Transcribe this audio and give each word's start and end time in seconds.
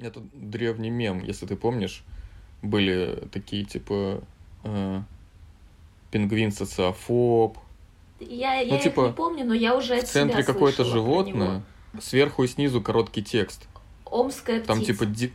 Это 0.00 0.22
древний 0.32 0.90
мем, 0.90 1.22
если 1.24 1.46
ты 1.46 1.56
помнишь. 1.56 2.04
Были 2.62 3.28
такие, 3.32 3.64
типа, 3.64 4.22
э, 4.64 5.02
пингвин-социофоб. 6.10 7.58
Я, 8.20 8.60
я 8.60 8.74
ну, 8.74 8.80
типа, 8.80 9.00
их 9.00 9.06
не 9.08 9.12
помню, 9.12 9.44
но 9.46 9.54
я 9.54 9.76
уже 9.76 10.00
В 10.00 10.04
центре 10.04 10.44
какое-то 10.44 10.84
животное, 10.84 11.62
сверху 12.00 12.44
и 12.44 12.46
снизу 12.46 12.80
короткий 12.82 13.22
текст. 13.22 13.66
Омская 14.04 14.60
птица. 14.60 14.74
Там, 14.74 14.84
типа, 14.84 15.06
ди... 15.06 15.32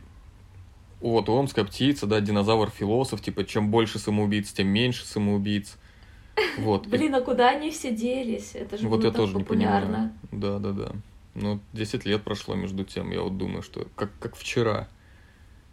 Вот, 1.00 1.28
омская 1.28 1.64
птица, 1.64 2.06
да, 2.06 2.20
динозавр-философ, 2.20 3.20
типа, 3.20 3.44
чем 3.44 3.70
больше 3.70 3.98
самоубийц, 3.98 4.52
тем 4.52 4.68
меньше 4.68 5.04
самоубийц. 5.04 5.76
Вот. 6.58 6.86
Блин, 6.86 7.14
а 7.14 7.22
куда 7.22 7.48
они 7.48 7.70
все 7.70 7.94
делись? 7.94 8.50
Это 8.54 8.76
же 8.76 8.86
вот 8.88 8.98
было 8.98 9.06
я 9.06 9.12
тоже 9.12 9.32
популярно. 9.32 10.12
Не 10.30 10.38
понимаю. 10.38 10.60
Да, 10.60 10.72
да, 10.72 10.72
да. 10.72 10.92
Ну, 11.38 11.60
10 11.74 12.06
лет 12.06 12.24
прошло 12.24 12.54
между 12.54 12.84
тем, 12.84 13.10
я 13.10 13.20
вот 13.20 13.36
думаю, 13.36 13.62
что 13.62 13.86
как, 13.94 14.10
как 14.18 14.36
вчера. 14.36 14.88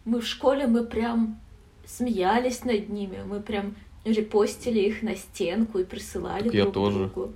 Мы 0.03 0.19
в 0.19 0.27
школе, 0.27 0.67
мы 0.67 0.83
прям 0.83 1.39
смеялись 1.85 2.65
над 2.65 2.89
ними, 2.89 3.19
мы 3.25 3.39
прям 3.39 3.75
репостили 4.03 4.79
их 4.79 5.01
на 5.03 5.15
стенку 5.15 5.79
и 5.79 5.85
присылали 5.85 6.49
так 6.49 6.51
друг 6.51 6.65
я 6.65 6.71
тоже. 6.71 6.99
другу. 6.99 7.33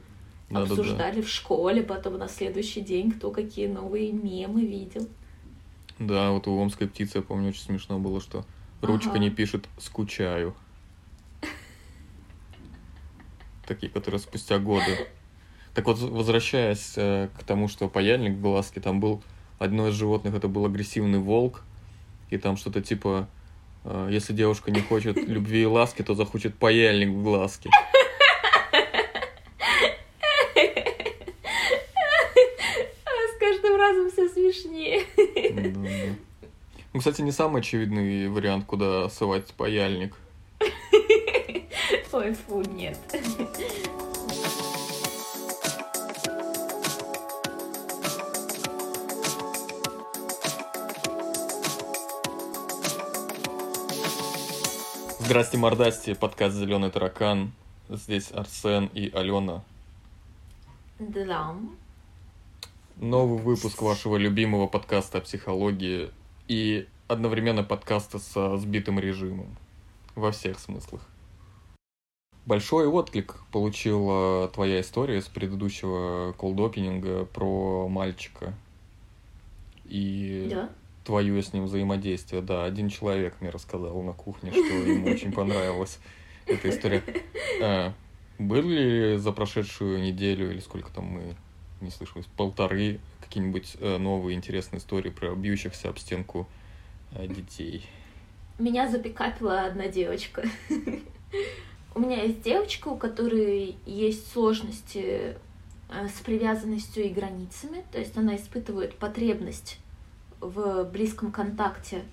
Да, 0.49 0.63
Обсуждали 0.63 1.15
да, 1.15 1.21
да. 1.21 1.23
в 1.27 1.29
школе, 1.29 1.83
потом 1.83 2.17
на 2.17 2.27
следующий 2.27 2.81
день, 2.81 3.11
кто 3.11 3.31
какие 3.31 3.67
новые 3.67 4.11
мемы 4.11 4.65
видел. 4.65 5.07
Да, 5.97 6.31
вот 6.31 6.47
у 6.47 6.59
Омской 6.59 6.89
птицы, 6.89 7.19
я 7.19 7.21
помню, 7.21 7.49
очень 7.49 7.63
смешно 7.63 7.97
было, 7.97 8.19
что 8.19 8.45
ручка 8.81 9.11
ага. 9.11 9.19
не 9.19 9.29
пишет 9.29 9.69
«скучаю». 9.79 10.53
Такие, 13.65 13.89
которые 13.89 14.19
спустя 14.19 14.59
годы. 14.59 15.07
Так 15.77 15.85
вот, 15.85 15.99
возвращаясь 15.99 16.93
э, 16.95 17.27
к 17.39 17.43
тому, 17.43 17.67
что 17.67 17.87
паяльник 17.87 18.31
в 18.31 18.41
глазке, 18.41 18.81
там 18.81 18.99
был 18.99 19.21
одно 19.59 19.89
из 19.89 19.93
животных, 19.93 20.33
это 20.33 20.47
был 20.47 20.65
агрессивный 20.65 21.19
волк, 21.19 21.61
и 22.31 22.39
там 22.39 22.57
что-то 22.57 22.81
типа, 22.81 23.27
э, 23.83 24.09
если 24.09 24.33
девушка 24.33 24.71
не 24.71 24.81
хочет 24.81 25.17
любви 25.17 25.61
и 25.61 25.65
ласки, 25.67 26.01
то 26.01 26.15
захочет 26.15 26.55
паяльник 26.55 27.09
в 27.09 27.21
глазке. 27.21 27.69
С 33.35 33.39
каждым 33.39 33.77
разом 33.77 34.09
все 34.09 34.29
смешнее. 34.29 35.03
Ну, 36.91 36.99
кстати, 36.99 37.21
не 37.21 37.31
самый 37.31 37.59
очевидный 37.59 38.29
вариант, 38.29 38.65
куда 38.65 39.09
ссылать 39.09 39.53
паяльник. 39.53 40.15
Ой, 42.11 42.33
фу, 42.33 42.63
нет. 42.63 42.97
Здрасте, 55.27 55.57
мордасти, 55.57 56.13
подкаст 56.13 56.55
«Зеленый 56.55 56.89
таракан». 56.89 57.51
Здесь 57.89 58.31
Арсен 58.31 58.85
и 58.93 59.11
Алена. 59.13 59.61
Да. 60.99 61.53
Новый 62.95 63.37
выпуск 63.37 63.81
вашего 63.81 64.15
любимого 64.15 64.67
подкаста 64.67 65.17
о 65.17 65.21
психологии 65.21 66.11
и 66.47 66.87
одновременно 67.09 67.65
подкаста 67.65 68.19
со 68.19 68.55
сбитым 68.55 68.99
режимом. 68.99 69.53
Во 70.15 70.31
всех 70.31 70.59
смыслах. 70.59 71.01
Большой 72.45 72.87
отклик 72.87 73.35
получила 73.51 74.47
твоя 74.47 74.79
история 74.79 75.21
с 75.21 75.27
предыдущего 75.27 76.31
колдопининга 76.37 77.25
про 77.25 77.89
мальчика. 77.89 78.53
И 79.89 80.47
да? 80.49 80.69
Твое 81.07 81.41
с 81.41 81.53
ним 81.53 81.65
взаимодействие. 81.65 82.41
Да, 82.41 82.65
один 82.65 82.89
человек 82.89 83.35
мне 83.39 83.49
рассказал 83.49 84.01
на 84.03 84.11
кухне, 84.11 84.51
что 84.51 84.59
ему 84.59 85.09
очень 85.09 85.31
понравилась 85.31 85.99
эта 86.45 86.69
история. 86.69 87.01
А, 87.63 87.93
были 88.37 89.15
за 89.15 89.31
прошедшую 89.31 90.01
неделю 90.01 90.51
или 90.51 90.59
сколько 90.59 90.91
там 90.91 91.05
мы 91.05 91.35
не 91.79 91.89
слышалось, 91.91 92.27
полторы 92.35 92.99
какие-нибудь 93.21 93.77
э, 93.79 93.97
новые 93.97 94.35
интересные 94.35 94.79
истории 94.79 95.09
про 95.09 95.33
бьющихся 95.33 95.89
об 95.89 95.97
стенку 95.97 96.47
э, 97.13 97.25
детей? 97.27 97.85
Меня 98.59 98.89
запекапила 98.89 99.61
одна 99.61 99.87
девочка. 99.87 100.43
У 101.95 101.99
меня 101.99 102.23
есть 102.23 102.41
девочка, 102.41 102.89
у 102.89 102.97
которой 102.97 103.77
есть 103.85 104.31
сложности 104.31 105.37
э, 105.89 106.07
с 106.07 106.19
привязанностью 106.19 107.05
и 107.05 107.09
границами, 107.09 107.83
то 107.91 107.97
есть 107.97 108.17
она 108.17 108.35
испытывает 108.35 108.95
потребность 108.95 109.79
в 110.39 110.83
близком 110.85 111.31
контакте 111.31 112.03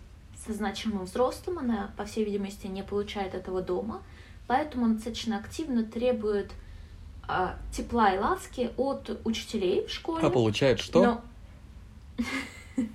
со 0.47 0.53
значимым 0.53 1.05
взрослым, 1.05 1.59
она, 1.59 1.93
по 1.97 2.05
всей 2.05 2.25
видимости, 2.25 2.67
не 2.67 2.83
получает 2.83 3.35
этого 3.35 3.63
дома, 3.63 4.03
поэтому 4.47 4.85
он 4.85 4.97
достаточно 4.97 5.39
активно 5.39 5.85
требует 5.85 6.53
а, 7.27 7.57
тепла 7.73 8.15
и 8.15 8.19
ласки 8.19 8.71
от 8.77 9.21
учителей 9.25 9.87
в 9.87 9.91
школе. 9.91 10.27
А 10.27 10.31
получает 10.31 10.81
что? 10.81 11.03
Но... 11.03 11.25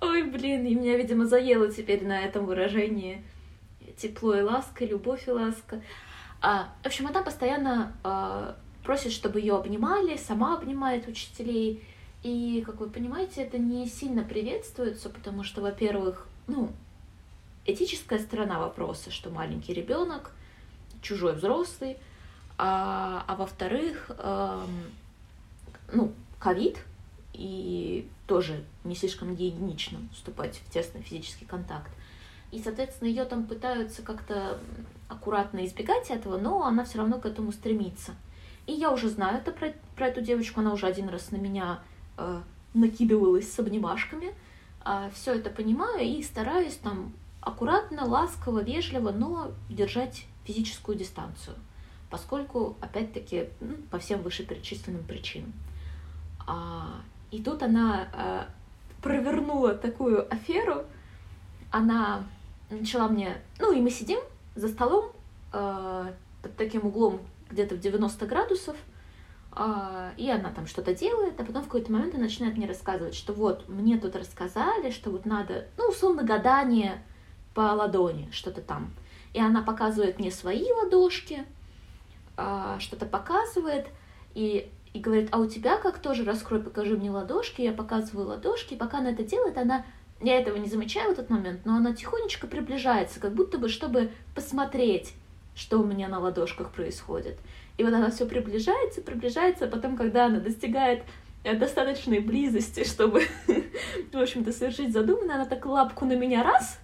Ой, 0.00 0.22
блин, 0.24 0.66
и 0.66 0.74
меня, 0.74 0.96
видимо, 0.96 1.26
заело 1.26 1.70
теперь 1.70 2.06
на 2.06 2.20
этом 2.20 2.46
выражении 2.46 3.24
тепло 3.96 4.34
и 4.34 4.42
ласка, 4.42 4.84
любовь 4.84 5.28
и 5.28 5.30
ласка. 5.30 5.80
А, 6.40 6.68
в 6.82 6.86
общем, 6.86 7.06
она 7.06 7.22
постоянно 7.22 7.96
а, 8.02 8.56
просит, 8.84 9.12
чтобы 9.12 9.40
ее 9.40 9.56
обнимали, 9.56 10.16
сама 10.16 10.56
обнимает 10.56 11.08
учителей. 11.08 11.82
И, 12.22 12.62
как 12.64 12.80
вы 12.80 12.88
понимаете, 12.88 13.42
это 13.42 13.58
не 13.58 13.88
сильно 13.88 14.22
приветствуется, 14.22 15.10
потому 15.10 15.42
что, 15.42 15.60
во-первых, 15.60 16.26
ну, 16.46 16.70
этическая 17.66 18.18
сторона 18.18 18.58
вопроса, 18.58 19.10
что 19.10 19.30
маленький 19.30 19.74
ребенок, 19.74 20.30
чужой 21.02 21.34
взрослый, 21.34 21.96
а, 22.56 23.24
а 23.26 23.36
во-вторых, 23.36 24.10
эм, 24.18 24.92
ну, 25.92 26.12
ковид, 26.38 26.78
и 27.32 28.08
тоже 28.26 28.64
не 28.84 28.94
слишком 28.94 29.34
гигиенично 29.34 29.98
вступать 30.12 30.60
в 30.64 30.70
тесный 30.72 31.02
физический 31.02 31.44
контакт. 31.44 31.90
И, 32.52 32.60
соответственно, 32.62 33.08
ее 33.08 33.24
там 33.24 33.46
пытаются 33.46 34.02
как-то 34.02 34.58
аккуратно 35.08 35.64
избегать 35.66 36.10
этого, 36.10 36.38
но 36.38 36.64
она 36.64 36.84
все 36.84 36.98
равно 36.98 37.18
к 37.18 37.26
этому 37.26 37.50
стремится. 37.50 38.14
И 38.66 38.72
я 38.72 38.90
уже 38.90 39.08
знаю 39.08 39.38
это 39.38 39.52
про, 39.52 39.74
про 39.96 40.08
эту 40.08 40.20
девочку, 40.20 40.60
она 40.60 40.72
уже 40.72 40.86
один 40.86 41.08
раз 41.08 41.30
на 41.30 41.36
меня 41.36 41.80
э, 42.16 42.40
накидывалась 42.72 43.52
с 43.52 43.58
обнимашками. 43.58 44.34
Э, 44.84 45.10
все 45.12 45.34
это 45.34 45.50
понимаю 45.50 46.00
и 46.00 46.22
стараюсь 46.22 46.76
там 46.76 47.12
аккуратно, 47.40 48.06
ласково, 48.06 48.60
вежливо, 48.60 49.12
но 49.12 49.52
держать 49.68 50.26
физическую 50.44 50.96
дистанцию, 50.96 51.56
поскольку, 52.10 52.76
опять-таки, 52.80 53.48
ну, 53.60 53.76
по 53.90 53.98
всем 53.98 54.22
вышеперечисленным 54.22 55.04
причинам. 55.04 55.52
А, 56.46 57.00
и 57.30 57.42
тут 57.42 57.62
она 57.62 58.08
а, 58.12 58.48
провернула 59.02 59.74
такую 59.74 60.32
аферу, 60.32 60.84
она 61.70 62.24
начала 62.70 63.08
мне, 63.08 63.36
ну 63.58 63.72
и 63.72 63.80
мы 63.80 63.90
сидим 63.90 64.20
за 64.54 64.68
столом 64.68 65.12
а, 65.52 66.12
под 66.42 66.56
таким 66.56 66.86
углом 66.86 67.20
где-то 67.54 67.76
в 67.76 67.80
90 67.80 68.26
градусов, 68.26 68.76
а, 69.52 70.12
и 70.16 70.28
она 70.28 70.50
там 70.50 70.66
что-то 70.66 70.94
делает, 70.94 71.40
а 71.40 71.44
потом 71.44 71.62
в 71.62 71.66
какой-то 71.66 71.92
момент 71.92 72.14
она 72.14 72.24
начинает 72.24 72.56
мне 72.56 72.66
рассказывать, 72.66 73.14
что 73.14 73.32
вот 73.32 73.68
мне 73.68 73.98
тут 73.98 74.16
рассказали, 74.16 74.90
что 74.90 75.10
вот 75.10 75.24
надо, 75.24 75.68
ну, 75.78 75.88
условно, 75.88 76.24
гадание 76.24 77.02
по 77.54 77.60
ладони, 77.60 78.28
что-то 78.32 78.60
там. 78.60 78.92
И 79.32 79.40
она 79.40 79.62
показывает 79.62 80.18
мне 80.18 80.30
свои 80.30 80.70
ладошки, 80.70 81.44
а, 82.36 82.78
что-то 82.80 83.06
показывает, 83.06 83.86
и, 84.34 84.68
и 84.92 84.98
говорит, 84.98 85.28
а 85.30 85.38
у 85.38 85.46
тебя 85.46 85.76
как 85.76 86.00
тоже 86.00 86.24
раскрой, 86.24 86.60
покажи 86.60 86.96
мне 86.96 87.10
ладошки, 87.10 87.62
я 87.62 87.72
показываю 87.72 88.28
ладошки, 88.28 88.74
и 88.74 88.76
пока 88.76 88.98
она 88.98 89.12
это 89.12 89.22
делает, 89.22 89.56
она 89.56 89.84
я 90.20 90.38
этого 90.38 90.56
не 90.56 90.68
замечаю 90.68 91.10
в 91.10 91.12
этот 91.12 91.30
момент, 91.30 91.60
но 91.64 91.76
она 91.76 91.94
тихонечко 91.94 92.46
приближается, 92.46 93.20
как 93.20 93.34
будто 93.34 93.58
бы, 93.58 93.68
чтобы 93.68 94.10
посмотреть, 94.34 95.14
что 95.54 95.80
у 95.80 95.84
меня 95.84 96.08
на 96.08 96.18
ладошках 96.18 96.70
происходит. 96.70 97.38
И 97.76 97.84
вот 97.84 97.92
она 97.92 98.10
все 98.10 98.26
приближается, 98.26 99.00
приближается, 99.02 99.64
а 99.64 99.68
потом, 99.68 99.96
когда 99.96 100.26
она 100.26 100.40
достигает 100.40 101.02
э, 101.42 101.54
достаточной 101.54 102.20
близости, 102.20 102.84
чтобы, 102.88 103.22
в 104.12 104.18
общем-то, 104.18 104.52
совершить 104.52 104.92
задуманное, 104.92 105.36
она 105.36 105.46
так 105.46 105.64
лапку 105.66 106.04
на 106.04 106.16
меня 106.16 106.42
раз 106.42 106.78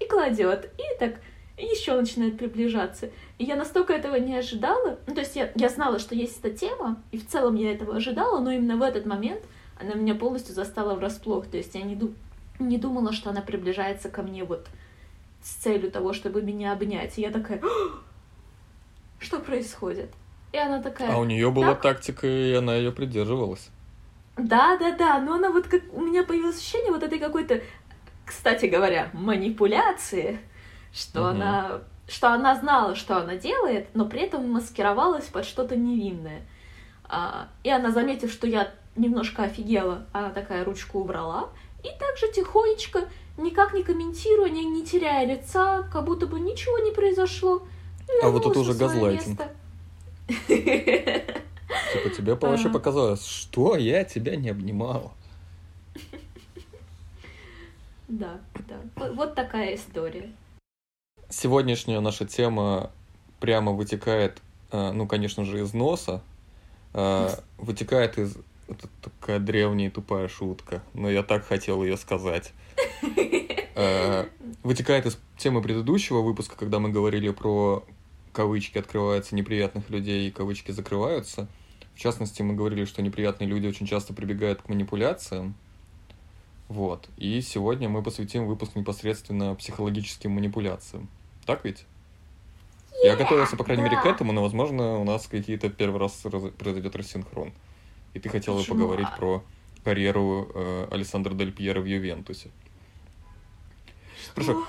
и 0.00 0.06
кладет, 0.06 0.70
и 0.78 0.98
так 0.98 1.20
еще 1.56 1.94
начинает 1.94 2.38
приближаться. 2.38 3.10
И 3.38 3.44
я 3.44 3.56
настолько 3.56 3.92
этого 3.92 4.16
не 4.16 4.36
ожидала. 4.36 4.98
Ну, 5.06 5.14
то 5.14 5.20
есть 5.20 5.34
я, 5.34 5.50
я 5.56 5.68
знала, 5.68 5.98
что 5.98 6.14
есть 6.14 6.38
эта 6.42 6.56
тема, 6.56 7.02
и 7.10 7.18
в 7.18 7.26
целом 7.26 7.56
я 7.56 7.72
этого 7.72 7.96
ожидала, 7.96 8.40
но 8.40 8.50
именно 8.50 8.76
в 8.76 8.82
этот 8.82 9.06
момент 9.06 9.42
она 9.80 9.94
меня 9.94 10.14
полностью 10.14 10.54
застала 10.54 10.94
врасплох. 10.94 11.46
То 11.46 11.56
есть 11.56 11.74
я 11.74 11.82
не, 11.82 11.96
ду 11.96 12.12
не 12.58 12.78
думала, 12.78 13.12
что 13.12 13.30
она 13.30 13.40
приближается 13.40 14.08
ко 14.08 14.22
мне 14.22 14.44
вот 14.44 14.66
с 15.42 15.50
целью 15.54 15.90
того, 15.90 16.12
чтобы 16.12 16.42
меня 16.42 16.72
обнять. 16.72 17.18
И 17.18 17.22
я 17.22 17.30
такая, 17.30 17.60
что 19.18 19.38
происходит? 19.38 20.12
И 20.52 20.58
она 20.58 20.82
такая... 20.82 21.12
А 21.12 21.18
у 21.18 21.24
нее 21.24 21.50
была 21.50 21.74
так? 21.74 21.82
тактика, 21.82 22.26
и 22.26 22.54
она 22.54 22.74
ее 22.74 22.92
придерживалась. 22.92 23.68
Да, 24.36 24.76
да, 24.78 24.92
да, 24.96 25.18
но 25.18 25.34
она 25.34 25.50
вот 25.50 25.66
как... 25.66 25.82
У 25.92 26.00
меня 26.00 26.22
появилось 26.22 26.58
ощущение 26.58 26.92
вот 26.92 27.02
этой 27.02 27.18
какой-то, 27.18 27.60
кстати 28.24 28.66
говоря, 28.66 29.10
манипуляции, 29.12 30.38
что 30.92 31.20
Мгм. 31.20 31.30
она... 31.30 31.80
Что 32.06 32.32
она 32.32 32.54
знала, 32.56 32.94
что 32.94 33.18
она 33.18 33.36
делает, 33.36 33.88
но 33.92 34.06
при 34.06 34.22
этом 34.22 34.50
маскировалась 34.50 35.26
под 35.26 35.44
что-то 35.44 35.76
невинное. 35.76 36.40
А, 37.04 37.48
и 37.62 37.68
она, 37.68 37.90
заметив, 37.90 38.32
что 38.32 38.46
я 38.46 38.72
немножко 38.96 39.42
офигела, 39.42 40.06
она 40.12 40.30
такая 40.30 40.64
ручку 40.64 41.00
убрала, 41.00 41.50
и 41.84 41.88
также 41.98 42.32
тихонечко, 42.32 43.10
никак 43.38 43.72
не 43.72 43.82
комментируя, 43.82 44.50
не, 44.50 44.64
не 44.64 44.84
теряя 44.84 45.26
лица, 45.26 45.88
как 45.92 46.04
будто 46.04 46.26
бы 46.26 46.40
ничего 46.40 46.78
не 46.78 46.92
произошло. 46.92 47.62
А 48.22 48.28
вот 48.30 48.46
это 48.46 48.58
уже 48.58 48.74
газлайтинг. 48.74 49.40
Типа 50.28 52.10
тебе 52.16 52.34
вообще 52.34 52.68
показалось, 52.70 53.24
что 53.24 53.76
я 53.76 54.04
тебя 54.04 54.36
не 54.36 54.50
обнимала. 54.50 55.12
Да, 58.08 58.40
да. 58.66 58.76
Вот, 58.96 59.14
вот 59.14 59.34
такая 59.34 59.74
история. 59.74 60.32
Сегодняшняя 61.28 62.00
наша 62.00 62.26
тема 62.26 62.90
прямо 63.38 63.72
вытекает, 63.72 64.40
э, 64.72 64.92
ну, 64.92 65.06
конечно 65.06 65.44
же, 65.44 65.60
из 65.60 65.74
носа. 65.74 66.22
Э, 66.94 67.28
Вытекает 67.58 68.18
из... 68.18 68.36
Это 68.68 68.88
такая 69.02 69.38
древняя 69.38 69.88
и 69.88 69.90
тупая 69.90 70.28
шутка, 70.28 70.82
но 70.94 71.10
я 71.10 71.22
так 71.22 71.46
хотел 71.46 71.82
ее 71.82 71.96
сказать. 71.96 72.52
Э, 73.74 74.26
Вытекает 74.62 75.06
из 75.06 75.18
темы 75.36 75.62
предыдущего 75.62 76.20
выпуска, 76.20 76.56
когда 76.56 76.78
мы 76.80 76.90
говорили 76.90 77.30
про 77.30 77.84
кавычки 78.32 78.78
открываются 78.78 79.34
неприятных 79.34 79.88
людей 79.90 80.28
и 80.28 80.30
кавычки 80.30 80.70
закрываются. 80.70 81.48
В 81.94 81.98
частности, 81.98 82.42
мы 82.42 82.54
говорили, 82.54 82.84
что 82.84 83.02
неприятные 83.02 83.48
люди 83.48 83.66
очень 83.66 83.86
часто 83.86 84.14
прибегают 84.14 84.62
к 84.62 84.68
манипуляциям. 84.68 85.54
Вот. 86.68 87.08
И 87.16 87.40
сегодня 87.40 87.88
мы 87.88 88.02
посвятим 88.02 88.46
выпуск 88.46 88.76
непосредственно 88.76 89.54
психологическим 89.54 90.30
манипуляциям. 90.30 91.08
Так 91.46 91.64
ведь? 91.64 91.84
Я 93.02 93.16
готовился, 93.16 93.56
по 93.56 93.64
крайней 93.64 93.84
мере, 93.84 93.96
к 93.96 94.04
да. 94.04 94.10
этому, 94.10 94.32
но, 94.32 94.42
возможно, 94.42 94.98
у 94.98 95.04
нас 95.04 95.26
какие-то 95.26 95.70
первый 95.70 95.98
раз 95.98 96.24
раз- 96.24 96.52
произойдет 96.58 96.94
рассинхрон. 96.94 97.52
И 98.14 98.20
ты 98.20 98.28
хотела 98.28 98.58
Почему? 98.58 98.76
поговорить 98.76 99.08
А- 99.10 99.16
про 99.16 99.44
карьеру 99.84 100.50
э, 100.54 100.88
Александра 100.90 101.34
Дель 101.34 101.52
Пьера 101.52 101.80
в 101.80 101.86
Ювентусе. 101.86 102.50
Что? 104.36 104.64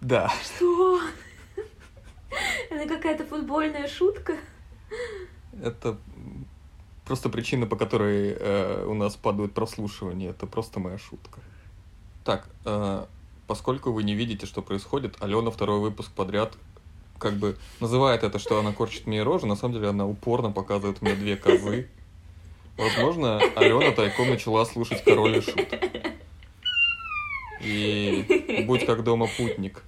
Да. 0.00 0.32
Что? 0.42 1.00
Это 2.70 2.88
какая-то 2.88 3.24
футбольная 3.24 3.88
шутка? 3.88 4.36
Это 5.62 5.98
просто 7.04 7.28
причина, 7.28 7.66
по 7.66 7.76
которой 7.76 8.36
э, 8.38 8.84
у 8.86 8.94
нас 8.94 9.14
падают 9.16 9.52
прослушивания. 9.52 10.30
Это 10.30 10.46
просто 10.46 10.80
моя 10.80 10.98
шутка. 10.98 11.40
Так, 12.24 12.48
э, 12.64 13.06
поскольку 13.46 13.92
вы 13.92 14.02
не 14.02 14.14
видите, 14.14 14.46
что 14.46 14.62
происходит, 14.62 15.16
Алена 15.22 15.50
второй 15.50 15.80
выпуск 15.80 16.10
подряд 16.12 16.54
как 17.18 17.34
бы 17.34 17.56
называет 17.80 18.24
это, 18.24 18.38
что 18.38 18.58
она 18.58 18.72
корчит 18.72 19.06
мне 19.06 19.22
рожу, 19.22 19.46
на 19.46 19.56
самом 19.56 19.74
деле 19.74 19.88
она 19.88 20.06
упорно 20.06 20.50
показывает 20.50 21.00
мне 21.02 21.14
две 21.14 21.36
козы. 21.36 21.88
Возможно, 22.76 23.40
Алена 23.56 23.92
тайком 23.92 24.30
начала 24.30 24.64
слушать 24.64 25.02
король 25.04 25.38
и 25.38 25.40
шут. 25.40 25.68
И 27.60 28.64
будь 28.66 28.84
как 28.84 29.04
дома 29.04 29.28
путник. 29.36 29.82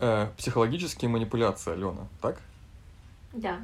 Э, 0.00 0.28
психологические 0.36 1.08
манипуляции, 1.08 1.72
Алена, 1.72 2.08
так? 2.20 2.40
Да. 3.32 3.60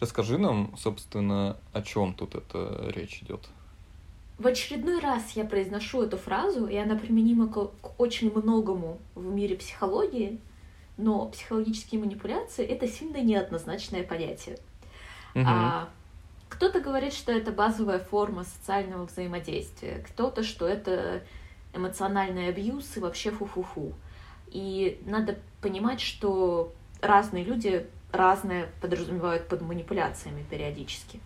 Расскажи 0.00 0.36
нам, 0.36 0.76
собственно, 0.76 1.56
о 1.72 1.82
чем 1.82 2.12
тут 2.14 2.34
эта 2.34 2.90
речь 2.94 3.22
идет. 3.22 3.48
В 4.38 4.46
очередной 4.46 5.00
раз 5.00 5.32
я 5.32 5.44
произношу 5.44 6.02
эту 6.02 6.16
фразу, 6.16 6.66
и 6.66 6.76
она 6.76 6.96
применима 6.96 7.48
к, 7.48 7.70
к 7.80 8.00
очень 8.00 8.30
многому 8.32 8.98
в 9.14 9.24
мире 9.24 9.56
психологии, 9.56 10.38
но 10.96 11.26
психологические 11.26 12.00
манипуляции— 12.00 12.64
это 12.66 12.86
сильно 12.86 13.20
неоднозначное 13.20 14.04
понятие. 14.04 14.58
А, 15.46 15.88
кто-то 16.48 16.80
говорит, 16.80 17.12
что 17.12 17.32
это 17.32 17.52
базовая 17.52 17.98
форма 17.98 18.44
социального 18.44 19.06
взаимодействия, 19.06 20.04
кто-то, 20.08 20.42
что 20.42 20.66
это 20.66 21.22
эмоциональный 21.74 22.48
абьюз 22.48 22.96
и 22.96 23.00
вообще 23.00 23.30
фу-фу-фу. 23.30 23.92
И 24.48 25.00
надо 25.04 25.38
понимать, 25.60 26.00
что 26.00 26.72
разные 27.00 27.44
люди 27.44 27.86
разное 28.12 28.70
подразумевают 28.80 29.48
под 29.48 29.60
манипуляциями 29.60 30.44
периодически. 30.48 31.20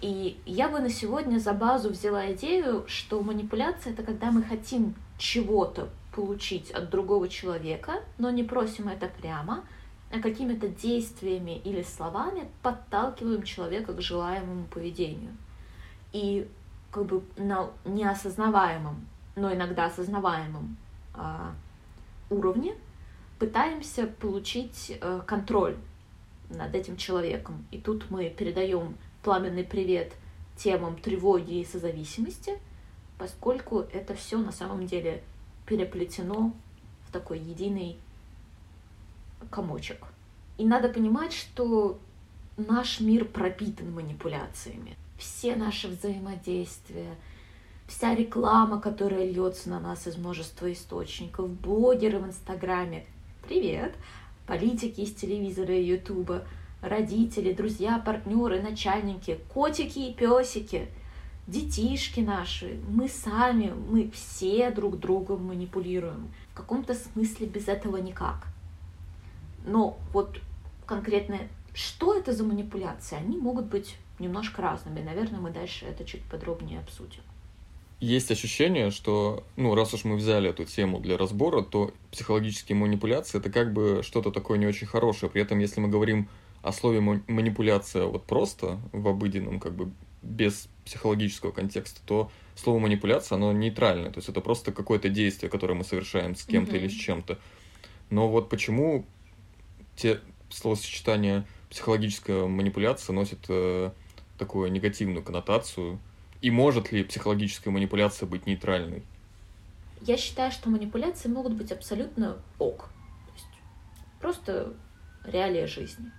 И 0.00 0.38
я 0.44 0.68
бы 0.68 0.80
на 0.80 0.90
сегодня 0.90 1.38
за 1.38 1.52
базу 1.52 1.90
взяла 1.90 2.32
идею, 2.32 2.84
что 2.86 3.22
манипуляция 3.22 3.92
это 3.92 4.02
когда 4.02 4.30
мы 4.30 4.42
хотим 4.42 4.94
чего-то 5.18 5.88
получить 6.14 6.70
от 6.70 6.90
другого 6.90 7.28
человека, 7.28 8.02
но 8.18 8.30
не 8.30 8.42
просим 8.42 8.88
это 8.88 9.08
прямо, 9.08 9.64
какими-то 10.20 10.68
действиями 10.68 11.58
или 11.64 11.82
словами 11.82 12.48
подталкиваем 12.62 13.42
человека 13.42 13.92
к 13.92 14.00
желаемому 14.00 14.66
поведению. 14.66 15.36
И 16.12 16.48
как 16.90 17.06
бы 17.06 17.22
на 17.36 17.70
неосознаваемом, 17.84 19.06
но 19.34 19.52
иногда 19.52 19.86
осознаваемом 19.86 20.76
а, 21.14 21.52
уровне 22.30 22.74
пытаемся 23.38 24.06
получить 24.06 24.96
э, 24.98 25.20
контроль 25.26 25.76
над 26.48 26.74
этим 26.74 26.96
человеком. 26.96 27.66
И 27.70 27.78
тут 27.78 28.10
мы 28.10 28.30
передаем 28.30 28.96
пламенный 29.22 29.64
привет 29.64 30.14
темам 30.56 30.96
тревоги 30.96 31.60
и 31.60 31.64
созависимости, 31.64 32.58
поскольку 33.18 33.80
это 33.80 34.14
все 34.14 34.38
на 34.38 34.52
самом 34.52 34.86
деле 34.86 35.22
переплетено 35.66 36.52
в 37.06 37.12
такой 37.12 37.40
единый 37.40 37.98
комочек. 39.50 40.06
И 40.58 40.64
надо 40.64 40.88
понимать, 40.88 41.32
что 41.32 41.98
наш 42.56 43.00
мир 43.00 43.24
пропитан 43.24 43.92
манипуляциями. 43.92 44.96
Все 45.18 45.56
наши 45.56 45.88
взаимодействия, 45.88 47.16
вся 47.86 48.14
реклама, 48.14 48.80
которая 48.80 49.30
льется 49.30 49.70
на 49.70 49.80
нас 49.80 50.06
из 50.06 50.16
множества 50.16 50.72
источников, 50.72 51.50
блогеры 51.50 52.18
в 52.18 52.26
Инстаграме, 52.26 53.06
привет, 53.46 53.94
политики 54.46 55.00
из 55.00 55.14
телевизора 55.14 55.74
и 55.74 55.84
Ютуба, 55.84 56.44
родители, 56.80 57.52
друзья, 57.52 57.98
партнеры, 57.98 58.60
начальники, 58.60 59.38
котики 59.52 59.98
и 59.98 60.14
песики, 60.14 60.88
детишки 61.46 62.20
наши, 62.20 62.78
мы 62.88 63.08
сами, 63.08 63.72
мы 63.88 64.10
все 64.10 64.70
друг 64.70 64.98
другом 64.98 65.46
манипулируем. 65.46 66.28
В 66.52 66.56
каком-то 66.56 66.94
смысле 66.94 67.46
без 67.46 67.68
этого 67.68 67.98
никак. 67.98 68.48
Но 69.66 69.98
вот 70.12 70.38
конкретно, 70.86 71.38
что 71.74 72.14
это 72.14 72.32
за 72.32 72.44
манипуляции, 72.44 73.16
они 73.16 73.36
могут 73.36 73.66
быть 73.66 73.96
немножко 74.18 74.62
разными. 74.62 75.00
Наверное, 75.02 75.40
мы 75.40 75.50
дальше 75.50 75.84
это 75.84 76.04
чуть 76.04 76.22
подробнее 76.22 76.78
обсудим. 76.80 77.20
Есть 77.98 78.30
ощущение, 78.30 78.90
что, 78.90 79.42
ну, 79.56 79.74
раз 79.74 79.94
уж 79.94 80.04
мы 80.04 80.16
взяли 80.16 80.50
эту 80.50 80.64
тему 80.64 81.00
для 81.00 81.16
разбора, 81.16 81.62
то 81.62 81.92
психологические 82.10 82.76
манипуляции 82.76 83.38
это 83.38 83.50
как 83.50 83.72
бы 83.72 84.00
что-то 84.02 84.30
такое 84.30 84.58
не 84.58 84.66
очень 84.66 84.86
хорошее. 84.86 85.30
При 85.30 85.42
этом, 85.42 85.58
если 85.58 85.80
мы 85.80 85.88
говорим 85.88 86.28
о 86.62 86.72
слове 86.72 87.00
ма- 87.00 87.22
манипуляция 87.26 88.04
вот 88.04 88.24
просто 88.24 88.78
в 88.92 89.08
обыденном, 89.08 89.60
как 89.60 89.74
бы 89.74 89.90
без 90.22 90.68
психологического 90.84 91.52
контекста, 91.52 92.00
то 92.04 92.30
слово 92.54 92.78
манипуляция, 92.80 93.36
оно 93.36 93.52
нейтральное. 93.52 94.10
То 94.10 94.18
есть 94.18 94.28
это 94.28 94.40
просто 94.40 94.72
какое-то 94.72 95.08
действие, 95.08 95.48
которое 95.50 95.74
мы 95.74 95.84
совершаем 95.84 96.36
с 96.36 96.44
кем-то 96.44 96.72
Мгм. 96.72 96.80
или 96.80 96.88
с 96.88 96.92
чем-то. 96.94 97.38
Но 98.10 98.28
вот 98.28 98.48
почему 98.50 99.06
те 99.96 100.20
словосочетания 100.50 101.46
психологическая 101.70 102.46
манипуляция 102.46 103.14
носит 103.14 103.40
э, 103.48 103.90
такую 104.38 104.70
негативную 104.70 105.24
коннотацию? 105.24 105.98
И 106.42 106.50
может 106.50 106.92
ли 106.92 107.02
психологическая 107.02 107.72
манипуляция 107.72 108.26
быть 108.26 108.46
нейтральной? 108.46 109.02
Я 110.02 110.16
считаю, 110.16 110.52
что 110.52 110.68
манипуляции 110.68 111.28
могут 111.28 111.54
быть 111.54 111.72
абсолютно 111.72 112.36
ок. 112.58 112.90
То 113.26 113.32
есть 113.34 113.48
просто 114.20 114.74
реалия 115.24 115.66
жизни. 115.66 116.12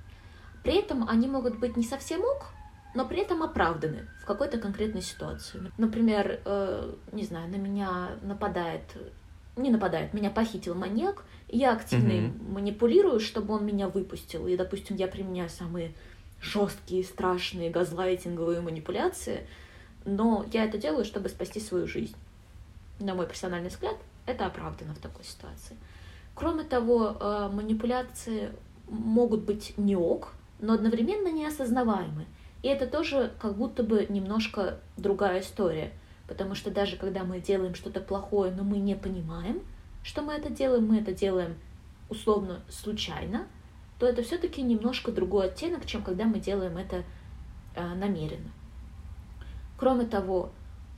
При 0.64 0.76
этом 0.76 1.08
они 1.08 1.28
могут 1.28 1.60
быть 1.60 1.78
не 1.78 1.84
совсем 1.84 2.22
ок, 2.22 2.48
но 2.96 3.06
при 3.06 3.22
этом 3.22 3.44
оправданы 3.44 4.08
в 4.22 4.26
какой-то 4.26 4.58
конкретной 4.58 5.02
ситуации. 5.02 5.72
Например, 5.78 6.42
э, 6.44 6.96
не 7.12 7.24
знаю, 7.24 7.50
на 7.50 7.56
меня 7.56 8.18
нападает, 8.22 8.82
не 9.58 9.70
нападает, 9.70 10.14
меня 10.14 10.30
похитил 10.30 10.76
маньяк, 10.76 11.24
я 11.50 11.74
активно 11.74 12.12
им 12.12 12.40
манипулирую, 12.52 13.20
чтобы 13.20 13.54
он 13.54 13.66
меня 13.66 13.88
выпустил. 13.88 14.48
И, 14.48 14.58
допустим, 14.58 14.96
я 14.96 15.08
применяю 15.08 15.50
самые 15.50 15.94
жесткие, 16.42 17.04
страшные 17.04 17.70
газлайтинговые 17.70 18.62
манипуляции, 18.62 19.48
но 20.06 20.46
я 20.52 20.66
это 20.66 20.78
делаю, 20.78 21.06
чтобы 21.06 21.30
спасти 21.30 21.60
свою 21.60 21.88
жизнь. 21.88 22.16
На 23.00 23.16
мой 23.16 23.28
персональный 23.28 23.70
взгляд, 23.70 23.96
это 24.26 24.46
оправдано 24.46 24.94
в 24.94 25.00
такой 25.00 25.24
ситуации. 25.24 25.76
Кроме 26.36 26.64
того, 26.64 27.18
э, 27.20 27.50
манипуляции 27.52 28.52
могут 28.90 29.42
быть 29.42 29.74
не 29.78 29.96
ок, 29.96 30.34
но 30.60 30.74
одновременно 30.74 31.32
неосознаваемы. 31.32 32.26
И 32.64 32.68
это 32.68 32.88
тоже 32.88 33.32
как 33.40 33.56
будто 33.56 33.84
бы 33.84 34.06
немножко 34.10 34.80
другая 34.98 35.42
история. 35.42 35.92
Потому 36.28 36.56
что 36.56 36.72
даже 36.72 36.98
когда 36.98 37.24
мы 37.24 37.40
делаем 37.40 37.74
что-то 37.74 38.02
плохое, 38.02 38.52
но 38.52 38.64
мы 38.64 38.78
не 38.78 38.96
понимаем, 38.96 39.62
что 40.04 40.22
мы 40.22 40.34
это 40.34 40.50
делаем, 40.50 40.86
мы 40.86 41.00
это 41.00 41.14
делаем 41.14 41.56
условно 42.10 42.62
случайно, 42.70 43.48
то 44.00 44.06
это 44.06 44.22
все-таки 44.24 44.62
немножко 44.62 45.12
другой 45.12 45.48
оттенок, 45.48 45.86
чем 45.86 46.04
когда 46.04 46.26
мы 46.26 46.40
делаем 46.40 46.78
это 46.78 47.04
э, 47.76 47.96
намеренно. 47.96 48.52
Кроме 49.78 50.06
того, 50.06 50.52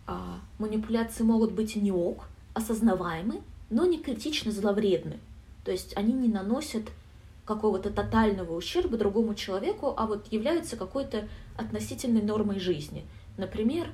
э, 0.07 0.13
манипуляции 0.57 1.23
могут 1.23 1.53
быть 1.53 1.75
не 1.75 1.91
ок, 1.91 2.27
осознаваемы, 2.53 3.41
но 3.69 3.85
не 3.85 3.99
критично 3.99 4.51
зловредны. 4.51 5.19
То 5.63 5.71
есть 5.71 5.95
они 5.95 6.13
не 6.13 6.27
наносят 6.27 6.89
какого-то 7.45 7.89
тотального 7.89 8.55
ущерба 8.55 8.97
другому 8.97 9.33
человеку, 9.33 9.93
а 9.97 10.05
вот 10.05 10.31
являются 10.31 10.77
какой-то 10.77 11.27
относительной 11.57 12.21
нормой 12.21 12.59
жизни. 12.59 13.05
Например, 13.37 13.87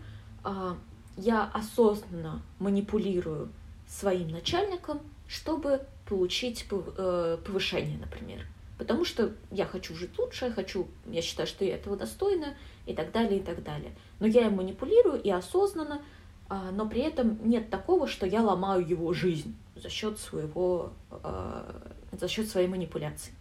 э, 0.44 0.74
я 1.18 1.50
осознанно 1.54 2.42
манипулирую 2.60 3.50
своим 3.88 4.30
начальником, 4.30 5.00
чтобы 5.28 5.82
получить 6.08 6.66
э, 6.70 7.38
повышение, 7.46 7.98
например. 7.98 8.46
Потому 8.78 9.06
что 9.06 9.34
я 9.52 9.66
хочу 9.66 9.96
жить 9.96 10.18
лучше, 10.18 10.46
я 10.46 10.52
хочу, 10.52 10.88
я 11.08 11.22
считаю, 11.22 11.48
что 11.48 11.64
я 11.64 11.76
этого 11.76 11.96
достойна, 11.96 12.56
и 12.86 12.94
так 12.94 13.12
далее, 13.12 13.40
и 13.40 13.44
так 13.44 13.64
далее. 13.64 13.92
Но 14.20 14.28
я 14.28 14.48
им 14.48 14.56
манипулирую 14.56 15.22
и 15.22 15.30
осознанно, 15.30 16.02
а, 16.48 16.72
но 16.72 16.88
при 16.88 17.02
этом 17.02 17.38
нет 17.48 17.70
такого, 17.70 18.08
что 18.08 18.26
я 18.26 18.42
ломаю 18.42 18.88
его 18.88 19.14
жизнь 19.14 19.56
за 19.76 19.90
счет 19.90 20.20
своего, 20.20 20.94
а, 21.10 21.94
за 22.12 22.28
счет 22.28 22.48
своей 22.48 22.68
манипуляции. 22.68 23.34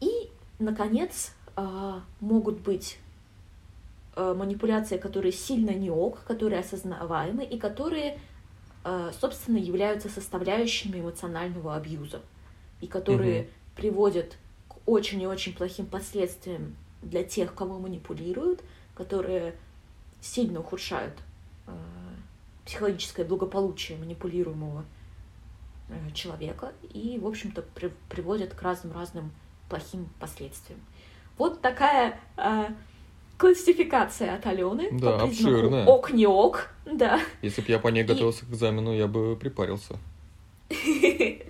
И, 0.00 0.30
наконец, 0.58 1.32
а, 1.56 2.02
могут 2.20 2.60
быть 2.60 2.98
манипуляции, 4.18 4.98
которые 4.98 5.32
сильно 5.32 5.70
не 5.70 5.90
ок, 5.90 6.24
которые 6.26 6.60
осознаваемы 6.60 7.44
и 7.44 7.58
которые, 7.58 8.18
собственно, 9.20 9.58
являются 9.58 10.08
составляющими 10.08 11.00
эмоционального 11.00 11.76
абьюза 11.76 12.20
и 12.80 12.86
которые 12.86 13.42
угу. 13.42 13.48
приводят 13.76 14.36
к 14.68 14.74
очень 14.86 15.22
и 15.22 15.26
очень 15.26 15.54
плохим 15.54 15.86
последствиям 15.86 16.74
для 17.02 17.24
тех, 17.24 17.54
кого 17.54 17.78
манипулируют, 17.78 18.62
которые 18.94 19.54
сильно 20.20 20.60
ухудшают 20.60 21.14
э, 21.66 21.72
психологическое 22.64 23.24
благополучие 23.24 23.98
манипулируемого 23.98 24.84
э, 25.88 26.10
человека 26.12 26.72
и, 26.92 27.18
в 27.20 27.26
общем-то, 27.26 27.62
при, 27.62 27.92
приводят 28.08 28.54
к 28.54 28.62
разным-разным 28.62 29.30
плохим 29.68 30.08
последствиям. 30.18 30.80
Вот 31.36 31.60
такая 31.60 32.18
э, 32.36 32.66
классификация 33.38 34.34
от 34.34 34.44
Алены. 34.46 34.88
Да, 34.92 35.22
обширная. 35.22 35.86
Ок, 35.86 36.12
не 36.12 36.26
ок, 36.26 36.68
да. 36.84 37.20
Если 37.40 37.62
бы 37.62 37.68
я 37.70 37.78
по 37.78 37.88
ней 37.88 38.04
готовился 38.04 38.44
и... 38.44 38.48
к 38.48 38.50
экзамену, 38.50 38.92
я 38.94 39.06
бы 39.06 39.36
припарился. 39.36 39.96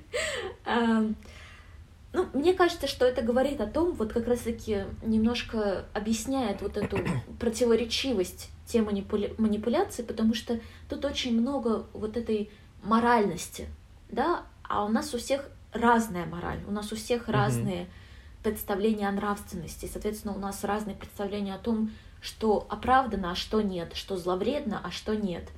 Ну, 2.10 2.26
мне 2.32 2.54
кажется, 2.54 2.86
что 2.86 3.04
это 3.04 3.20
говорит 3.20 3.60
о 3.60 3.66
том, 3.66 3.92
вот 3.92 4.14
как 4.14 4.26
раз-таки 4.26 4.86
немножко 5.04 5.84
объясняет 5.92 6.62
вот 6.62 6.78
эту 6.78 6.98
противоречивость 7.38 8.50
те 8.66 8.80
манипуля... 8.80 9.30
манипуляции, 9.36 10.02
потому 10.02 10.34
что 10.34 10.58
тут 10.88 11.04
очень 11.04 11.38
много 11.38 11.84
вот 11.92 12.16
этой 12.16 12.50
моральности, 12.82 13.68
да, 14.10 14.44
а 14.62 14.86
у 14.86 14.88
нас 14.88 15.12
у 15.14 15.18
всех 15.18 15.50
разная 15.72 16.24
мораль, 16.24 16.60
у 16.66 16.70
нас 16.70 16.90
у 16.92 16.96
всех 16.96 17.28
mm-hmm. 17.28 17.86
Представления 18.42 19.08
о 19.08 19.12
нравственности, 19.12 19.88
соответственно, 19.90 20.34
у 20.34 20.38
нас 20.38 20.64
разные 20.64 20.96
представления 20.96 21.54
о 21.54 21.58
том, 21.58 21.90
что 22.20 22.66
оправдано, 22.68 23.32
а 23.32 23.34
что 23.34 23.60
нет, 23.60 23.92
что 23.94 24.16
зловредно, 24.16 24.80
а 24.82 24.90
что 24.90 25.14
нет. 25.14 25.48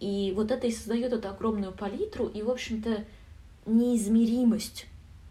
И 0.00 0.32
вот 0.36 0.50
это 0.50 0.66
и 0.66 0.72
создает 0.72 1.12
эту 1.12 1.28
огромную 1.28 1.72
палитру 1.72 2.26
и, 2.26 2.42
в 2.42 2.50
общем-то, 2.50 3.04
неизмеримость 3.66 4.86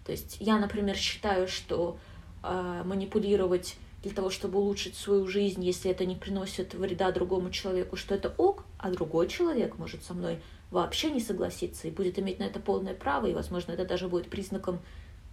то 0.07 0.13
есть 0.13 0.37
я, 0.39 0.57
например, 0.57 0.95
считаю, 0.95 1.49
что 1.49 1.97
э, 2.41 2.81
манипулировать 2.85 3.75
для 4.01 4.13
того, 4.13 4.29
чтобы 4.29 4.57
улучшить 4.57 4.95
свою 4.95 5.27
жизнь, 5.27 5.61
если 5.61 5.91
это 5.91 6.05
не 6.05 6.15
приносит 6.15 6.73
вреда 6.73 7.11
другому 7.11 7.51
человеку, 7.51 7.97
что 7.97 8.15
это 8.15 8.33
ок, 8.37 8.63
а 8.77 8.89
другой 8.89 9.27
человек 9.27 9.77
может 9.77 10.05
со 10.05 10.13
мной 10.13 10.39
вообще 10.71 11.11
не 11.11 11.19
согласиться 11.19 11.89
и 11.89 11.91
будет 11.91 12.17
иметь 12.19 12.39
на 12.39 12.43
это 12.43 12.61
полное 12.61 12.93
право, 12.93 13.25
и, 13.25 13.33
возможно, 13.33 13.73
это 13.73 13.83
даже 13.83 14.07
будет 14.07 14.29
признаком, 14.29 14.79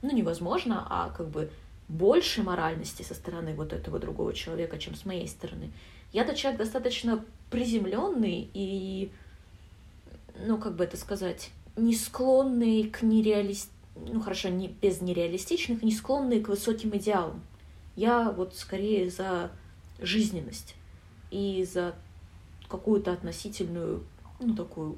ну, 0.04 0.14
невозможно, 0.14 0.86
а 0.90 1.10
как 1.16 1.28
бы 1.28 1.50
больше 1.88 2.42
моральности 2.42 3.02
со 3.02 3.14
стороны 3.14 3.54
вот 3.54 3.72
этого 3.72 3.98
другого 3.98 4.34
человека, 4.34 4.78
чем 4.78 4.94
с 4.94 5.06
моей 5.06 5.26
стороны. 5.26 5.72
Я-то 6.12 6.34
человек 6.34 6.60
достаточно 6.60 7.24
приземленный 7.50 8.50
и, 8.52 9.10
ну, 10.38 10.58
как 10.58 10.76
бы 10.76 10.84
это 10.84 10.96
сказать, 10.96 11.50
не 11.76 11.94
склонный 11.94 12.84
к 12.84 13.02
нереалистичности 13.02 13.72
ну 13.96 14.20
хорошо, 14.20 14.48
не, 14.48 14.66
без 14.66 15.00
нереалистичных, 15.00 15.84
не 15.84 15.92
склонные 15.92 16.40
к 16.40 16.48
высоким 16.48 16.96
идеалам. 16.96 17.40
Я 17.94 18.32
вот 18.32 18.56
скорее 18.56 19.08
за 19.08 19.52
жизненность 20.00 20.74
и 21.30 21.64
за 21.64 21.94
какую-то 22.68 23.12
относительную, 23.12 24.02
ну, 24.40 24.56
такую 24.56 24.96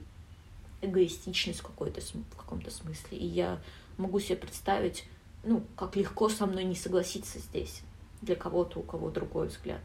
эгоистичность 0.80 1.60
какой-то, 1.60 2.00
в 2.00 2.36
каком-то 2.36 2.70
смысле. 2.70 3.18
И 3.18 3.26
я 3.26 3.60
могу 3.96 4.20
себе 4.20 4.36
представить, 4.36 5.04
ну, 5.44 5.62
как 5.76 5.96
легко 5.96 6.28
со 6.28 6.46
мной 6.46 6.64
не 6.64 6.74
согласиться 6.74 7.38
здесь 7.38 7.82
для 8.22 8.34
кого-то, 8.34 8.80
у 8.80 8.82
кого 8.82 9.10
другой 9.10 9.48
взгляд. 9.48 9.80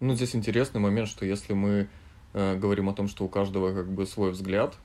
Ну, 0.00 0.14
здесь 0.14 0.34
интересный 0.34 0.80
момент, 0.80 1.08
что 1.08 1.24
если 1.24 1.54
мы 1.54 1.88
э, 2.34 2.56
говорим 2.56 2.88
о 2.88 2.92
том, 2.92 3.08
что 3.08 3.24
у 3.24 3.28
каждого 3.28 3.74
как 3.74 3.90
бы 3.90 4.06
свой 4.06 4.30
взгляд, 4.30 4.76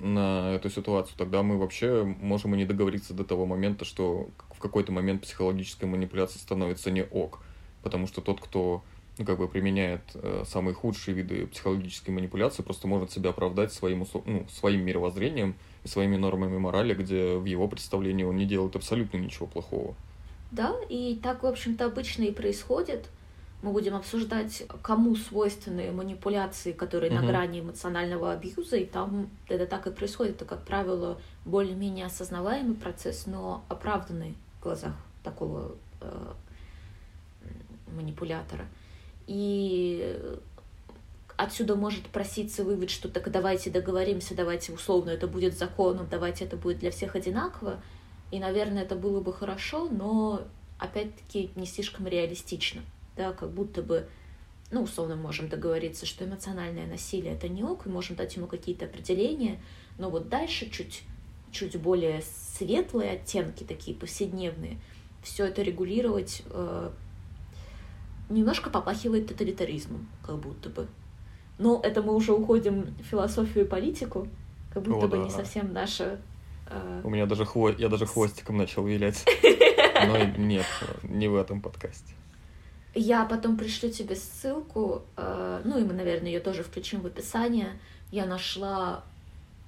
на 0.00 0.52
эту 0.54 0.70
ситуацию, 0.70 1.16
тогда 1.16 1.42
мы 1.42 1.58
вообще 1.58 2.02
можем 2.02 2.54
и 2.54 2.58
не 2.58 2.64
договориться 2.64 3.14
до 3.14 3.24
того 3.24 3.46
момента, 3.46 3.84
что 3.84 4.28
в 4.50 4.58
какой-то 4.58 4.92
момент 4.92 5.22
психологическая 5.22 5.88
манипуляция 5.88 6.40
становится 6.40 6.90
не 6.90 7.04
ок. 7.04 7.40
Потому 7.82 8.06
что 8.06 8.20
тот, 8.20 8.40
кто 8.40 8.82
ну, 9.18 9.24
как 9.24 9.38
бы 9.38 9.48
применяет 9.48 10.02
э, 10.14 10.44
самые 10.46 10.74
худшие 10.74 11.14
виды 11.14 11.46
психологической 11.46 12.14
манипуляции, 12.14 12.62
просто 12.62 12.86
может 12.86 13.12
себя 13.12 13.30
оправдать 13.30 13.72
своим, 13.72 14.06
ну, 14.24 14.46
своим 14.50 14.84
мировоззрением 14.84 15.54
и 15.84 15.88
своими 15.88 16.16
нормами 16.16 16.58
морали, 16.58 16.94
где 16.94 17.36
в 17.36 17.44
его 17.44 17.68
представлении 17.68 18.24
он 18.24 18.36
не 18.36 18.46
делает 18.46 18.76
абсолютно 18.76 19.18
ничего 19.18 19.46
плохого. 19.46 19.94
Да, 20.50 20.74
и 20.88 21.18
так, 21.22 21.42
в 21.42 21.46
общем-то, 21.46 21.86
обычно 21.86 22.24
и 22.24 22.32
происходит 22.32 23.08
мы 23.62 23.70
будем 23.70 23.94
обсуждать, 23.94 24.64
кому 24.82 25.14
свойственны 25.14 25.92
манипуляции, 25.92 26.72
которые 26.72 27.12
угу. 27.12 27.20
на 27.20 27.26
грани 27.28 27.60
эмоционального 27.60 28.32
абьюза, 28.32 28.76
и 28.76 28.84
там 28.84 29.30
это 29.48 29.66
так 29.66 29.86
и 29.86 29.90
происходит. 29.90 30.36
Это, 30.36 30.44
как 30.44 30.64
правило, 30.64 31.18
более-менее 31.44 32.06
осознаваемый 32.06 32.74
процесс, 32.74 33.26
но 33.26 33.64
оправданный 33.68 34.34
в 34.58 34.64
глазах 34.64 34.94
такого 35.22 35.76
э, 36.00 36.32
манипулятора. 37.96 38.66
И 39.26 40.18
отсюда 41.36 41.76
может 41.76 42.06
проситься 42.08 42.64
вывод, 42.64 42.90
что 42.90 43.08
так 43.08 43.30
давайте 43.30 43.70
договоримся, 43.70 44.34
давайте 44.34 44.72
условно 44.72 45.10
это 45.10 45.26
будет 45.26 45.56
законом, 45.56 46.06
давайте 46.10 46.44
это 46.44 46.56
будет 46.56 46.78
для 46.78 46.90
всех 46.90 47.16
одинаково. 47.16 47.82
И, 48.30 48.38
наверное, 48.38 48.82
это 48.82 48.96
было 48.96 49.20
бы 49.20 49.32
хорошо, 49.32 49.88
но 49.90 50.42
опять-таки 50.78 51.50
не 51.54 51.66
слишком 51.66 52.06
реалистично 52.06 52.82
да, 53.16 53.32
как 53.32 53.50
будто 53.50 53.82
бы, 53.82 54.06
ну, 54.70 54.82
условно, 54.82 55.16
можем 55.16 55.48
договориться, 55.48 56.06
что 56.06 56.24
эмоциональное 56.24 56.86
насилие— 56.86 57.32
это 57.34 57.48
не 57.48 57.62
ок, 57.62 57.86
и 57.86 57.90
можем 57.90 58.16
дать 58.16 58.36
ему 58.36 58.46
какие-то 58.46 58.86
определения, 58.86 59.60
но 59.98 60.10
вот 60.10 60.28
дальше 60.28 60.70
чуть, 60.70 61.02
чуть 61.50 61.76
более 61.76 62.22
светлые 62.56 63.12
оттенки, 63.12 63.64
такие 63.64 63.96
повседневные, 63.96 64.78
все 65.22 65.46
это 65.46 65.62
регулировать 65.62 66.42
э, 66.46 66.90
немножко 68.32 68.70
попахивает 68.70 69.28
тоталитаризмом, 69.28 70.08
как 70.24 70.36
будто 70.36 70.68
бы. 70.68 70.86
Но 71.58 71.80
это 71.82 72.02
мы 72.02 72.14
уже 72.14 72.32
уходим 72.32 72.94
в 72.98 73.02
философию 73.04 73.64
и 73.64 73.68
политику, 73.68 74.28
как 74.72 74.82
будто 74.82 75.06
О, 75.06 75.08
бы 75.08 75.16
да. 75.18 75.24
не 75.24 75.30
совсем 75.30 75.72
наша... 75.72 76.18
Э... 76.66 77.00
У 77.04 77.10
меня 77.10 77.26
даже 77.26 77.44
хво... 77.44 77.70
я 77.70 77.88
даже 77.88 78.06
хвостиком 78.06 78.56
начал 78.56 78.84
вилять. 78.84 79.24
Но 80.06 80.18
нет, 80.36 80.66
не 81.02 81.28
в 81.28 81.36
этом 81.36 81.60
подкасте. 81.60 82.14
Я 82.94 83.24
потом 83.24 83.56
пришлю 83.56 83.90
тебе 83.90 84.16
ссылку, 84.16 85.02
э, 85.16 85.62
ну 85.64 85.78
и 85.78 85.84
мы, 85.84 85.94
наверное, 85.94 86.28
ее 86.28 86.40
тоже 86.40 86.62
включим 86.62 87.00
в 87.00 87.06
описание. 87.06 87.78
Я 88.10 88.26
нашла 88.26 89.04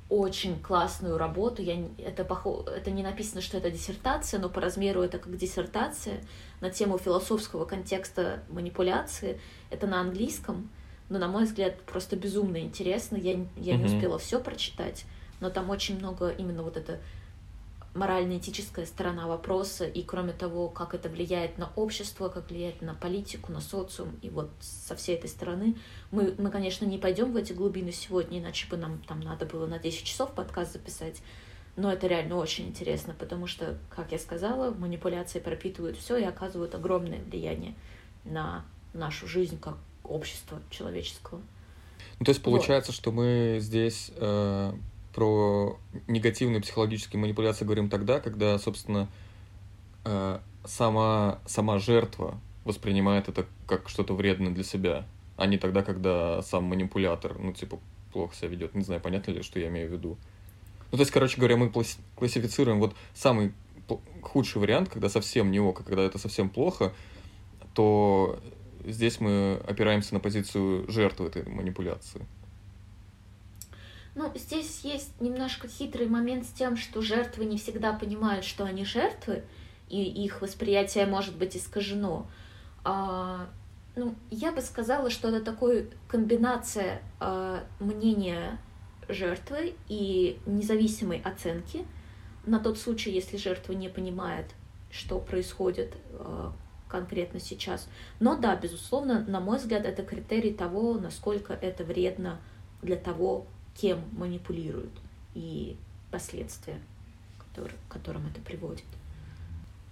очень 0.08 0.60
классную 0.60 1.16
работу. 1.18 1.62
Я, 1.62 1.76
это, 1.98 2.24
похо... 2.24 2.64
это 2.70 2.90
не 2.90 3.02
написано, 3.02 3.40
что 3.40 3.56
это 3.56 3.70
диссертация, 3.70 4.38
но 4.38 4.48
по 4.48 4.60
размеру 4.60 5.02
это 5.02 5.18
как 5.18 5.36
диссертация 5.36 6.20
на 6.60 6.70
тему 6.70 6.98
философского 6.98 7.64
контекста 7.64 8.42
манипуляции. 8.48 9.40
Это 9.70 9.86
на 9.86 10.00
английском, 10.00 10.70
но, 11.08 11.18
на 11.18 11.28
мой 11.28 11.44
взгляд, 11.44 11.80
просто 11.82 12.16
безумно 12.16 12.58
интересно. 12.58 13.16
Я, 13.16 13.32
я 13.32 13.74
mm-hmm. 13.74 13.76
не 13.76 13.84
успела 13.84 14.18
все 14.18 14.40
прочитать, 14.40 15.04
но 15.40 15.50
там 15.50 15.70
очень 15.70 15.98
много 15.98 16.28
именно 16.28 16.62
вот 16.62 16.76
это 16.76 17.00
морально-этическая 17.94 18.86
сторона 18.86 19.28
вопроса, 19.28 19.86
и 19.86 20.02
кроме 20.02 20.32
того, 20.32 20.68
как 20.68 20.94
это 20.94 21.08
влияет 21.08 21.58
на 21.58 21.70
общество, 21.76 22.28
как 22.28 22.50
влияет 22.50 22.82
на 22.82 22.94
политику, 22.94 23.52
на 23.52 23.60
социум, 23.60 24.18
и 24.20 24.30
вот 24.30 24.50
со 24.60 24.96
всей 24.96 25.16
этой 25.16 25.30
стороны 25.30 25.76
мы, 26.10 26.34
мы 26.38 26.50
конечно, 26.50 26.84
не 26.84 26.98
пойдем 26.98 27.32
в 27.32 27.36
эти 27.36 27.52
глубины 27.52 27.92
сегодня, 27.92 28.40
иначе 28.40 28.68
бы 28.68 28.76
нам 28.76 29.00
там 29.06 29.20
надо 29.20 29.46
было 29.46 29.66
на 29.66 29.78
10 29.78 30.04
часов 30.04 30.32
подкаст 30.32 30.72
записать, 30.72 31.22
но 31.76 31.92
это 31.92 32.06
реально 32.08 32.36
очень 32.36 32.66
интересно, 32.68 33.14
потому 33.18 33.46
что, 33.46 33.78
как 33.90 34.10
я 34.12 34.18
сказала, 34.18 34.72
манипуляции 34.72 35.38
пропитывают 35.38 35.96
все 35.96 36.16
и 36.16 36.24
оказывают 36.24 36.74
огромное 36.74 37.20
влияние 37.20 37.74
на 38.24 38.64
нашу 38.92 39.28
жизнь 39.28 39.58
как 39.60 39.76
общество 40.02 40.60
человеческого. 40.70 41.40
Ну, 42.18 42.24
то 42.24 42.30
есть 42.30 42.42
получается, 42.42 42.92
вот. 42.92 42.96
что 42.96 43.12
мы 43.12 43.58
здесь 43.60 44.10
э, 44.16 44.72
про 45.14 45.78
негативные 46.08 46.60
психологические 46.60 47.20
манипуляции 47.20 47.64
говорим 47.64 47.88
тогда, 47.88 48.20
когда, 48.20 48.58
собственно, 48.58 49.08
э, 50.04 50.38
сама, 50.64 51.38
сама 51.46 51.78
жертва 51.78 52.38
воспринимает 52.64 53.28
это 53.28 53.46
как 53.66 53.88
что-то 53.88 54.14
вредное 54.14 54.52
для 54.52 54.64
себя, 54.64 55.06
а 55.36 55.46
не 55.46 55.58
тогда, 55.58 55.82
когда 55.82 56.42
сам 56.42 56.64
манипулятор, 56.64 57.38
ну, 57.38 57.52
типа, 57.52 57.78
плохо 58.12 58.34
себя 58.34 58.48
ведет. 58.48 58.74
Не 58.74 58.82
знаю, 58.82 59.00
понятно 59.00 59.32
ли, 59.32 59.42
что 59.42 59.58
я 59.58 59.68
имею 59.68 59.88
в 59.88 59.92
виду. 59.92 60.16
Ну, 60.90 60.98
то 60.98 61.02
есть, 61.02 61.10
короче 61.10 61.38
говоря, 61.38 61.56
мы 61.56 61.70
классифицируем 61.70 62.78
вот 62.80 62.94
самый 63.14 63.52
худший 64.22 64.60
вариант, 64.60 64.88
когда 64.88 65.08
совсем 65.08 65.50
не 65.50 65.60
ок, 65.60 65.84
когда 65.84 66.02
это 66.02 66.18
совсем 66.18 66.48
плохо, 66.48 66.92
то 67.74 68.40
здесь 68.84 69.20
мы 69.20 69.60
опираемся 69.66 70.14
на 70.14 70.20
позицию 70.20 70.90
жертвы 70.90 71.26
этой 71.26 71.44
манипуляции. 71.44 72.26
Ну, 74.14 74.30
здесь 74.34 74.80
есть 74.82 75.20
немножко 75.20 75.66
хитрый 75.66 76.08
момент 76.08 76.46
с 76.46 76.50
тем, 76.50 76.76
что 76.76 77.02
жертвы 77.02 77.46
не 77.46 77.58
всегда 77.58 77.92
понимают, 77.92 78.44
что 78.44 78.64
они 78.64 78.84
жертвы, 78.84 79.42
и 79.88 80.02
их 80.02 80.40
восприятие 80.40 81.06
может 81.06 81.36
быть 81.36 81.56
искажено. 81.56 82.26
А, 82.84 83.48
ну, 83.96 84.14
я 84.30 84.52
бы 84.52 84.60
сказала, 84.60 85.10
что 85.10 85.28
это 85.28 85.44
такой 85.44 85.90
комбинация 86.08 87.02
а, 87.18 87.64
мнения 87.80 88.58
жертвы 89.08 89.74
и 89.88 90.38
независимой 90.46 91.20
оценки 91.20 91.84
на 92.46 92.60
тот 92.60 92.78
случай, 92.78 93.10
если 93.10 93.36
жертва 93.36 93.72
не 93.72 93.88
понимает, 93.88 94.46
что 94.90 95.18
происходит 95.18 95.96
а, 96.12 96.52
конкретно 96.88 97.40
сейчас. 97.40 97.88
Но 98.20 98.36
да, 98.36 98.54
безусловно, 98.54 99.24
на 99.26 99.40
мой 99.40 99.58
взгляд, 99.58 99.84
это 99.84 100.04
критерий 100.04 100.54
того, 100.54 100.94
насколько 100.94 101.52
это 101.52 101.82
вредно 101.82 102.40
для 102.82 102.96
того, 102.96 103.46
кем 103.74 104.02
манипулируют 104.12 104.92
и 105.34 105.76
последствия, 106.10 106.80
которые, 107.38 107.76
к 107.88 107.92
которым 107.92 108.26
это 108.26 108.40
приводит. 108.40 108.84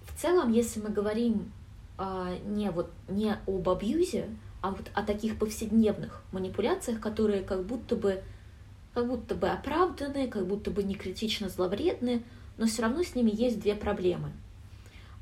В 0.07 0.19
целом, 0.19 0.51
если 0.51 0.79
мы 0.79 0.89
говорим 0.89 1.51
а, 1.97 2.35
не, 2.45 2.69
вот, 2.71 2.91
не 3.07 3.33
об 3.45 3.69
абьюзе, 3.69 4.29
а 4.61 4.71
вот 4.71 4.89
о 4.93 5.03
таких 5.03 5.37
повседневных 5.37 6.21
манипуляциях, 6.31 6.99
которые 7.01 7.43
как 7.43 7.65
будто 7.65 7.95
бы, 7.95 8.23
как 8.93 9.07
будто 9.07 9.35
бы 9.35 9.49
оправданы, 9.49 10.27
как 10.27 10.47
будто 10.47 10.71
бы 10.71 10.83
не 10.83 10.95
критично 10.95 11.49
зловредны, 11.49 12.23
но 12.57 12.67
все 12.67 12.83
равно 12.83 13.03
с 13.03 13.15
ними 13.15 13.31
есть 13.33 13.59
две 13.59 13.75
проблемы. 13.75 14.31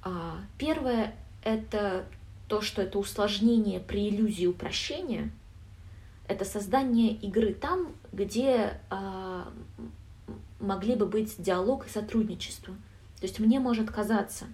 А, 0.03 0.37
первое— 0.57 1.15
это 1.43 2.05
то, 2.47 2.61
что 2.61 2.81
это 2.81 2.99
усложнение 2.99 3.79
при 3.79 4.09
иллюзии 4.09 4.45
упрощения— 4.45 5.31
это 6.31 6.45
создание 6.45 7.13
игры 7.13 7.53
там, 7.53 7.93
где 8.11 8.79
э, 8.89 9.43
могли 10.59 10.95
бы 10.95 11.05
быть 11.05 11.35
диалог 11.37 11.87
и 11.87 11.89
сотрудничество. 11.89 12.73
То 13.19 13.27
есть 13.27 13.39
мне 13.39 13.59
может 13.59 13.91
казаться, 13.91 14.45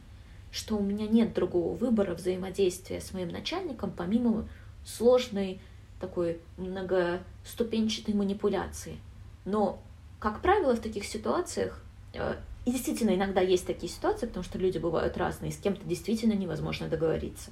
что 0.51 0.75
у 0.75 0.81
меня 0.81 1.07
нет 1.07 1.33
другого 1.33 1.75
выбора 1.75 2.15
взаимодействия 2.15 2.99
с 2.99 3.13
моим 3.13 3.29
начальником, 3.29 3.91
помимо 3.95 4.47
сложной 4.85 5.59
такой 5.99 6.39
многоступенчатой 6.57 8.13
манипуляции. 8.13 8.97
Но, 9.45 9.79
как 10.19 10.41
правило, 10.41 10.75
в 10.75 10.79
таких 10.79 11.05
ситуациях, 11.05 11.81
э, 12.13 12.35
и 12.65 12.71
действительно 12.71 13.15
иногда 13.15 13.41
есть 13.41 13.67
такие 13.67 13.91
ситуации, 13.91 14.25
потому 14.25 14.43
что 14.43 14.57
люди 14.57 14.77
бывают 14.77 15.15
разные, 15.17 15.51
с 15.51 15.57
кем-то 15.57 15.85
действительно 15.85 16.33
невозможно 16.33 16.87
договориться. 16.87 17.51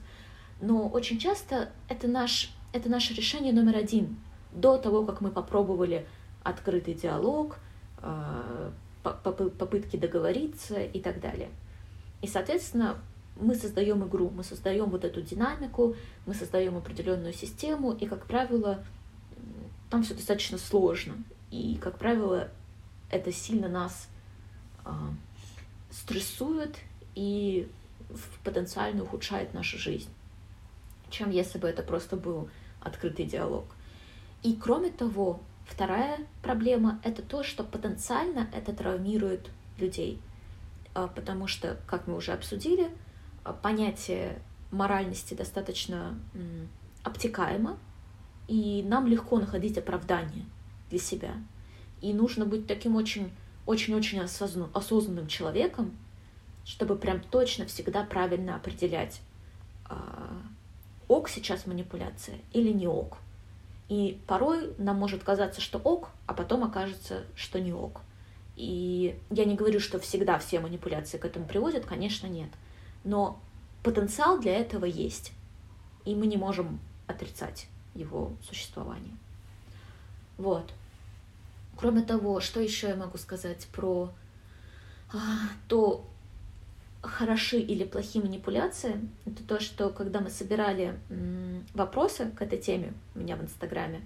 Но 0.61 0.87
очень 0.87 1.19
часто 1.19 1.69
это 1.89 2.07
наш 2.07 2.51
это 2.75 2.89
наше 2.89 3.13
решение 3.13 3.53
номер 3.53 3.77
один. 3.77 4.17
До 4.51 4.77
того, 4.77 5.05
как 5.05 5.21
мы 5.21 5.31
попробовали 5.31 6.05
открытый 6.43 6.93
диалог, 6.93 7.57
э, 8.01 8.71
попытки 9.01 9.95
договориться 9.95 10.81
и 10.81 10.99
так 10.99 11.21
далее. 11.21 11.49
И, 12.21 12.27
соответственно, 12.27 12.97
мы 13.39 13.55
создаем 13.55 14.05
игру, 14.05 14.29
мы 14.29 14.43
создаем 14.43 14.89
вот 14.89 15.05
эту 15.05 15.21
динамику, 15.21 15.95
мы 16.25 16.33
создаем 16.33 16.75
определенную 16.75 17.33
систему, 17.33 17.93
и, 17.93 18.07
как 18.07 18.25
правило, 18.25 18.83
там 19.89 20.03
все 20.03 20.13
достаточно 20.13 20.57
сложно. 20.57 21.15
И, 21.51 21.77
как 21.81 21.97
правило, 21.97 22.49
это 23.09 23.31
сильно 23.31 23.69
нас 23.69 24.09
э, 24.83 24.89
стрессует 25.91 26.75
и 27.13 27.69
потенциально 28.43 29.03
ухудшает 29.03 29.53
нашу 29.53 29.77
жизнь, 29.77 30.09
чем 31.09 31.29
если 31.29 31.57
бы 31.57 31.69
это 31.69 31.83
просто 31.83 32.17
был 32.17 32.49
открытый 32.85 33.25
диалог. 33.25 33.65
И 34.43 34.55
кроме 34.55 34.91
того, 34.91 35.41
вторая 35.65 36.19
проблема— 36.41 37.01
это 37.03 37.21
то, 37.21 37.43
что 37.43 37.63
потенциально 37.63 38.47
это 38.53 38.73
травмирует 38.73 39.49
людей. 39.77 40.21
А, 40.93 41.07
потому 41.07 41.47
что, 41.47 41.77
как 41.87 42.07
мы 42.07 42.15
уже 42.15 42.31
обсудили, 42.31 42.89
а, 43.43 43.51
понятие 43.51 44.39
моральности 44.71 45.33
достаточно 45.33 46.17
обтекаемо, 47.03 47.77
и 48.47 48.83
нам 48.83 49.07
легко 49.07 49.39
находить 49.39 49.77
оправдание 49.77 50.45
для 50.89 50.99
себя. 50.99 51.33
И 52.01 52.13
нужно 52.13 52.45
быть 52.45 52.67
таким 52.67 52.95
очень 52.95 53.31
очень-очень 53.65 54.19
осознанным 54.19 55.27
человеком, 55.27 55.95
чтобы 56.65 56.95
прям 56.95 57.19
точно 57.19 57.65
всегда 57.65 58.03
правильно 58.03 58.55
определять, 58.55 59.21
а, 59.85 60.41
ок 61.07 61.29
сейчас 61.29 61.65
манипуляция 61.65 62.37
или 62.53 62.71
не 62.71 62.87
ок. 62.87 63.17
И 63.89 64.19
порой 64.25 64.73
нам 64.77 64.97
может 64.97 65.23
казаться, 65.23 65.61
что 65.61 65.77
ок, 65.77 66.09
а 66.25 66.33
потом 66.33 66.63
окажется, 66.63 67.23
что 67.35 67.59
не 67.59 67.73
ок. 67.73 68.01
И 68.55 69.19
я 69.29 69.45
не 69.45 69.55
говорю, 69.55 69.79
что 69.79 69.99
всегда 69.99 70.39
все 70.39 70.59
манипуляции 70.59 71.17
к 71.17 71.25
этому 71.25 71.45
приводят, 71.45 71.85
конечно, 71.85 72.27
нет. 72.27 72.49
Но 73.03 73.39
потенциал 73.83 74.39
для 74.39 74.55
этого 74.55 74.85
есть. 74.85 75.33
И 76.05 76.15
мы 76.15 76.27
не 76.27 76.37
можем 76.37 76.79
отрицать 77.07 77.67
его 77.93 78.33
существование. 78.47 79.15
Вот. 80.37 80.71
Кроме 81.77 82.01
того, 82.01 82.39
что 82.39 82.59
еще 82.59 82.89
я 82.89 82.95
могу 82.95 83.17
сказать 83.17 83.67
про 83.67 84.11
а, 85.13 85.17
то, 85.67 86.05
хороши 87.07 87.59
или 87.59 87.83
плохие 87.83 88.23
манипуляции, 88.23 88.99
это 89.25 89.43
то, 89.43 89.59
что 89.59 89.89
когда 89.89 90.19
мы 90.19 90.29
собирали 90.29 90.97
вопросы 91.73 92.31
к 92.31 92.41
этой 92.41 92.59
теме 92.59 92.93
у 93.15 93.19
меня 93.19 93.35
в 93.35 93.43
Инстаграме, 93.43 94.01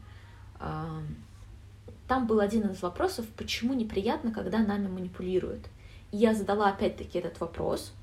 там 2.08 2.26
был 2.26 2.40
один 2.40 2.70
из 2.70 2.82
вопросов, 2.82 3.26
почему 3.38 3.74
неприятно, 3.74 4.32
когда 4.32 4.60
нами 4.60 4.88
манипулируют. 4.88 5.68
И 6.12 6.18
я 6.18 6.34
задала 6.34 6.70
опять-таки 6.70 7.20
этот 7.20 7.40
вопрос 7.40 7.94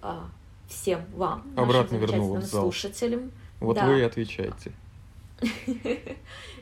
а, 0.00 0.28
всем 0.68 1.04
вам, 1.12 1.50
Обратно 1.56 1.98
замечательным 1.98 2.42
слушателям. 2.42 3.32
Вот 3.58 3.74
да. 3.74 3.88
вы 3.88 3.98
и 3.98 4.02
отвечаете. 4.02 4.72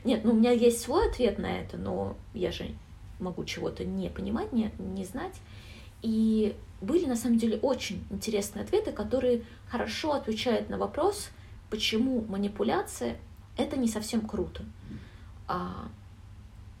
Нет, 0.03 0.23
ну 0.23 0.31
у 0.31 0.35
меня 0.35 0.51
есть 0.51 0.81
свой 0.81 1.07
ответ 1.07 1.37
на 1.37 1.59
это, 1.59 1.77
но 1.77 2.15
я 2.33 2.51
же 2.51 2.65
могу 3.19 3.45
чего-то 3.45 3.85
не 3.85 4.09
понимать, 4.09 4.51
не, 4.53 4.71
не 4.79 5.05
знать. 5.05 5.35
И 6.01 6.55
были 6.81 7.05
на 7.05 7.15
самом 7.15 7.37
деле 7.37 7.57
очень 7.57 8.03
интересные 8.09 8.63
ответы, 8.63 8.91
которые 8.91 9.43
хорошо 9.69 10.13
отвечают 10.13 10.69
на 10.69 10.77
вопрос, 10.77 11.29
почему 11.69 12.21
манипуляция 12.27 13.17
это 13.57 13.77
не 13.77 13.87
совсем 13.87 14.21
круто. 14.21 14.63
А, 15.47 15.89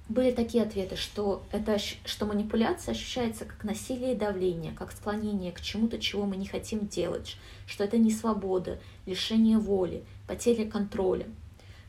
были 0.09 0.31
такие 0.31 0.63
ответы, 0.63 0.95
что 0.95 1.43
это 1.51 1.77
что 1.79 2.25
манипуляция 2.25 2.93
ощущается 2.93 3.45
как 3.45 3.63
насилие 3.63 4.13
и 4.13 4.17
давление, 4.17 4.71
как 4.73 4.91
склонение 4.91 5.51
к 5.51 5.59
чему-то, 5.59 5.99
чего 5.99 6.25
мы 6.25 6.37
не 6.37 6.45
хотим 6.45 6.87
делать, 6.87 7.35
что 7.65 7.83
это 7.83 7.97
не 7.97 8.11
свобода, 8.11 8.79
лишение 9.05 9.57
воли, 9.57 10.03
потеря 10.27 10.69
контроля, 10.69 11.27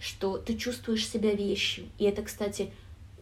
что 0.00 0.38
ты 0.38 0.56
чувствуешь 0.56 1.06
себя 1.06 1.32
вещью. 1.32 1.86
И 1.98 2.04
это, 2.04 2.22
кстати, 2.22 2.72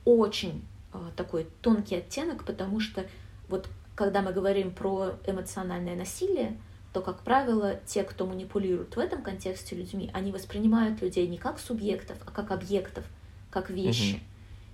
очень 0.04 0.62
а, 0.92 1.10
такой 1.16 1.46
тонкий 1.60 1.96
оттенок, 1.96 2.44
потому 2.44 2.80
что 2.80 3.06
вот 3.48 3.68
когда 3.96 4.22
мы 4.22 4.32
говорим 4.32 4.70
про 4.70 5.14
эмоциональное 5.26 5.96
насилие, 5.96 6.56
то, 6.92 7.00
как 7.00 7.22
правило, 7.22 7.80
те, 7.86 8.04
кто 8.04 8.26
манипулирует 8.26 8.94
в 8.94 8.98
этом 8.98 9.22
контексте 9.22 9.74
людьми, 9.74 10.10
они 10.12 10.30
воспринимают 10.30 11.02
людей 11.02 11.26
не 11.26 11.38
как 11.38 11.58
субъектов, 11.58 12.18
а 12.24 12.30
как 12.30 12.52
объектов, 12.52 13.04
как 13.50 13.70
вещи. 13.70 14.14
Угу. 14.14 14.20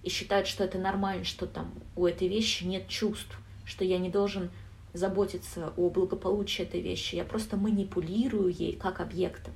И 0.03 0.11
считают, 0.11 0.49
что 0.49 0.65
это 0.65 0.79
нормально, 0.79 1.25
что 1.25 1.47
там 1.47 1.73
у 1.97 2.07
этой 2.07 2.29
вещи 2.29 2.65
нет 2.65 2.89
чувств, 2.89 3.39
что 3.65 3.85
я 3.85 3.99
не 3.99 4.11
должен 4.11 4.51
заботиться 4.93 5.73
о 5.77 5.89
благополучии 5.89 6.63
этой 6.63 6.81
вещи, 6.81 7.15
я 7.15 7.25
просто 7.25 7.57
манипулирую 7.57 8.53
ей 8.53 8.77
как 8.77 9.01
объектом. 9.01 9.55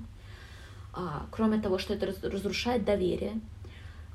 А, 0.92 1.26
кроме 1.30 1.60
того, 1.60 1.78
что 1.78 1.92
это 1.92 2.06
разрушает 2.06 2.84
доверие, 2.84 3.40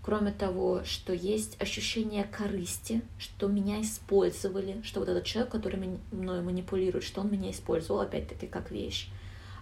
кроме 0.02 0.32
того, 0.32 0.84
что 0.84 1.14
есть 1.14 1.62
ощущение 1.62 2.24
корысти, 2.24 3.02
что 3.18 3.48
меня 3.48 3.82
использовали, 3.82 4.82
что 4.84 5.00
вот 5.00 5.10
этот 5.10 5.26
человек, 5.26 5.52
который 5.52 6.00
мной 6.12 6.42
манипулирует, 6.42 7.04
что 7.04 7.22
он 7.22 7.32
меня 7.32 7.52
использовал, 7.52 8.02
опять-таки, 8.02 8.48
как 8.48 8.72
вещь. 8.72 9.10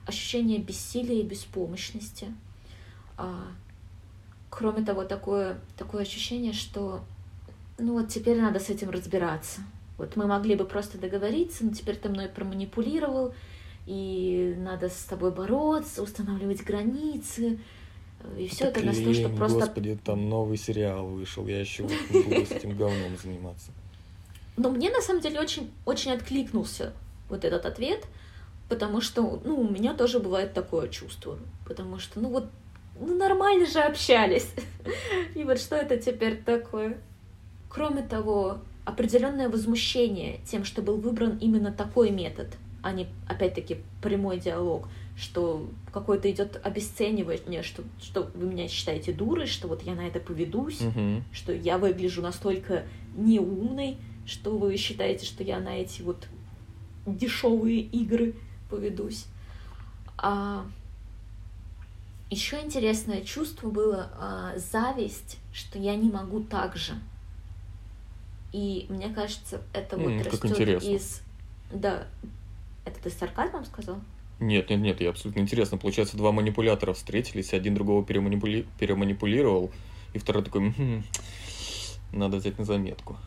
Ощущение 0.06 0.60
бессилия 0.60 1.19
и 1.19 1.23
беспомощности. 1.23 2.34
А, 3.17 3.47
кроме 4.49 4.86
того, 4.86 5.04
такое, 5.04 5.60
такое 5.78 6.04
ощущение, 6.04 6.54
что 6.54 7.02
ну 7.80 7.93
вот 7.93 8.10
теперь 8.10 8.39
надо 8.39 8.60
с 8.60 8.69
этим 8.69 8.89
разбираться. 8.89 9.62
Вот 9.97 10.15
мы 10.15 10.28
могли 10.28 10.56
бы 10.56 10.65
просто 10.65 10.97
договориться, 10.97 11.65
но 11.65 11.71
теперь 11.71 11.97
ты 11.97 12.10
мной 12.10 12.28
проманипулировал, 12.28 13.34
и 13.86 14.56
надо 14.58 14.89
с 14.89 15.04
тобой 15.04 15.32
бороться, 15.32 16.04
устанавливать 16.04 16.63
границы. 16.63 17.60
И 18.38 18.47
все 18.47 18.65
это 18.65 18.82
на 18.82 18.93
то, 18.93 19.13
что 19.13 19.29
просто... 19.29 19.60
Господи, 19.60 19.97
там 20.03 20.29
новый 20.29 20.58
сериал 20.58 21.08
вышел, 21.08 21.47
я 21.47 21.60
еще 21.60 21.84
буду 21.84 22.45
с 22.45 22.51
этим 22.51 22.75
говном 22.77 23.17
заниматься. 23.21 23.71
Но 24.58 24.69
мне 24.69 24.89
на 24.89 25.01
самом 25.01 25.21
деле 25.21 25.39
очень, 25.39 25.71
очень 25.86 26.12
откликнулся 26.12 26.93
вот 27.29 27.45
этот 27.45 27.65
ответ, 27.65 28.05
потому 28.67 29.01
что, 29.01 29.41
ну, 29.45 29.62
у 29.62 29.69
меня 29.69 29.93
тоже 29.93 30.19
бывает 30.19 30.53
такое 30.53 30.89
чувство, 30.89 31.39
потому 31.65 31.97
что, 31.99 32.19
ну 32.19 32.29
вот, 32.29 32.49
ну 32.99 33.17
нормально 33.17 33.65
же 33.65 33.79
общались. 33.79 34.49
И 35.36 35.43
вот 35.43 35.60
что 35.60 35.75
это 35.75 35.97
теперь 35.97 36.41
такое? 36.43 36.97
Кроме 37.69 38.01
того, 38.01 38.60
определенное 38.84 39.47
возмущение 39.47 40.41
тем, 40.45 40.65
что 40.65 40.82
был 40.82 40.97
выбран 40.97 41.38
именно 41.38 41.71
такой 41.71 42.12
метод— 42.12 42.49
а 42.82 42.91
не, 42.91 43.08
опять-таки, 43.27 43.77
прямой 44.01 44.39
диалог, 44.39 44.88
что 45.19 45.69
какое-то 45.91 46.32
идет 46.32 46.60
обесценивание, 46.63 47.62
что, 47.62 47.84
что 48.01 48.32
вы 48.34 48.47
меня 48.47 48.67
считаете 48.69 49.12
дурой, 49.12 49.47
что 49.47 49.67
вот 49.67 49.84
я 49.84 49.93
на 49.93 50.08
это 50.08 50.19
поведусь, 50.19 50.82
угу. 50.82 51.23
что 51.34 51.53
я 51.53 51.77
выгляжу 51.77 52.21
настолько 52.21 52.86
неумной, 53.15 53.97
что 54.25 54.58
вы 54.58 54.77
считаете, 54.77 55.25
что 55.25 55.43
я 55.43 55.60
на 55.60 55.75
эти 55.77 56.01
вот 56.01 56.27
дешевые 57.05 57.82
игры 57.82 58.36
поведусь. 58.69 59.25
А 60.17 60.65
еще 62.29 62.62
интересное 62.62 63.21
чувство 63.21 63.69
было 63.69 64.12
а, 64.13 64.53
зависть, 64.58 65.38
что 65.51 65.79
я 65.79 65.95
не 65.95 66.10
могу 66.10 66.41
так 66.41 66.77
же. 66.77 66.93
И 68.53 68.86
мне 68.89 69.10
кажется, 69.10 69.62
это 69.73 69.97
вот 69.97 70.12
mm, 70.12 70.23
растет 70.23 70.84
из 70.84 71.21
да, 71.71 72.08
это 72.86 72.99
ты 73.01 73.10
с 73.10 73.13
сарказмом 73.13 73.65
сказал? 73.65 73.99
Нет, 74.39 74.69
нет, 74.69 74.80
нет, 74.80 75.02
я 75.02 75.10
абсолютно 75.10 75.41
интересно. 75.41 75.78
Получается, 75.78 76.15
два 76.15 76.32
манипулятора 76.32 76.93
встретились, 76.93 77.54
один 77.54 77.75
другого 77.75 78.06
переманипули... 78.06 78.65
переманипулировал, 78.80 79.71
и 80.13 80.19
второй 80.19 80.43
такой, 80.43 80.71
хм, 80.71 81.04
надо 82.13 82.38
взять 82.38 82.58
на 82.58 82.65
заметку. 82.65 83.17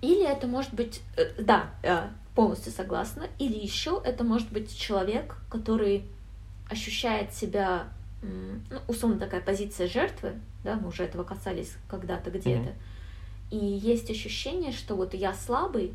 Или 0.00 0.28
это 0.28 0.48
может 0.48 0.74
быть, 0.74 1.00
э, 1.16 1.30
да, 1.40 1.70
э, 1.84 2.08
полностью 2.34 2.72
согласна, 2.72 3.28
или 3.38 3.56
еще 3.56 4.02
это 4.04 4.24
может 4.24 4.50
быть 4.50 4.76
человек, 4.76 5.36
который 5.48 6.04
ощущает 6.68 7.32
себя, 7.32 7.88
ну, 8.22 8.78
условно 8.88 9.18
такая 9.18 9.40
позиция 9.40 9.86
жертвы, 9.86 10.40
да, 10.64 10.74
мы 10.74 10.88
уже 10.88 11.04
этого 11.04 11.22
касались 11.22 11.74
когда-то 11.88 12.30
где-то, 12.30 12.70
mm-hmm. 12.70 13.50
и 13.50 13.56
есть 13.56 14.10
ощущение, 14.10 14.72
что 14.72 14.96
вот 14.96 15.14
я 15.14 15.34
слабый, 15.34 15.92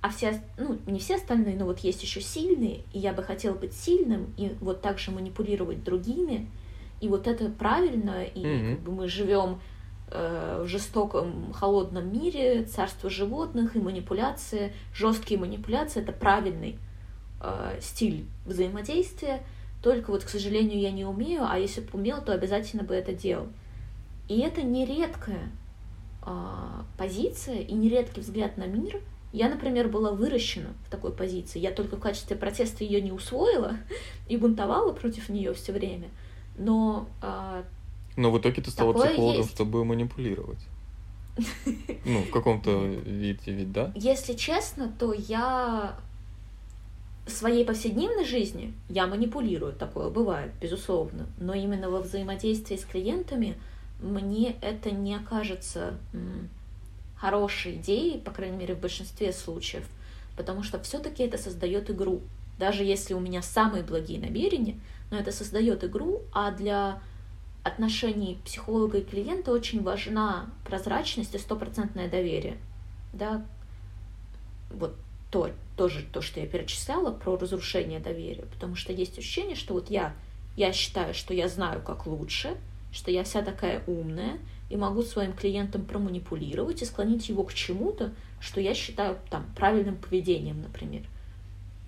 а 0.00 0.10
все, 0.10 0.40
ну, 0.56 0.78
не 0.86 1.00
все 1.00 1.16
остальные, 1.16 1.56
но 1.56 1.64
вот 1.64 1.80
есть 1.80 2.02
еще 2.02 2.20
сильные, 2.20 2.82
и 2.92 3.00
я 3.00 3.12
бы 3.12 3.22
хотела 3.22 3.54
быть 3.54 3.74
сильным, 3.74 4.32
и 4.36 4.54
вот 4.60 4.80
так 4.80 4.98
же 4.98 5.10
манипулировать 5.10 5.82
другими, 5.82 6.48
и 7.00 7.08
вот 7.08 7.26
это 7.26 7.48
правильно, 7.48 8.22
и 8.22 8.44
mm-hmm. 8.44 8.74
как 8.76 8.84
бы 8.84 8.92
мы 8.92 9.08
живем 9.08 9.60
э, 10.10 10.62
в 10.64 10.68
жестоком, 10.68 11.52
холодном 11.52 12.12
мире, 12.12 12.64
царство 12.64 13.10
животных 13.10 13.74
и 13.74 13.80
манипуляции, 13.80 14.72
жесткие 14.94 15.40
манипуляции— 15.40 16.00
это 16.02 16.12
правильный 16.12 16.78
э, 17.40 17.78
стиль 17.80 18.24
взаимодействия, 18.46 19.42
только 19.82 20.12
вот, 20.12 20.22
к 20.22 20.28
сожалению, 20.28 20.78
я 20.78 20.92
не 20.92 21.04
умею, 21.04 21.44
а 21.44 21.58
если 21.58 21.80
бы 21.80 21.88
умел, 21.94 22.22
то 22.22 22.32
обязательно 22.32 22.84
бы 22.84 22.94
это 22.94 23.12
делал. 23.14 23.48
И 24.28 24.38
это 24.40 24.62
нередкая 24.62 25.50
э, 26.24 26.30
позиция 26.96 27.58
и 27.62 27.74
нередкий 27.74 28.22
взгляд 28.22 28.56
на 28.58 28.66
мир— 28.66 29.00
я, 29.32 29.48
например, 29.48 29.88
была 29.88 30.12
выращена 30.12 30.70
в 30.86 30.90
такой 30.90 31.12
позиции. 31.12 31.58
Я 31.58 31.70
только 31.70 31.96
в 31.96 32.00
качестве 32.00 32.36
протеста 32.36 32.84
ее 32.84 33.00
не 33.00 33.12
усвоила 33.12 33.76
и 34.28 34.36
бунтовала 34.36 34.92
против 34.92 35.28
нее 35.28 35.54
все 35.54 35.72
время. 35.72 36.08
Но. 36.56 37.08
А, 37.20 37.64
Но 38.16 38.30
в 38.30 38.38
итоге 38.38 38.62
ты 38.62 38.70
стала 38.70 38.92
психологом, 38.92 39.42
есть. 39.42 39.54
чтобы 39.54 39.84
манипулировать. 39.84 40.60
Ну, 42.04 42.22
в 42.22 42.30
каком-то 42.30 42.86
виде, 42.86 43.52
ведь, 43.52 43.70
да? 43.72 43.92
Если 43.94 44.32
честно, 44.32 44.92
то 44.98 45.12
я 45.12 45.96
в 47.26 47.30
своей 47.30 47.64
повседневной 47.64 48.24
жизни 48.24 48.72
я 48.88 49.06
манипулирую, 49.06 49.74
такое 49.74 50.08
бывает, 50.08 50.52
безусловно. 50.60 51.26
Но 51.38 51.54
именно 51.54 51.90
во 51.90 52.00
взаимодействии 52.00 52.76
с 52.76 52.84
клиентами 52.84 53.56
мне 54.00 54.56
это 54.62 54.90
не 54.90 55.18
кажется 55.18 55.98
хорошей 57.18 57.76
идеей, 57.76 58.18
по 58.18 58.30
крайней 58.30 58.56
мере, 58.56 58.74
в 58.74 58.80
большинстве 58.80 59.32
случаев, 59.32 59.84
потому 60.36 60.62
что 60.62 60.80
все-таки 60.80 61.22
это 61.22 61.38
создает 61.38 61.90
игру. 61.90 62.22
Даже 62.58 62.84
если 62.84 63.14
у 63.14 63.20
меня 63.20 63.42
самые 63.42 63.82
благие 63.82 64.20
намерения, 64.20 64.78
но 65.10 65.18
это 65.18 65.32
создает 65.32 65.84
игру, 65.84 66.22
а 66.32 66.50
для 66.50 67.00
отношений 67.62 68.38
психолога 68.44 68.98
и 68.98 69.04
клиента 69.04 69.52
очень 69.52 69.82
важна 69.82 70.50
прозрачность 70.64 71.34
и 71.34 71.38
стопроцентное 71.38 72.08
доверие. 72.08 72.58
Да, 73.12 73.44
вот 74.70 74.96
то, 75.30 75.50
тоже 75.76 76.04
то, 76.12 76.22
что 76.22 76.40
я 76.40 76.46
перечисляла 76.46 77.12
про 77.12 77.36
разрушение 77.36 78.00
доверия, 78.00 78.44
потому 78.52 78.76
что 78.76 78.92
есть 78.92 79.18
ощущение, 79.18 79.56
что 79.56 79.74
вот 79.74 79.90
я, 79.90 80.14
я 80.56 80.72
считаю, 80.72 81.14
что 81.14 81.34
я 81.34 81.48
знаю, 81.48 81.82
как 81.82 82.06
лучше, 82.06 82.56
что 82.92 83.10
я 83.10 83.24
вся 83.24 83.42
такая 83.42 83.82
умная, 83.86 84.38
и 84.70 84.76
могу 84.76 85.02
своим 85.02 85.32
клиентам 85.32 85.84
проманипулировать 85.84 86.82
и 86.82 86.84
склонить 86.84 87.28
его 87.28 87.44
к 87.44 87.54
чему-то, 87.54 88.12
что 88.40 88.60
я 88.60 88.74
считаю 88.74 89.18
там 89.30 89.46
правильным 89.56 89.96
поведением, 89.96 90.62
например. 90.62 91.02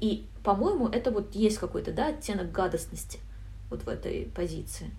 И, 0.00 0.26
по-моему, 0.42 0.88
это 0.88 1.10
вот 1.10 1.34
есть 1.34 1.58
какой-то, 1.58 1.92
да, 1.92 2.08
оттенок 2.08 2.50
гадостности 2.50 3.20
вот 3.68 3.82
в 3.82 3.88
этой 3.88 4.30
позиции. 4.34 4.90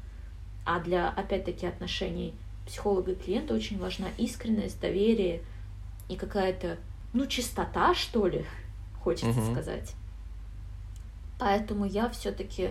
А 0.63 0.79
для, 0.79 1.09
опять-таки, 1.09 1.65
отношений 1.65 2.35
психолога 2.67 3.13
и 3.13 3.15
клиента 3.15 3.55
очень 3.55 3.79
важна 3.79 4.07
искренность, 4.17 4.79
доверие 4.79 5.41
и 6.07 6.15
какая-то, 6.15 6.77
ну, 7.13 7.25
чистота, 7.25 7.95
что 7.95 8.27
ли, 8.27 8.45
хочется 9.01 9.39
угу. 9.39 9.51
сказать. 9.51 9.95
Поэтому 11.39 11.85
я 11.85 12.07
все-таки 12.09 12.69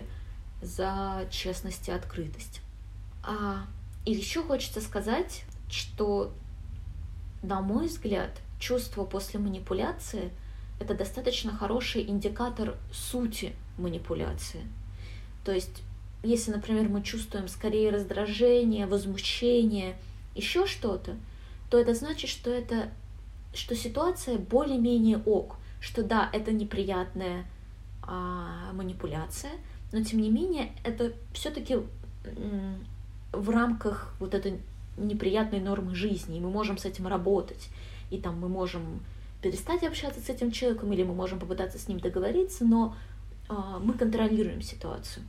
за 0.62 1.26
честность 1.30 1.88
и 1.88 1.92
открытость. 1.92 2.60
А 3.24 3.64
и 4.10 4.12
еще 4.12 4.42
хочется 4.42 4.80
сказать, 4.80 5.44
что, 5.68 6.32
на 7.44 7.60
мой 7.60 7.86
взгляд, 7.86 8.40
чувство 8.58 9.04
после 9.04 9.38
манипуляции— 9.38 10.32
это 10.80 10.94
достаточно 10.94 11.52
хороший 11.52 12.02
индикатор 12.02 12.76
сути 12.92 13.52
манипуляции. 13.78 14.62
То 15.44 15.52
есть, 15.52 15.84
если, 16.24 16.50
например, 16.50 16.88
мы 16.88 17.04
чувствуем 17.04 17.46
скорее 17.46 17.90
раздражение, 17.90 18.86
возмущение, 18.86 19.96
еще 20.34 20.66
что-то, 20.66 21.14
то 21.70 21.78
это 21.78 21.94
значит, 21.94 22.30
что 22.30 22.50
это 22.50 22.90
что 23.54 23.76
ситуация 23.76 24.38
более-менее 24.38 25.18
ок, 25.18 25.56
что 25.80 26.02
да, 26.02 26.28
это 26.32 26.50
неприятная 26.50 27.46
а, 28.02 28.72
манипуляция, 28.72 29.52
но 29.92 30.02
тем 30.02 30.20
не 30.20 30.30
менее 30.30 30.72
это 30.82 31.12
все-таки 31.32 31.78
в 33.32 33.50
рамках 33.50 34.14
вот 34.18 34.34
этой 34.34 34.60
неприятной 34.96 35.60
нормы 35.60 35.94
жизни, 35.94 36.38
и 36.38 36.40
мы 36.40 36.50
можем 36.50 36.78
с 36.78 36.84
этим 36.84 37.06
работать, 37.06 37.68
и 38.10 38.18
там 38.18 38.38
мы 38.40 38.48
можем 38.48 39.00
перестать 39.40 39.82
общаться 39.82 40.20
с 40.20 40.28
этим 40.28 40.50
человеком, 40.50 40.92
или 40.92 41.02
мы 41.02 41.14
можем 41.14 41.38
попытаться 41.38 41.78
с 41.78 41.88
ним 41.88 42.00
договориться, 42.00 42.64
но 42.64 42.94
э, 43.48 43.54
мы 43.82 43.94
контролируем 43.94 44.60
ситуацию. 44.60 45.24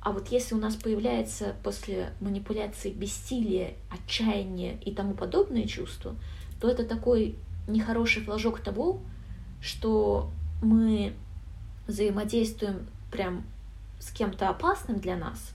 А 0.00 0.12
вот 0.12 0.28
если 0.28 0.54
у 0.54 0.58
нас 0.58 0.74
появляется 0.74 1.54
после 1.62 2.12
манипуляции 2.20 2.90
бессилие, 2.90 3.74
отчаяние 3.90 4.78
и 4.82 4.92
тому 4.92 5.14
подобные 5.14 5.66
чувства, 5.66 6.14
то 6.60 6.68
это 6.68 6.84
такой 6.84 7.36
нехороший 7.66 8.22
флажок 8.22 8.60
того, 8.60 9.00
что 9.62 10.30
мы 10.62 11.14
взаимодействуем 11.86 12.86
прям 13.10 13.44
с 13.98 14.10
кем-то 14.10 14.50
опасным 14.50 15.00
для 15.00 15.16
нас, 15.16 15.53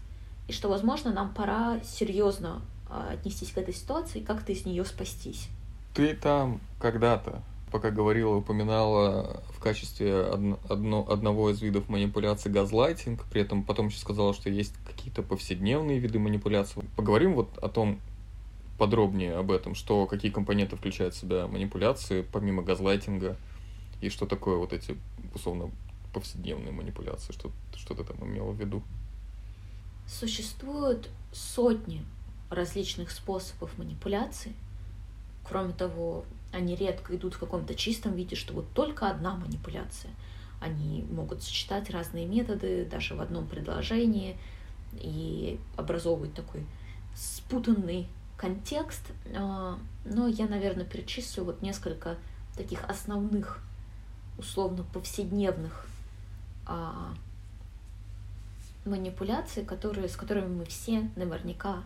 и 0.49 0.51
что, 0.51 0.67
возможно, 0.67 1.13
нам 1.13 1.31
пора 1.31 1.79
серьезно 1.83 2.63
а, 2.89 3.11
отнестись 3.11 3.51
к 3.51 3.57
этой 3.59 3.73
ситуации 3.73 4.19
и 4.19 4.23
как-то 4.25 4.51
из 4.51 4.65
нее 4.65 4.83
спастись. 4.83 5.47
Ты 5.93 6.15
там 6.15 6.59
когда-то 6.79 7.43
пока 7.71 7.91
говорила, 7.91 8.33
упоминала 8.33 9.43
в 9.53 9.59
качестве 9.59 10.23
одно, 10.23 10.57
одно, 10.67 11.07
одного 11.07 11.51
из 11.51 11.61
видов 11.61 11.87
манипуляции 11.87 12.49
газлайтинг, 12.49 13.25
при 13.25 13.41
этом 13.41 13.63
потом 13.63 13.89
еще 13.89 13.99
сказала, 13.99 14.33
что 14.33 14.49
есть 14.49 14.73
какие-то 14.87 15.21
повседневные 15.21 15.99
виды 15.99 16.17
манипуляции. 16.17 16.83
Поговорим 16.95 17.35
вот 17.35 17.55
о 17.59 17.69
том 17.69 17.99
подробнее 18.79 19.35
об 19.35 19.51
этом, 19.51 19.75
что 19.75 20.07
какие 20.07 20.31
компоненты 20.31 20.77
включают 20.77 21.13
в 21.13 21.19
себя 21.19 21.45
манипуляции, 21.45 22.25
помимо 22.31 22.63
газлайтинга, 22.63 23.37
и 24.01 24.09
что 24.09 24.25
такое 24.25 24.57
вот 24.57 24.73
эти, 24.73 24.97
условно, 25.35 25.69
повседневные 26.11 26.71
манипуляции, 26.71 27.33
что, 27.33 27.51
что 27.75 27.93
ты 27.93 28.03
там 28.03 28.17
имела 28.25 28.49
в 28.49 28.59
виду? 28.59 28.81
Существуют 30.09 31.07
сотни 31.31 32.03
различных 32.49 33.11
способов 33.11 33.77
манипуляции. 33.77 34.53
Кроме 35.43 35.71
того, 35.73 36.25
они 36.51 36.75
редко 36.75 37.15
идут 37.15 37.35
в 37.35 37.39
каком-то 37.39 37.75
чистом 37.75 38.15
виде, 38.15 38.35
что 38.35 38.53
вот 38.53 38.65
только 38.73 39.07
одна 39.07 39.35
манипуляция. 39.35 40.11
Они 40.59 41.03
могут 41.11 41.43
сочетать 41.43 41.91
разные 41.91 42.25
методы 42.25 42.85
даже 42.89 43.15
в 43.15 43.21
одном 43.21 43.47
предложении 43.47 44.35
и 44.93 45.59
образовывать 45.77 46.33
такой 46.33 46.65
спутанный 47.15 48.07
контекст. 48.35 49.11
А, 49.35 49.77
но 50.05 50.27
я, 50.27 50.47
наверное, 50.47 50.85
перечислю 50.85 51.43
вот 51.43 51.61
несколько 51.61 52.17
таких 52.57 52.83
основных, 52.89 53.61
условно 54.39 54.83
повседневных 54.91 55.85
манипуляций, 58.89 59.63
которые, 59.63 60.09
с 60.09 60.15
которыми 60.15 60.47
мы 60.47 60.65
все 60.65 61.09
наверняка 61.15 61.83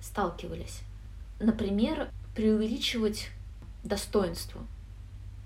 сталкивались. 0.00 0.82
Например, 1.40 2.08
преувеличивать 2.34 3.30
достоинство 3.84 4.60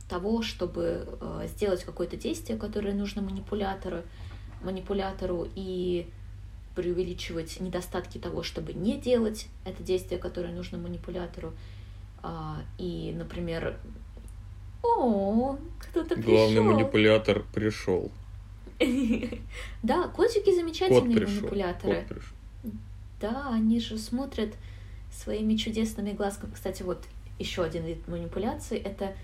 того, 0.08 0.42
чтобы 0.42 1.08
э, 1.20 1.46
сделать 1.48 1.84
какое-то 1.84 2.16
действие, 2.16 2.58
которое 2.58 2.94
нужно 2.94 3.22
манипулятору, 3.22 4.02
манипулятору 4.62 5.48
и 5.54 6.06
преувеличивать 6.74 7.60
недостатки 7.60 8.18
того, 8.18 8.42
чтобы 8.42 8.72
не 8.74 8.98
делать 8.98 9.48
это 9.64 9.82
действие, 9.82 10.20
которое 10.20 10.52
нужно 10.54 10.78
манипулятору. 10.78 11.52
А, 12.22 12.58
и, 12.78 13.12
например, 13.16 13.78
о, 14.82 15.56
кто-то 15.80 16.14
пришел. 16.14 16.32
Главный 16.32 16.60
манипулятор 16.60 17.44
пришел. 17.54 18.10
Да, 19.82 20.08
котики 20.08 20.54
замечательные 20.54 21.26
манипуляторы. 21.26 22.06
Да, 23.20 23.48
они 23.50 23.80
же 23.80 23.98
смотрят 23.98 24.54
своими 25.10 25.56
чудесными 25.56 26.12
глазками. 26.12 26.52
Кстати, 26.52 26.82
вот 26.82 27.04
еще 27.38 27.62
один 27.62 27.84
вид 27.84 28.06
манипуляции— 28.08 28.78
это 28.84 29.14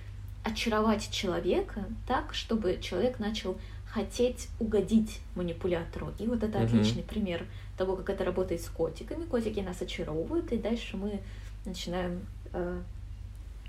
очаровать 0.45 1.11
человека 1.11 1.85
так, 2.07 2.35
чтобы 2.35 2.79
человек 2.81 3.19
начал 3.19 3.57
хотеть 3.87 4.49
угодить 4.59 5.21
манипулятору. 5.35 6.12
И 6.19 6.27
вот 6.27 6.43
это 6.43 6.62
отличный 6.62 7.03
пример 7.03 7.47
того, 7.77 7.97
как 7.97 8.09
это 8.11 8.25
работает 8.25 8.62
с 8.62 8.69
котиками. 8.69 9.25
Котики 9.27 9.61
нас 9.61 9.83
очаровывают, 9.83 10.51
и 10.53 10.57
дальше 10.57 10.97
мы 10.97 11.21
начинаем 11.67 12.27
э, 12.53 12.81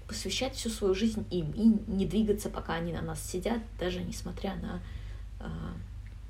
посвящать 0.08 0.56
всю 0.56 0.70
свою 0.70 0.96
жизнь 0.96 1.26
им 1.30 1.52
и 1.52 1.92
не 1.92 2.06
двигаться, 2.06 2.50
пока 2.50 2.76
они 2.76 2.94
на 2.94 3.02
нас 3.02 3.22
сидят, 3.22 3.60
даже 3.80 4.02
несмотря 4.02 4.56
на 4.56 4.82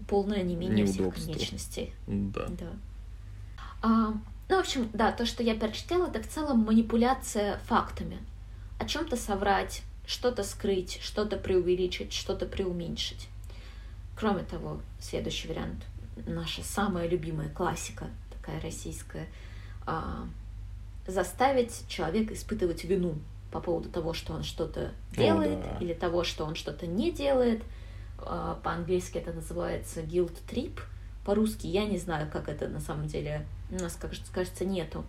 полное 0.07 0.43
менее 0.43 0.85
всех 0.85 1.13
конечностей. 1.15 1.93
Да. 2.07 2.47
да. 2.49 2.71
А, 3.81 4.13
ну, 4.49 4.57
в 4.57 4.59
общем, 4.59 4.89
да, 4.93 5.11
то, 5.11 5.25
что 5.25 5.43
я 5.43 5.55
перечитала, 5.55 6.07
это 6.07 6.21
в 6.21 6.27
целом 6.27 6.59
манипуляция 6.59 7.57
фактами. 7.65 8.19
О 8.79 8.85
чем-то 8.85 9.15
соврать, 9.15 9.83
что-то 10.05 10.43
скрыть, 10.43 10.99
что-то 11.01 11.37
преувеличить, 11.37 12.13
что-то 12.13 12.45
преуменьшить. 12.45 13.27
Кроме 14.17 14.43
того, 14.43 14.79
следующий 14.99 15.47
вариант, 15.47 15.83
наша 16.27 16.63
самая 16.63 17.07
любимая 17.07 17.49
классика, 17.49 18.07
такая 18.31 18.61
российская, 18.61 19.27
а, 19.85 20.27
заставить 21.07 21.87
человека 21.87 22.33
испытывать 22.33 22.83
вину 22.83 23.15
по 23.51 23.59
поводу 23.59 23.89
того, 23.89 24.13
что 24.13 24.33
он 24.33 24.43
что-то 24.43 24.91
делает, 25.15 25.59
О, 25.59 25.77
да. 25.79 25.85
или 25.85 25.93
того, 25.93 26.23
что 26.23 26.45
он 26.45 26.55
что-то 26.55 26.87
не 26.87 27.11
делает. 27.11 27.63
А, 28.19 28.59
по-английски 28.63 29.17
это 29.17 29.33
называется 29.33 30.01
guilt 30.01 30.37
trip– 30.47 30.79
по-русски 31.25 31.67
я 31.67 31.85
не 31.85 31.97
знаю, 31.97 32.29
как 32.31 32.49
это 32.49 32.67
на 32.67 32.79
самом 32.79 33.07
деле. 33.07 33.45
У 33.71 33.75
нас, 33.75 33.95
кажется, 33.95 34.31
кажется 34.31 34.65
нету 34.65 35.05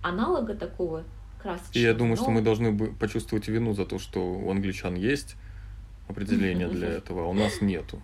аналога 0.00 0.54
такого 0.54 1.04
красочного. 1.40 1.78
И 1.78 1.80
я 1.80 1.94
думаю, 1.94 2.16
но... 2.16 2.22
что 2.22 2.30
мы 2.30 2.40
должны 2.40 2.76
почувствовать 2.94 3.46
вину 3.48 3.74
за 3.74 3.84
то, 3.84 3.98
что 3.98 4.20
у 4.20 4.50
англичан 4.50 4.94
есть 4.94 5.36
определение 6.08 6.68
для 6.68 6.88
этого, 6.96 7.24
а 7.24 7.26
у 7.26 7.34
нас 7.34 7.60
нету. 7.60 8.00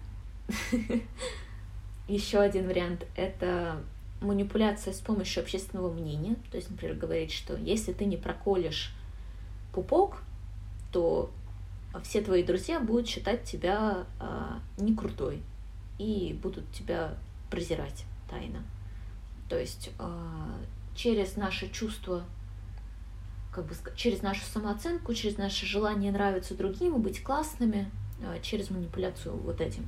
Еще 2.09 2.39
один 2.39 2.67
вариант— 2.67 3.07
это 3.17 3.83
манипуляция 4.21 4.93
с 4.93 5.01
помощью 5.01 5.43
общественного 5.43 5.93
мнения. 5.93 6.37
То 6.51 6.57
есть, 6.57 6.71
например, 6.71 6.97
говорить, 6.97 7.33
что 7.33 7.57
если 7.57 7.93
ты 7.93 8.05
не 8.05 8.17
проколешь 8.17 8.93
пупок, 9.73 10.23
то 10.93 11.31
все 12.03 12.21
твои 12.21 12.43
друзья 12.43 12.81
будут 12.81 13.09
считать 13.09 13.45
тебя 13.45 14.07
а, 14.21 14.61
не 14.77 14.95
крутой 14.95 15.43
и 15.99 16.39
будут 16.43 16.71
тебя 16.73 17.15
презирать 17.51 18.05
тайно. 18.31 18.63
То 19.49 19.59
есть 19.59 19.91
э, 19.99 20.53
через 20.95 21.37
наше 21.37 21.71
чувство, 21.71 22.25
как 23.51 23.65
бы 23.65 23.75
через 23.97 24.21
нашу 24.21 24.45
самооценку, 24.45 25.15
через 25.15 25.39
наше 25.39 25.65
желание 25.65 26.13
нравиться 26.13 26.55
другим 26.55 26.97
и 26.97 26.99
быть 26.99 27.23
классными, 27.23 27.91
через 28.43 28.69
манипуляцию 28.69 29.37
вот 29.39 29.63
этим 29.63 29.87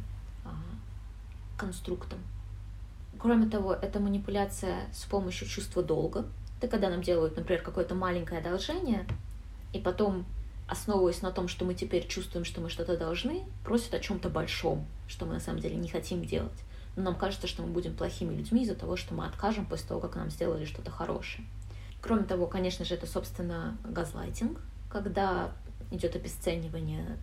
конструктом. 1.61 2.18
Кроме 3.18 3.46
того, 3.46 3.75
это 3.75 4.01
манипуляция 4.01 4.88
с 4.94 5.05
помощью 5.05 5.46
чувства 5.46 5.83
долга. 5.83 6.25
Это 6.59 6.68
когда 6.68 6.88
нам 6.88 7.03
делают, 7.03 7.37
например, 7.37 7.62
какое-то 7.62 7.94
маленькое 7.94 8.40
одолжение, 8.40 9.07
и 9.75 9.79
потом 9.79 10.25
основываясь 10.70 11.20
на 11.20 11.33
том, 11.33 11.48
что 11.48 11.64
мы 11.64 11.74
теперь 11.74 12.06
чувствуем, 12.06 12.44
что 12.44 12.61
мы 12.61 12.70
что-то 12.70 12.96
должны, 12.96 13.42
просят 13.64 13.92
о 13.92 13.98
чем-то 13.98 14.28
большом, 14.30 14.87
что 15.09 15.26
мы 15.26 15.35
на 15.35 15.40
самом 15.40 15.59
деле 15.59 15.74
не 15.74 15.88
хотим 15.88 16.24
делать. 16.24 16.59
Но 16.94 17.02
нам 17.02 17.16
кажется, 17.16 17.48
что 17.48 17.62
мы 17.62 17.68
будем 17.70 17.96
плохими 17.96 18.35
людьми 18.35 18.62
из-за 18.62 18.76
того, 18.76 18.96
что 18.96 19.12
мы 19.12 19.26
откажем 19.26 19.66
после 19.66 19.88
того, 19.88 20.00
как 20.00 20.14
нам 20.14 20.30
сделали 20.30 20.64
что-то 20.64 20.92
хорошее. 20.92 21.44
Кроме 22.00 22.22
того, 22.22 22.46
конечно 22.46 22.85
же, 22.85 22.94
это, 22.94 23.09
собственно, 23.09 23.76
газлайтинг, 23.85 24.61
когда 24.88 25.52
идет 25.90 26.14
обесценивание 26.14 27.18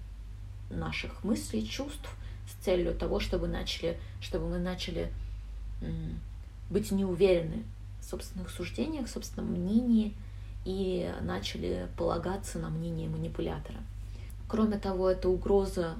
наших 0.69 1.23
мыслей, 1.23 1.65
чувств 1.65 2.09
с 2.49 2.63
целью 2.65 2.93
того, 2.93 3.21
чтобы, 3.21 3.47
начали, 3.47 3.97
чтобы 4.19 4.49
мы 4.49 4.57
начали 4.57 5.11
быть 6.69 6.91
неуверены 6.91 7.63
в 8.01 8.03
собственных 8.03 8.49
суждениях, 8.49 9.07
в 9.07 9.09
собственном 9.09 9.53
мнении– 9.53 10.13
и 10.67 11.09
начали 11.21 11.87
полагаться 11.95 12.59
на 12.59 12.67
мнение 12.67 13.07
манипулятора. 13.07 13.79
Кроме 14.49 14.77
того, 14.77 15.09
это 15.09 15.29
угроза 15.29 15.95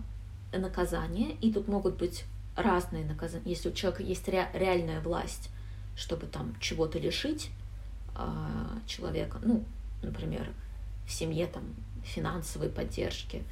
наказания, 0.52 1.32
и 1.40 1.54
тут 1.54 1.70
могут 1.70 1.96
быть 1.96 2.26
разные 2.58 3.06
наказания. 3.06 3.46
Если 3.46 3.70
у 3.70 3.72
человека 3.72 4.04
есть 4.04 4.28
ре- 4.28 4.50
реальная 4.54 5.00
власть, 5.00 5.50
чтобы 5.96 6.28
там 6.28 6.54
чего-то 6.60 7.00
лишить 7.00 7.50
э, 8.18 8.80
человека, 8.86 9.40
ну, 9.42 9.64
например, 10.04 10.50
в 11.06 11.14
семье 11.14 11.48
там 11.48 11.64
финансовой 12.04 12.68
поддержки, 12.68 13.44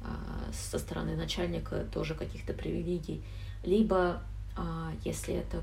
э, 0.00 0.06
со 0.54 0.78
стороны 0.78 1.16
начальника 1.16 1.84
тоже 1.92 2.14
каких-то 2.14 2.54
привилегий, 2.54 3.22
либо 3.62 4.22
э, 4.56 4.92
если 5.04 5.34
это 5.34 5.62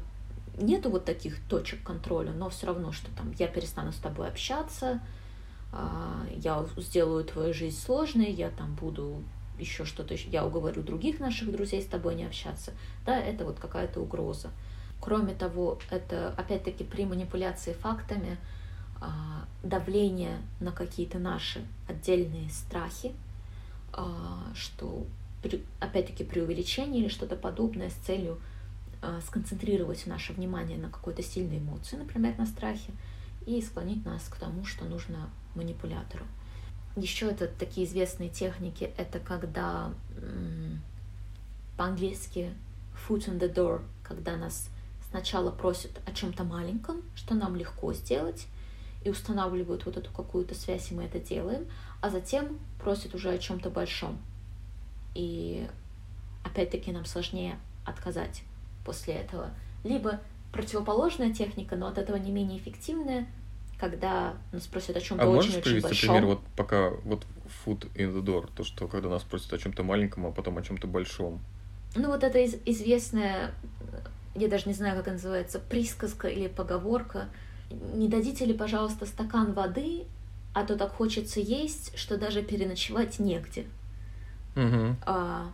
нету 0.60 0.89
вот 0.89 1.06
таких 1.06 1.39
точек 1.48 1.84
контроля, 1.84 2.32
но 2.32 2.50
все 2.50 2.67
равно, 2.67 2.91
что 2.91 3.10
там 3.15 3.32
я 3.38 3.48
перестану 3.48 3.91
с 3.91 3.98
тобой 3.98 4.28
общаться, 4.28 5.00
а, 5.72 6.26
я 6.36 6.65
сделаю 6.78 7.24
твою 7.24 7.54
жизнь 7.54 7.78
сложной, 7.78 8.32
я 8.32 8.50
там 8.50 8.76
буду 8.76 9.24
еще 9.58 9.86
что-то, 9.86 10.15
я 10.15 10.45
уговорю 10.45 10.84
других 10.84 11.19
наших 11.19 11.52
друзей 11.52 11.82
с 11.82 11.86
тобой 11.86 12.15
не 12.15 12.26
общаться, 12.26 12.74
да, 13.06 13.19
это 13.19 13.45
вот 13.45 13.60
какая-то 13.60 14.00
угроза. 14.00 14.50
Кроме 15.02 15.34
того, 15.34 15.80
это 15.91 16.34
опять-таки 16.38 16.84
при 16.84 17.06
манипуляции 17.06 17.74
фактами 17.74 18.38
а, 19.02 19.45
давление 19.63 20.41
на 20.60 20.72
какие-то 20.72 21.19
наши 21.19 21.65
отдельные 21.88 22.50
страхи, 22.50 23.13
а, 23.93 24.43
что 24.56 25.06
опять-таки 25.80 26.24
при 26.24 26.41
увеличении 26.41 27.02
или 27.02 27.08
что-то 27.08 27.36
подобное 27.36 27.89
с 27.89 27.93
целью 27.93 28.39
сконцентрировать 29.26 30.06
наше 30.08 30.34
внимание 30.34 30.78
на 30.78 30.90
какой-то 30.90 31.24
сильной 31.24 31.60
эмоции, 31.60 31.96
например, 31.96 32.38
на 32.38 32.46
страхе, 32.46 32.92
и 33.46 33.62
склонить 33.62 34.06
нас 34.06 34.28
к 34.28 34.36
тому, 34.36 34.66
что 34.66 34.86
нужно 34.86 35.30
манипулятору. 35.56 36.26
Еще 36.96 37.28
это 37.28 37.48
такие 37.48 37.88
известные 37.88 38.30
техники, 38.30 38.92
это 38.98 39.20
когда 39.20 39.94
по-английски 41.78 42.54
foot 43.08 43.28
in 43.28 43.40
the 43.40 43.54
door, 43.54 43.82
когда 44.04 44.36
нас 44.36 44.70
сначала 45.10 45.50
просят 45.50 45.92
о 46.06 46.12
чем-то 46.12 46.44
маленьком, 46.44 47.02
что 47.16 47.36
нам 47.36 47.56
легко 47.56 47.94
сделать, 47.94 48.48
и 49.04 49.10
устанавливают 49.10 49.86
вот 49.86 49.96
эту 49.96 50.12
какую-то 50.12 50.56
связь, 50.56 50.92
и 50.92 50.96
мы 50.96 51.04
это 51.04 51.20
делаем, 51.20 51.66
а 52.02 52.10
затем 52.10 52.60
просят 52.80 53.16
уже 53.16 53.32
о 53.32 53.38
чем-то 53.38 53.70
большом. 53.70 54.20
И 55.16 55.68
опять-таки 56.44 56.92
нам 56.92 57.06
сложнее 57.06 57.58
отказать 57.86 58.44
после 58.89 59.13
этого. 59.13 59.52
Либо 59.84 60.19
противоположная 60.52 61.32
техника, 61.32 61.75
но 61.75 61.86
от 61.86 61.99
этого 61.99 62.17
не 62.17 62.32
менее 62.32 62.58
эффективная, 62.58 63.28
когда 63.80 64.34
нас 64.52 64.65
просят 64.65 64.97
о 64.97 64.99
чем-то 64.99 65.23
а 65.23 65.28
очень 65.28 65.49
можешь 65.49 65.63
привести 65.63 65.89
большом. 65.89 66.10
пример 66.10 66.25
вот 66.25 66.39
пока 66.58 66.89
вот 67.04 67.23
food 67.63 67.88
in 67.93 68.12
the 68.12 68.23
door, 68.23 68.49
то 68.56 68.63
что 68.63 68.88
когда 68.88 69.10
нас 69.10 69.21
просят 69.21 69.54
о 69.54 69.60
чем-то 69.60 69.84
маленьком, 69.84 70.25
а 70.25 70.32
потом 70.32 70.58
о 70.58 70.63
чем-то 70.63 70.88
большом. 70.88 71.39
Ну 71.95 72.08
вот 72.08 72.23
это 72.23 72.39
из- 72.39 72.58
известная, 72.65 73.52
я 74.34 74.47
даже 74.47 74.67
не 74.67 74.73
знаю, 74.73 74.95
как 74.95 75.04
это 75.04 75.12
называется, 75.13 75.60
присказка 75.60 76.28
или 76.28 76.47
поговорка. 76.47 77.30
Не 77.93 78.08
дадите 78.08 78.45
ли, 78.45 78.54
пожалуйста, 78.54 79.06
стакан 79.06 79.54
воды, 79.54 80.06
а 80.56 80.65
то 80.65 80.75
так 80.75 80.93
хочется 80.93 81.39
есть, 81.39 81.95
что 81.95 82.17
даже 82.17 82.41
переночевать 82.41 83.19
негде. 83.19 83.67
Угу. 84.56 84.95
А, 85.06 85.52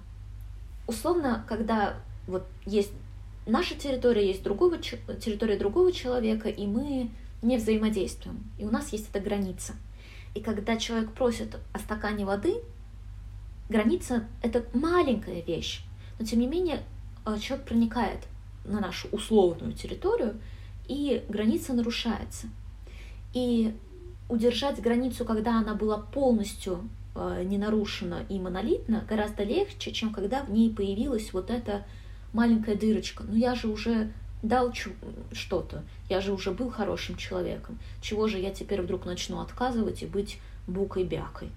условно, 0.87 1.43
когда 1.49 1.95
вот 2.27 2.45
есть 2.65 2.93
наша 3.45 3.75
территория, 3.75 4.27
есть 4.27 4.43
другого, 4.43 4.77
территория 4.77 5.57
другого 5.57 5.91
человека, 5.91 6.49
и 6.49 6.65
мы 6.65 7.09
не 7.41 7.57
взаимодействуем, 7.57 8.43
и 8.57 8.65
у 8.65 8.71
нас 8.71 8.91
есть 8.91 9.09
эта 9.09 9.19
граница. 9.19 9.73
И 10.33 10.41
когда 10.41 10.77
человек 10.77 11.13
просит 11.13 11.57
о 11.73 11.79
стакане 11.79 12.25
воды, 12.25 12.55
граница— 13.69 14.27
это 14.43 14.65
маленькая 14.73 15.41
вещь, 15.41 15.81
но 16.19 16.25
тем 16.25 16.39
не 16.39 16.47
менее 16.47 16.83
э, 17.25 17.37
человек 17.39 17.65
проникает 17.65 18.19
на 18.65 18.79
нашу 18.79 19.07
условную 19.09 19.73
территорию, 19.73 20.39
и 20.87 21.23
граница 21.29 21.73
нарушается. 21.73 22.47
И 23.33 23.73
удержать 24.29 24.81
границу, 24.81 25.25
когда 25.25 25.59
она 25.59 25.75
была 25.75 25.97
полностью 25.97 26.89
э, 27.15 27.43
не 27.45 27.57
нарушена 27.57 28.25
и 28.29 28.39
монолитна, 28.39 29.05
гораздо 29.07 29.43
легче, 29.43 29.91
чем 29.91 30.11
когда 30.11 30.43
в 30.43 30.51
ней 30.51 30.73
появилась 30.73 31.31
вот 31.33 31.49
эта 31.49 31.85
маленькая 32.35 32.75
дырочка. 32.75 33.23
Ну 33.23 33.35
я 33.35 33.55
же 33.55 33.67
уже 33.67 34.11
дал 34.43 34.73
что-то, 35.31 35.83
я 36.09 36.21
же 36.21 36.33
уже 36.33 36.51
был 36.51 36.69
хорошим 36.69 37.15
человеком. 37.15 37.79
Чего 38.01 38.27
же 38.27 38.37
я 38.37 38.51
теперь 38.51 38.81
вдруг 38.81 39.05
начну 39.05 39.39
отказывать 39.39 40.03
и 40.03 40.05
быть 40.05 40.39
букой-бякой? 40.67 41.49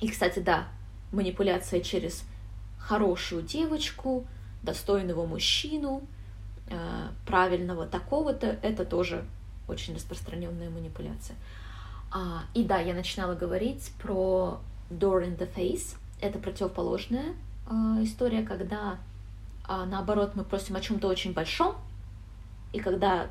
И, 0.00 0.08
кстати, 0.08 0.38
да, 0.38 0.68
манипуляция 1.12 1.80
через 1.80 2.24
хорошую 2.78 3.42
девочку, 3.42 4.24
достойного 4.62 5.26
мужчину, 5.26 6.02
э, 6.68 7.08
правильного 7.26 7.86
такого-то, 7.86 8.58
это 8.62 8.84
тоже 8.84 9.24
очень 9.68 9.94
распространенная 9.94 10.70
манипуляция. 10.70 11.36
А, 12.10 12.44
и 12.54 12.62
да, 12.62 12.78
я 12.78 12.94
начинала 12.94 13.34
говорить 13.34 13.90
про 14.00 14.60
door 14.90 15.24
in 15.26 15.36
the 15.36 15.52
face. 15.52 15.96
Это 16.20 16.38
противоположная 16.38 17.34
а, 17.66 17.98
история, 18.02 18.42
когда 18.42 18.98
а, 19.66 19.86
наоборот 19.86 20.32
мы 20.34 20.44
просим 20.44 20.76
о 20.76 20.80
чем-то 20.80 21.08
очень 21.08 21.32
большом, 21.32 21.76
и 22.72 22.80
когда 22.80 23.30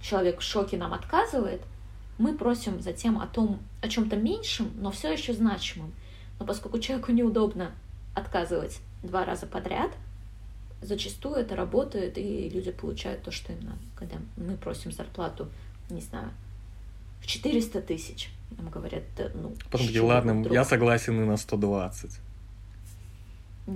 человек 0.00 0.40
в 0.40 0.42
шоке 0.42 0.76
нам 0.76 0.94
отказывает, 0.94 1.62
мы 2.18 2.36
просим 2.36 2.80
затем 2.80 3.18
о 3.20 3.26
том, 3.26 3.60
о 3.80 3.88
чем-то 3.88 4.16
меньшем, 4.16 4.70
но 4.76 4.90
все 4.90 5.12
еще 5.12 5.32
значимом. 5.32 5.92
Но 6.38 6.46
поскольку 6.46 6.78
человеку 6.78 7.12
неудобно 7.12 7.72
отказывать 8.14 8.80
два 9.02 9.24
раза 9.24 9.46
подряд, 9.46 9.90
зачастую 10.82 11.36
это 11.36 11.54
работает, 11.56 12.18
и 12.18 12.48
люди 12.48 12.72
получают 12.72 13.22
то, 13.22 13.30
что 13.30 13.52
им 13.52 13.60
надо. 13.60 13.78
Когда 13.96 14.16
мы 14.36 14.56
просим 14.56 14.92
зарплату, 14.92 15.48
не 15.90 16.00
знаю, 16.00 16.30
в 17.20 17.26
400 17.26 17.82
тысяч, 17.82 18.30
нам 18.56 18.68
говорят, 18.68 19.02
да, 19.16 19.30
ну... 19.34 19.54
Потом 19.70 19.86
такие, 19.86 20.02
ладно, 20.02 20.34
вдруг?» 20.34 20.52
я 20.52 20.64
согласен 20.64 21.20
и 21.20 21.24
на 21.24 21.36
120. 21.36 22.20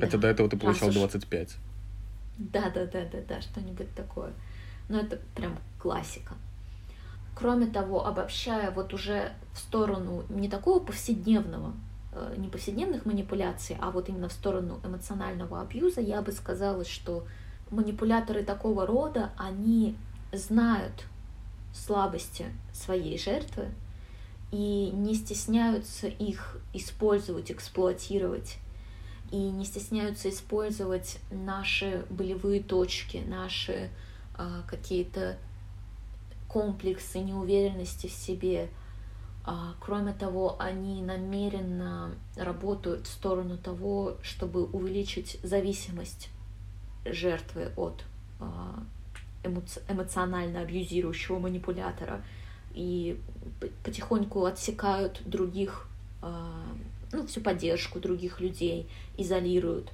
Хотя 0.01 0.13
Да. 0.13 0.19
до 0.19 0.29
этого 0.29 0.49
ты 0.49 0.57
получал 0.57 0.91
слушай, 0.91 0.99
25. 0.99 1.49
Да, 1.49 1.55
да, 2.71 2.87
да, 2.87 3.05
да, 3.05 3.21
да, 3.29 3.41
что-нибудь 3.41 3.95
такое. 3.95 4.33
Но 4.89 4.99
это 4.99 5.19
прям 5.35 5.59
классика. 5.79 6.35
Кроме 7.35 7.67
того, 7.67 8.07
обобщая 8.07 8.71
вот 8.71 8.93
уже 8.93 9.33
в 9.53 9.59
сторону 9.59 10.25
не 10.29 10.49
такого 10.49 10.81
повседневного, 10.81 11.73
э, 12.13 12.35
не 12.37 12.49
повседневных 12.49 13.07
манипуляций, 13.07 13.77
а 13.81 13.91
вот 13.91 14.09
именно 14.09 14.29
в 14.29 14.33
сторону 14.33 14.81
эмоционального 14.85 15.61
абьюза, 15.61 16.01
я 16.01 16.21
бы 16.21 16.33
сказала, 16.33 16.85
что 16.85 17.25
манипуляторы 17.71 18.45
такого 18.45 18.87
рода, 18.87 19.31
они 19.39 19.97
знают 20.33 21.05
слабости 21.75 22.47
своей 22.73 23.19
жертвы 23.19 23.69
и 24.51 24.91
не 24.93 25.15
стесняются 25.15 26.07
их 26.07 26.59
использовать, 26.75 27.51
эксплуатировать 27.51 28.59
и 29.33 29.37
не 29.37 29.65
стесняются 29.65 30.29
использовать 30.29 31.19
наши 31.31 32.05
болевые 32.11 32.63
точки, 32.63 33.25
наши 33.27 33.91
а, 34.35 34.63
какие-то 34.69 35.39
комплексы 36.49 37.19
неуверенности 37.19 38.07
в 38.07 38.13
себе. 38.13 38.69
А, 39.45 39.75
кроме 39.81 40.13
того, 40.13 40.57
они 40.61 41.03
намеренно 41.03 42.15
работают 42.37 43.07
в 43.07 43.11
сторону 43.11 43.57
того, 43.57 44.19
чтобы 44.23 44.67
увеличить 44.67 45.39
зависимость 45.43 46.29
жертвы 47.07 47.73
от 47.77 48.05
а, 48.39 48.83
эмоци- 49.43 49.83
эмоционально 49.89 50.61
абьюзирующего 50.61 51.39
манипулятора 51.39 52.23
и 52.75 53.19
потихоньку 53.83 54.45
отсекают 54.45 55.23
других, 55.25 55.89
а, 56.21 56.65
ну, 57.13 57.27
всю 57.27 57.41
поддержку 57.41 58.01
других 58.01 58.41
людей, 58.41 58.89
изолируют. 59.17 59.93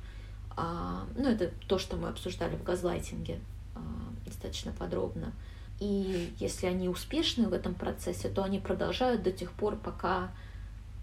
А, 0.56 1.06
Ну, 1.16 1.28
это 1.28 1.52
то, 1.66 1.78
что 1.78 1.96
мы 1.96 2.08
обсуждали 2.08 2.56
в 2.56 2.62
газлайтинге 2.62 3.40
а, 3.74 3.80
достаточно 4.24 4.72
подробно. 4.72 5.32
И 5.80 6.32
если 6.38 6.66
они 6.66 6.88
успешны 6.88 7.48
в 7.48 7.52
этом 7.52 7.74
процессе, 7.74 8.28
то 8.28 8.42
они 8.42 8.58
продолжают 8.58 9.22
до 9.22 9.30
тех 9.30 9.52
пор, 9.52 9.76
пока, 9.76 10.32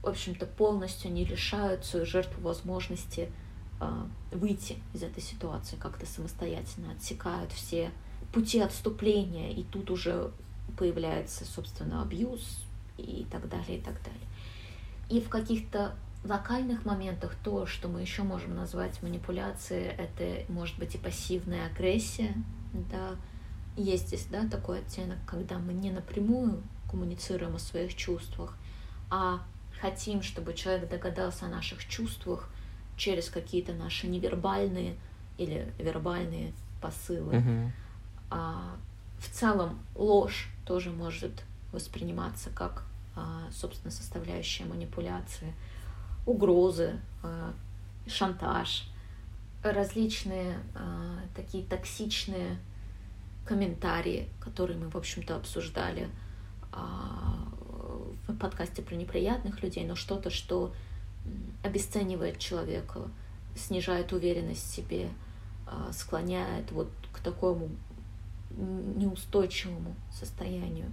в 0.02 0.08
общем-то, 0.08 0.46
полностью 0.46 1.12
не 1.12 1.24
лишают 1.24 1.86
свою 1.86 2.06
жертву 2.06 2.42
возможности 2.42 3.30
а, 3.80 4.08
выйти 4.32 4.78
из 4.94 5.04
этой 5.04 5.24
ситуации 5.24 5.78
как-то 5.78 6.06
самостоятельно, 6.06 6.92
отсекают 6.92 7.52
все 7.52 7.92
пути 8.34 8.60
отступления, 8.60 9.52
и 9.52 9.64
тут 9.64 9.92
уже 9.92 10.32
появляется, 10.78 11.46
собственно, 11.46 12.02
абьюз 12.02 12.66
и 12.98 13.26
так 13.32 13.48
далее, 13.48 13.78
и 13.78 13.82
так 13.82 13.96
далее. 14.04 14.28
И 15.10 15.22
в 15.22 15.30
каких-то 15.30 15.96
локальных 16.24 16.86
моментах 16.86 17.36
то, 17.44 17.66
что 17.66 17.88
мы 17.88 18.02
еще 18.02 18.24
можем 18.24 18.56
назвать 18.56 19.02
манипуляцией, 19.04 19.88
это 19.88 20.52
может 20.52 20.78
быть 20.80 20.96
и 20.96 20.98
пассивная 20.98 21.68
агрессия, 21.68 22.34
да, 22.74 23.12
есть 23.78 24.08
здесь, 24.08 24.26
да, 24.26 24.48
такой 24.48 24.80
оттенок, 24.80 25.18
когда 25.28 25.60
мы 25.60 25.74
не 25.74 25.92
напрямую 25.92 26.64
коммуницируем 26.90 27.56
о 27.56 27.60
своих 27.60 27.96
чувствах, 27.96 28.58
а 29.10 29.44
хотим, 29.80 30.24
чтобы 30.24 30.54
человек 30.54 30.90
догадался 30.90 31.46
о 31.46 31.50
наших 31.50 31.86
чувствах 31.88 32.50
через 32.98 33.30
какие-то 33.30 33.74
наши 33.74 34.08
невербальные 34.08 34.96
или 35.38 35.72
вербальные 35.78 36.54
посылы. 36.82 37.38
Мгм. 37.38 37.74
А, 38.32 38.78
в 39.20 39.30
целом 39.30 39.80
ложь 39.96 40.50
тоже 40.66 40.92
может 40.92 41.44
восприниматься 41.72 42.50
как, 42.50 42.84
собственно, 43.52 43.92
составляющая 43.92 44.66
манипуляции, 44.66 45.54
угрозы, 46.26 47.00
а, 47.24 47.54
шантаж, 48.08 48.90
различные 49.64 50.60
а, 50.76 51.20
такие 51.36 51.64
токсичные 51.64 52.58
комментарии, 53.46 54.28
которые 54.40 54.78
мы, 54.78 54.90
в 54.90 54.96
общем-то, 54.96 55.36
обсуждали 55.36 56.10
а, 56.72 57.48
в 58.28 58.38
подкасте 58.38 58.82
про 58.82 58.96
неприятных 58.96 59.62
людей, 59.64 59.86
но 59.86 59.96
что-то, 59.96 60.30
что 60.30 60.74
обесценивает 61.64 62.40
человека, 62.40 63.02
снижает 63.56 64.12
уверенность 64.14 64.66
в 64.66 64.76
себе, 64.76 65.10
а, 65.68 65.92
склоняет 65.94 66.72
вот 66.72 66.90
к 67.14 67.20
такому 67.20 67.70
неустойчивому 68.52 69.96
состоянию. 70.12 70.90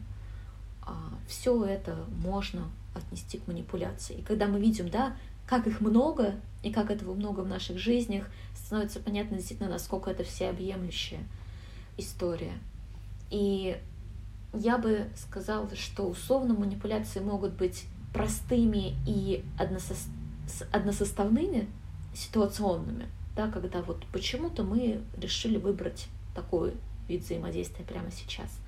Все 1.29 1.65
это 1.65 1.97
можно 2.23 2.71
отнести 2.95 3.39
к 3.39 3.47
манипуляции. 3.47 4.17
И 4.17 4.23
когда 4.23 4.47
мы 4.47 4.61
видим, 4.61 4.89
да, 4.89 5.17
как 5.47 5.67
их 5.67 5.81
много 5.81 6.35
и 6.63 6.71
как 6.71 6.91
этого 6.91 7.15
много 7.15 7.41
в 7.41 7.49
наших 7.49 7.79
жизнях, 7.79 8.27
становится 8.55 9.01
понятно 9.01 9.37
действительно, 9.37 9.71
насколько 9.71 10.11
это 10.11 10.25
всеобъемлющая 10.25 11.21
история. 11.97 12.53
И 13.31 13.81
я 14.53 14.79
бы 14.79 15.09
сказала, 15.17 15.75
что 15.75 16.09
условно 16.09 16.55
манипуляции 16.55 17.21
могут 17.21 17.53
быть 17.53 17.85
простыми 18.13 18.95
и 19.07 19.45
с- 19.59 20.67
односоставными, 20.71 21.69
ситуационными, 22.15 23.07
да, 23.35 23.51
когда 23.51 23.81
вот 23.83 24.05
почему-то 24.13 24.63
мы 24.63 25.03
решили 25.17 25.57
выбрать 25.57 26.09
такой 26.35 26.75
вид 27.09 27.23
взаимодействия 27.25 27.85
прямо 27.85 28.11
сейчас. 28.11 28.59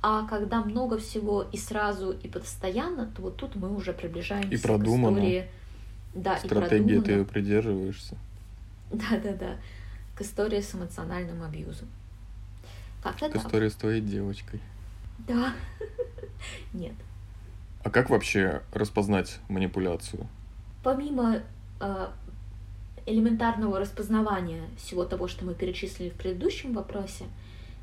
А 0.00 0.26
когда 0.26 0.62
много 0.62 0.98
всего 0.98 1.42
и 1.42 1.56
сразу, 1.56 2.12
и 2.12 2.28
постоянно, 2.28 3.06
то 3.06 3.22
вот 3.22 3.36
тут 3.36 3.56
мы 3.56 3.74
уже 3.74 3.92
приближаемся 3.92 4.48
и 4.48 4.56
продумано. 4.56 5.16
к 5.16 5.18
истории. 5.18 5.48
Да, 6.14 6.38
Стратегии 6.38 6.98
и 6.98 7.00
ты 7.00 7.12
ее 7.12 7.24
придерживаешься. 7.24 8.16
Да, 8.90 9.18
да, 9.22 9.32
да. 9.34 9.56
К 10.14 10.22
истории 10.22 10.60
с 10.60 10.74
эмоциональным 10.74 11.42
абьюзом. 11.42 11.88
Как-то 13.02 13.28
К 13.28 13.32
так. 13.32 13.44
истории 13.44 13.68
с 13.68 13.74
твоей 13.74 14.00
девочкой. 14.00 14.60
Да. 15.26 15.52
Нет. 16.72 16.94
А 17.82 17.90
как 17.90 18.10
вообще 18.10 18.62
распознать 18.72 19.38
манипуляцию? 19.48 20.26
Помимо 20.82 21.42
э, 21.80 22.08
элементарного 23.06 23.78
распознавания 23.78 24.62
всего 24.76 25.04
того, 25.04 25.28
что 25.28 25.44
мы 25.44 25.54
перечислили 25.54 26.10
в 26.10 26.14
предыдущем 26.14 26.72
вопросе, 26.72 27.24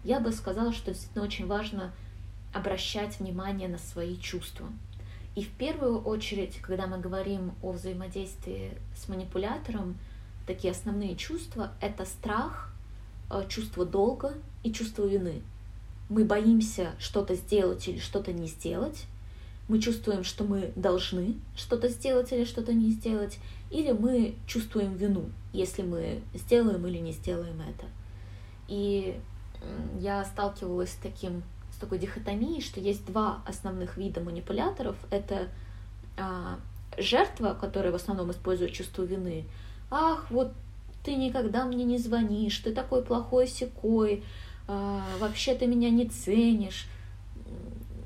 я 0.04 0.20
бы 0.20 0.32
сказала, 0.32 0.72
что 0.74 0.92
действительно 0.92 1.24
очень 1.24 1.48
важно 1.48 1.92
обращать 2.56 3.20
внимание 3.20 3.68
на 3.68 3.78
свои 3.78 4.18
чувства. 4.18 4.68
И 5.36 5.44
в 5.44 5.50
первую 5.50 6.02
очередь, 6.02 6.58
когда 6.62 6.88
мы 6.88 6.98
говорим 6.98 7.52
о 7.62 7.74
взаимодействии 7.74 8.72
с 8.96 9.10
манипулятором, 9.10 9.98
такие 10.48 10.72
основные 10.72 11.18
чувства— 11.18 11.74
это 11.82 12.06
страх, 12.06 12.74
э, 13.30 13.44
чувство 13.50 13.86
долга 13.86 14.34
и 14.64 14.72
чувство 14.72 15.06
вины. 15.06 15.42
Мы 16.08 16.24
боимся 16.24 16.94
что-то 16.98 17.36
сделать 17.36 17.90
или 17.90 18.00
что-то 18.00 18.32
не 18.32 18.48
сделать, 18.48 19.06
мы 19.68 19.82
чувствуем, 19.82 20.24
что 20.24 20.46
мы 20.46 20.72
должны 20.76 21.36
что-то 21.58 21.90
сделать 21.90 22.32
или 22.32 22.46
что-то 22.46 22.74
не 22.74 22.92
сделать, 22.92 23.40
или 23.70 23.92
мы 23.92 24.36
чувствуем 24.48 24.96
вину, 24.96 25.26
если 25.52 25.82
мы 25.82 26.22
сделаем 26.34 26.86
или 26.88 27.00
не 27.00 27.12
сделаем 27.12 27.60
это. 27.62 27.88
И 28.70 29.20
я 30.00 30.24
сталкивалась 30.24 30.92
с 30.92 30.96
таким 31.02 31.44
с 31.76 31.78
такой 31.78 32.00
дихотомией, 32.00 32.62
что 32.62 32.80
есть 32.80 33.06
два 33.06 33.42
основных 33.46 33.98
вида 33.98 34.22
манипуляторов. 34.22 34.96
Это 35.12 35.50
а, 36.18 36.58
жертва, 36.98 37.58
которая 37.60 37.92
в 37.92 37.96
основном 37.96 38.32
использует 38.32 38.72
чувство 38.72 39.04
вины. 39.04 39.44
Ах, 39.92 40.26
вот 40.30 40.54
ты 41.04 41.16
никогда 41.16 41.66
мне 41.66 41.84
не 41.84 41.98
звонишь, 41.98 42.58
ты 42.60 42.74
такой 42.74 43.04
плохой 43.04 43.48
секой, 43.48 44.24
а, 44.68 45.04
вообще 45.20 45.54
ты 45.54 45.68
меня 45.68 45.90
не 45.90 46.08
ценишь. 46.08 46.88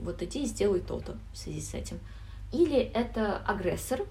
Вот 0.01 0.21
иди 0.23 0.43
и 0.43 0.47
сделай 0.47 0.79
то-то 0.79 1.17
в 1.31 1.37
связи 1.37 1.61
с 1.61 1.75
этим. 1.75 1.99
Или 2.51 2.79
это 2.79 3.37
агрессор, 3.37 4.01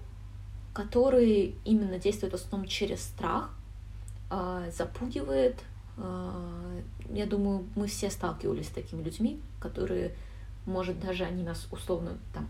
который 0.73 1.55
именно 1.65 1.99
действует 1.99 2.31
в 2.31 2.35
основном 2.37 2.69
через 2.69 3.03
страх, 3.03 3.49
а, 4.29 4.69
запугивает, 4.71 5.57
я 7.11 7.25
думаю, 7.25 7.65
мы 7.75 7.87
все 7.87 8.09
сталкивались 8.09 8.67
с 8.67 8.71
такими 8.71 9.01
людьми, 9.01 9.39
которые, 9.59 10.15
может, 10.65 10.99
даже 10.99 11.25
они 11.25 11.43
нас 11.43 11.67
условно 11.71 12.17
там 12.33 12.47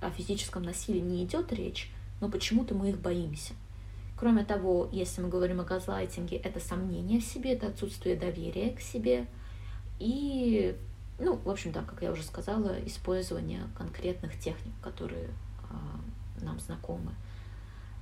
о 0.00 0.10
физическом 0.10 0.62
насилии 0.62 1.00
не 1.00 1.24
идет 1.24 1.52
речь, 1.52 1.90
но 2.20 2.28
почему-то 2.28 2.74
мы 2.74 2.90
их 2.90 2.98
боимся. 2.98 3.54
Кроме 4.16 4.44
того, 4.44 4.88
если 4.92 5.20
мы 5.20 5.28
говорим 5.28 5.60
о 5.60 5.64
газлайтинге, 5.64 6.36
это 6.36 6.60
сомнение 6.60 7.20
в 7.20 7.24
себе, 7.24 7.54
это 7.54 7.68
отсутствие 7.68 8.16
доверия 8.16 8.70
к 8.70 8.80
себе 8.80 9.26
и, 9.98 10.76
ну, 11.18 11.36
в 11.36 11.50
общем, 11.50 11.72
да, 11.72 11.82
как 11.82 12.02
я 12.02 12.12
уже 12.12 12.22
сказала, 12.22 12.76
использование 12.86 13.62
конкретных 13.76 14.38
техник, 14.38 14.74
которые 14.80 15.26
э, 15.26 16.44
нам 16.44 16.58
знакомы. 16.60 17.12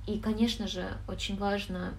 И, 0.07 0.19
конечно 0.19 0.67
же, 0.67 0.97
очень 1.07 1.37
важно 1.37 1.93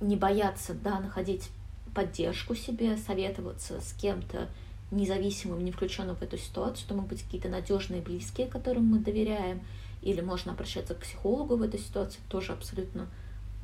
не 0.00 0.16
бояться, 0.16 0.74
да, 0.74 1.00
находить 1.00 1.50
поддержку 1.94 2.54
себе, 2.54 2.96
советоваться 2.96 3.80
с 3.80 3.92
кем-то 3.94 4.48
независимым, 4.90 5.64
не 5.64 5.72
включенным 5.72 6.16
в 6.16 6.22
эту 6.22 6.38
ситуацию, 6.38 6.84
что 6.84 6.94
могут 6.94 7.10
быть 7.10 7.22
какие-то 7.22 7.48
надежные 7.48 8.02
близкие, 8.02 8.46
которым 8.46 8.86
мы 8.86 8.98
доверяем, 8.98 9.60
или 10.02 10.20
можно 10.20 10.52
обращаться 10.52 10.94
к 10.94 10.98
психологу 10.98 11.56
в 11.56 11.62
этой 11.62 11.80
ситуации, 11.80 12.20
тоже 12.28 12.52
абсолютно 12.52 13.08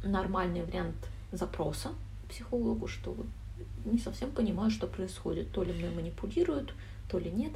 нормальный 0.03 0.65
вариант 0.65 0.97
запроса 1.33 1.91
психологу, 2.29 2.87
что 2.87 3.17
не 3.85 3.99
совсем 3.99 4.31
понимаю, 4.31 4.71
что 4.71 4.87
происходит, 4.87 5.51
то 5.53 5.63
ли 5.63 5.73
мной 5.73 5.91
манипулируют, 5.91 6.73
то 7.11 7.19
ли 7.19 7.31
нет. 7.31 7.53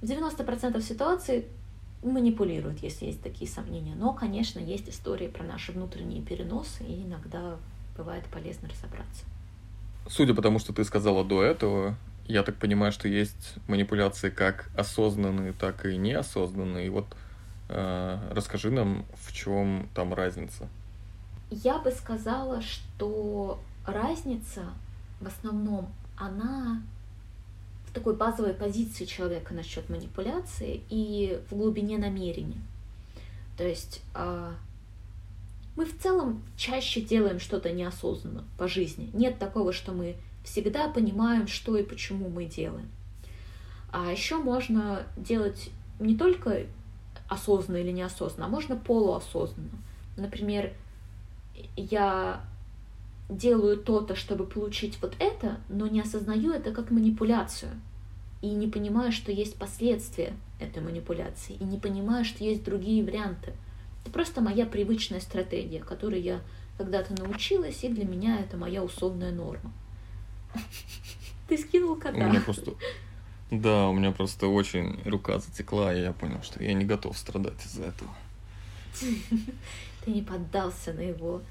В 0.00 0.04
90% 0.04 0.80
ситуаций 0.82 1.46
манипулируют, 2.02 2.82
если 2.82 3.06
есть 3.06 3.22
такие 3.22 3.48
сомнения. 3.48 3.94
Но, 3.94 4.12
конечно, 4.12 4.58
есть 4.58 4.88
истории 4.88 5.28
про 5.28 5.44
наши 5.44 5.72
внутренние 5.72 6.22
переносы, 6.22 6.84
и 6.84 7.04
иногда 7.04 7.56
бывает 7.96 8.24
полезно 8.26 8.68
разобраться. 8.68 9.24
Судя 10.08 10.34
по 10.34 10.42
тому, 10.42 10.58
что 10.58 10.72
ты 10.72 10.84
сказала 10.84 11.24
до 11.24 11.42
этого, 11.42 11.96
я 12.26 12.42
так 12.42 12.56
понимаю, 12.56 12.92
что 12.92 13.08
есть 13.08 13.54
манипуляции 13.66 14.30
как 14.30 14.70
осознанные, 14.76 15.52
так 15.52 15.86
и 15.86 15.96
неосознанные. 15.96 16.86
И 16.86 16.90
вот 16.90 17.06
э, 17.68 18.18
расскажи 18.30 18.70
нам, 18.70 19.04
в 19.14 19.32
чем 19.32 19.88
там 19.94 20.14
разница. 20.14 20.68
Я 21.50 21.78
бы 21.78 21.90
сказала, 21.90 22.62
что 22.62 23.60
разница 23.86 24.64
в 25.20 25.26
основном, 25.26 25.88
она 26.16 26.82
в 27.86 27.92
такой 27.92 28.16
базовой 28.16 28.54
позиции 28.54 29.04
человека 29.04 29.54
насчет 29.54 29.88
манипуляции 29.88 30.82
и 30.88 31.40
в 31.50 31.56
глубине 31.56 31.98
намерения. 31.98 32.60
То 33.56 33.64
есть 33.64 34.02
э, 34.14 34.52
мы 35.76 35.86
в 35.86 35.98
целом 35.98 36.42
чаще 36.56 37.00
делаем 37.00 37.40
что-то 37.40 37.72
неосознанно 37.72 38.44
по 38.58 38.68
жизни. 38.68 39.10
Нет 39.12 39.38
такого, 39.38 39.72
что 39.72 39.92
мы 39.92 40.16
всегда 40.44 40.88
понимаем, 40.88 41.46
что 41.46 41.76
и 41.76 41.82
почему 41.82 42.28
мы 42.28 42.44
делаем. 42.44 42.88
А 43.90 44.10
еще 44.10 44.38
можно 44.38 45.06
делать 45.16 45.70
не 45.98 46.16
только 46.16 46.66
осознанно 47.28 47.78
или 47.78 47.90
неосознанно, 47.90 48.46
а 48.46 48.48
можно 48.48 48.76
полуосознанно. 48.76 49.70
Например, 50.16 50.72
я 51.76 52.44
делаю 53.28 53.76
то-то, 53.78 54.14
чтобы 54.14 54.46
получить 54.46 54.98
вот 55.00 55.14
это, 55.18 55.58
но 55.68 55.86
не 55.86 56.00
осознаю 56.00 56.52
это 56.52 56.72
как 56.72 56.90
манипуляцию. 56.90 57.70
И 58.42 58.48
не 58.48 58.66
понимаю, 58.66 59.12
что 59.12 59.30
есть 59.30 59.56
последствия 59.56 60.34
этой 60.58 60.82
манипуляции. 60.82 61.54
И 61.54 61.64
не 61.64 61.78
понимаю, 61.78 62.24
что 62.24 62.44
есть 62.44 62.64
другие 62.64 63.04
варианты. 63.04 63.52
Это 64.02 64.12
просто 64.12 64.40
моя 64.40 64.66
привычная 64.66 65.20
стратегия, 65.20 65.80
которой 65.80 66.20
я 66.20 66.40
когда-то 66.78 67.14
научилась, 67.14 67.84
и 67.84 67.88
для 67.88 68.04
меня 68.04 68.40
это 68.40 68.56
моя 68.56 68.82
условная 68.82 69.30
норма. 69.30 69.72
Ты 71.48 71.58
скинул 71.58 71.96
кота. 71.96 72.18
У 72.18 72.28
меня 72.28 72.40
просто... 72.40 72.72
Да, 73.50 73.88
у 73.88 73.92
меня 73.92 74.12
просто 74.12 74.46
очень 74.46 74.98
рука 75.04 75.38
затекла, 75.38 75.94
и 75.94 76.00
я 76.00 76.12
понял, 76.12 76.42
что 76.42 76.62
я 76.62 76.72
не 76.72 76.84
готов 76.84 77.16
страдать 77.18 77.64
из-за 77.66 77.84
этого. 77.84 78.10
Ты 80.04 80.10
не 80.10 80.22
поддался 80.22 80.92
на 80.92 81.00
его 81.00 81.42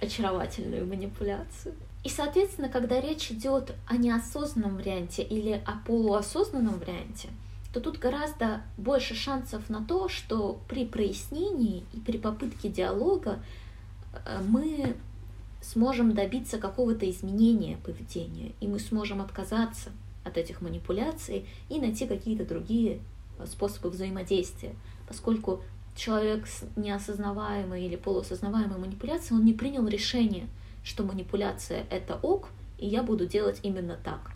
очаровательную 0.00 0.86
манипуляцию. 0.86 1.74
И, 2.02 2.08
соответственно, 2.08 2.68
когда 2.68 3.00
речь 3.00 3.30
идет 3.30 3.74
о 3.86 3.96
неосознанном 3.96 4.76
варианте 4.76 5.22
или 5.22 5.62
о 5.66 5.72
полуосознанном 5.86 6.78
варианте, 6.78 7.28
то 7.72 7.80
тут 7.80 7.98
гораздо 7.98 8.62
больше 8.76 9.14
шансов 9.14 9.68
на 9.70 9.84
то, 9.84 10.08
что 10.08 10.60
при 10.68 10.84
прояснении 10.84 11.84
и 11.92 11.98
при 11.98 12.18
попытке 12.18 12.68
диалога 12.68 13.38
э, 14.12 14.42
мы 14.46 14.96
сможем 15.62 16.14
добиться 16.14 16.58
какого-то 16.58 17.08
изменения 17.08 17.76
поведения, 17.84 18.52
и 18.60 18.66
мы 18.66 18.78
сможем 18.78 19.20
отказаться 19.20 19.90
от 20.24 20.36
этих 20.36 20.60
манипуляций 20.60 21.46
и 21.68 21.78
найти 21.78 22.06
какие-то 22.06 22.44
другие 22.44 23.00
э, 23.38 23.46
способы 23.46 23.90
взаимодействия, 23.90 24.74
поскольку 25.06 25.62
человек 25.94 26.46
с 26.46 26.64
неосознаваемой 26.76 27.84
или 27.84 27.96
полуосознаваемой 27.96 28.78
манипуляцией, 28.78 29.38
он 29.38 29.44
не 29.44 29.52
принял 29.52 29.86
решение, 29.86 30.48
что 30.82 31.04
манипуляция 31.04 31.84
это 31.90 32.18
ок, 32.22 32.48
и 32.78 32.86
я 32.86 33.02
буду 33.02 33.26
делать 33.26 33.60
именно 33.62 33.98
так. 34.02 34.32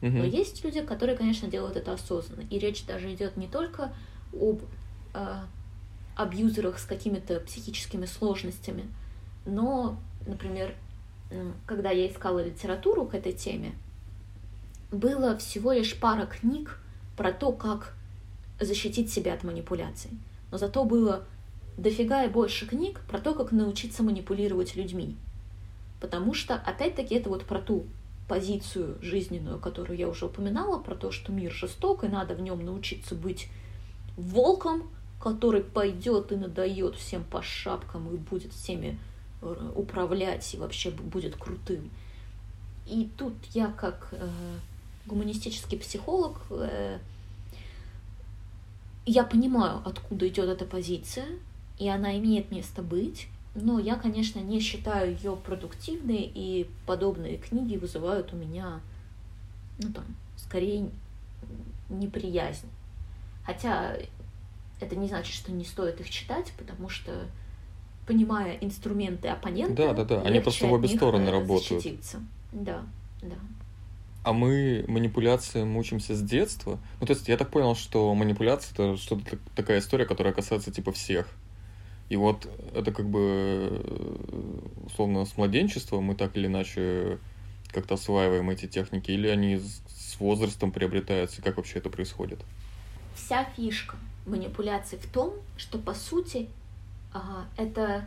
Но 0.00 0.24
есть 0.24 0.64
люди, 0.64 0.80
которые, 0.80 1.16
конечно, 1.16 1.48
делают 1.48 1.76
это 1.76 1.92
осознанно. 1.92 2.44
И 2.48 2.58
речь 2.58 2.84
даже 2.86 3.12
идет 3.12 3.36
не 3.36 3.48
только 3.48 3.92
об 4.32 4.62
э, 5.12 5.36
абьюзерах 6.16 6.78
с 6.78 6.84
какими-то 6.84 7.40
психическими 7.40 8.06
сложностями, 8.06 8.84
но, 9.44 9.98
например, 10.26 10.74
когда 11.66 11.90
я 11.90 12.08
искала 12.08 12.44
литературу 12.44 13.06
к 13.06 13.14
этой 13.14 13.32
теме, 13.32 13.72
было 14.90 15.36
всего 15.36 15.72
лишь 15.72 15.98
пара 15.98 16.26
книг 16.26 16.80
про 17.16 17.32
то, 17.32 17.52
как 17.52 17.94
защитить 18.58 19.12
себя 19.12 19.34
от 19.34 19.44
манипуляций. 19.44 20.10
Но 20.50 20.58
зато 20.58 20.84
было 20.84 21.24
дофига 21.76 22.24
и 22.24 22.28
больше 22.28 22.66
книг 22.66 23.00
про 23.08 23.18
то, 23.18 23.34
как 23.34 23.52
научиться 23.52 24.02
манипулировать 24.02 24.76
людьми. 24.76 25.16
Потому 26.00 26.34
что, 26.34 26.54
опять-таки, 26.54 27.14
это 27.14 27.28
вот 27.28 27.44
про 27.44 27.60
ту 27.60 27.84
позицию 28.30 28.96
жизненную, 29.02 29.58
которую 29.58 29.98
я 29.98 30.08
уже 30.08 30.26
упоминала, 30.26 30.78
про 30.78 30.94
то, 30.94 31.10
что 31.10 31.32
мир 31.32 31.50
жесток, 31.52 32.04
и 32.04 32.08
надо 32.08 32.36
в 32.36 32.40
нем 32.40 32.64
научиться 32.64 33.16
быть 33.16 33.48
волком, 34.16 34.88
который 35.20 35.62
пойдет 35.62 36.30
и 36.30 36.36
надает 36.36 36.94
всем 36.94 37.24
по 37.24 37.42
шапкам 37.42 38.08
и 38.14 38.16
будет 38.16 38.52
всеми 38.52 39.00
э, 39.42 39.72
управлять 39.74 40.54
и 40.54 40.58
вообще 40.58 40.92
будет 40.92 41.34
крутым. 41.34 41.90
И 42.86 43.10
тут 43.18 43.34
я 43.52 43.66
как 43.66 44.10
э, 44.12 44.28
гуманистический 45.06 45.76
психолог, 45.76 46.40
э, 46.50 47.00
я 49.06 49.24
понимаю, 49.24 49.82
откуда 49.84 50.28
идет 50.28 50.48
эта 50.48 50.66
позиция, 50.66 51.26
и 51.80 51.88
она 51.88 52.16
имеет 52.16 52.52
место 52.52 52.80
быть, 52.82 53.26
но 53.54 53.78
я, 53.78 53.96
конечно, 53.96 54.38
не 54.40 54.60
считаю 54.60 55.14
ее 55.14 55.36
продуктивной, 55.36 56.30
и 56.34 56.68
подобные 56.86 57.36
книги 57.36 57.76
вызывают 57.76 58.32
у 58.32 58.36
меня, 58.36 58.80
ну 59.78 59.92
там, 59.92 60.04
скорее 60.36 60.90
неприязнь. 61.88 62.68
Хотя 63.44 63.96
это 64.80 64.96
не 64.96 65.08
значит, 65.08 65.34
что 65.34 65.52
не 65.52 65.64
стоит 65.64 66.00
их 66.00 66.10
читать, 66.10 66.52
потому 66.56 66.88
что 66.88 67.26
понимая 68.06 68.56
инструменты 68.60 69.28
оппонента, 69.28 69.74
да, 69.74 69.92
да, 69.92 70.04
да, 70.04 70.22
они 70.22 70.40
просто 70.40 70.66
в 70.66 70.72
обе 70.72 70.88
стороны 70.88 71.28
э, 71.28 71.30
работают. 71.30 71.82
Защититься. 71.82 72.20
Да, 72.52 72.82
да. 73.22 73.36
А 74.22 74.32
мы 74.32 74.84
манипуляциям 74.86 75.76
учимся 75.76 76.14
с 76.14 76.22
детства? 76.22 76.78
Ну, 77.00 77.06
то 77.06 77.12
есть 77.14 77.28
я 77.28 77.36
так 77.36 77.50
понял, 77.50 77.74
что 77.74 78.12
манипуляция 78.14 78.72
это 78.74 78.96
что-то 78.96 79.38
такая 79.56 79.78
история, 79.78 80.04
которая 80.04 80.32
касается 80.32 80.70
типа 80.70 80.92
всех. 80.92 81.26
И 82.10 82.16
вот 82.16 82.46
это 82.74 82.92
как 82.92 83.08
бы 83.08 83.82
условно 84.84 85.24
с 85.24 85.36
младенчества 85.38 86.00
мы 86.00 86.14
так 86.14 86.36
или 86.36 86.48
иначе 86.48 87.18
как-то 87.72 87.94
осваиваем 87.94 88.50
эти 88.50 88.66
техники, 88.66 89.12
или 89.12 89.28
они 89.28 89.56
с 89.56 90.18
возрастом 90.18 90.72
приобретаются, 90.72 91.40
как 91.40 91.56
вообще 91.56 91.78
это 91.78 91.88
происходит? 91.88 92.40
Вся 93.14 93.44
фишка 93.56 93.96
манипуляций 94.26 94.98
в 94.98 95.06
том, 95.06 95.34
что 95.56 95.78
по 95.78 95.94
сути 95.94 96.48
это 97.56 98.04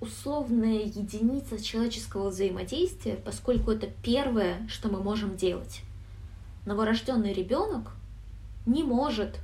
условная 0.00 0.80
единица 0.80 1.62
человеческого 1.62 2.30
взаимодействия, 2.30 3.16
поскольку 3.16 3.70
это 3.70 3.88
первое, 4.02 4.66
что 4.68 4.88
мы 4.88 5.02
можем 5.02 5.36
делать. 5.36 5.82
Новорожденный 6.66 7.32
ребенок 7.32 7.92
не 8.66 8.82
может 8.82 9.38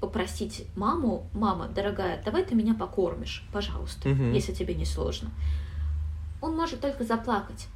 попросить 0.00 0.66
маму, 0.76 1.28
мама, 1.34 1.68
дорогая, 1.68 2.22
давай 2.24 2.44
ты 2.44 2.54
меня 2.54 2.74
покормишь, 2.74 3.46
пожалуйста, 3.52 4.08
угу. 4.08 4.24
если 4.24 4.52
тебе 4.52 4.74
не 4.74 4.86
сложно. 4.86 5.30
Он 6.40 6.56
может 6.56 6.80
только 6.80 7.04
заплакать. 7.04 7.68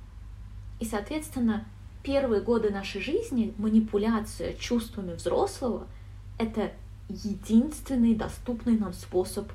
И, 0.80 0.86
соответственно, 0.86 1.66
первые 2.02 2.40
годы 2.40 2.70
нашей 2.70 3.02
жизни 3.02 3.54
манипуляция 3.58 4.54
чувствами 4.54 5.14
взрослого— 5.14 5.86
это 6.38 6.72
единственный 7.08 8.14
доступный 8.14 8.78
нам 8.78 8.94
способ 8.94 9.50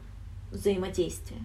взаимодействия. 0.52 1.38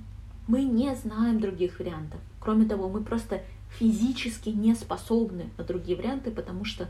Мы 0.47 0.65
не 0.65 0.95
знаем 0.95 1.41
других 1.41 1.79
вариантов. 1.79 2.21
Кроме 2.39 2.67
того, 2.67 2.91
мы 2.91 3.03
просто 3.03 3.43
физически 3.79 4.51
не 4.51 4.75
способны 4.75 5.49
на 5.57 5.65
другие 5.65 5.97
варианты, 5.97 6.31
потому 6.31 6.65
что 6.65 6.89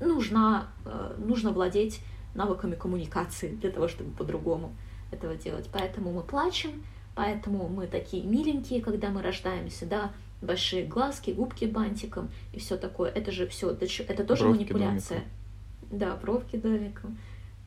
нужно, 0.00 0.68
э, 0.84 1.14
нужно 1.18 1.52
владеть 1.52 2.00
навыками 2.34 2.74
коммуникации 2.74 3.48
для 3.48 3.70
того, 3.70 3.88
чтобы 3.88 4.10
по-другому 4.12 4.74
этого 5.10 5.34
делать. 5.34 5.68
Поэтому 5.72 6.12
мы 6.12 6.22
плачем, 6.22 6.82
поэтому 7.14 7.68
мы 7.68 7.86
такие 7.86 8.24
миленькие, 8.24 8.80
когда 8.80 9.10
мы 9.10 9.22
рождаемся, 9.22 9.86
да, 9.86 10.12
большие 10.40 10.84
глазки, 10.84 11.30
губки 11.30 11.64
бантиком 11.64 12.30
и 12.52 12.58
все 12.58 12.76
такое. 12.76 13.10
Это 13.10 13.30
же 13.30 13.46
все, 13.46 13.70
это 13.70 14.24
тоже 14.24 14.44
бровки 14.44 14.60
манипуляция. 14.60 15.18
Домиком. 15.18 15.98
Да, 15.98 16.16
бровки 16.16 16.56
домиком. 16.56 17.18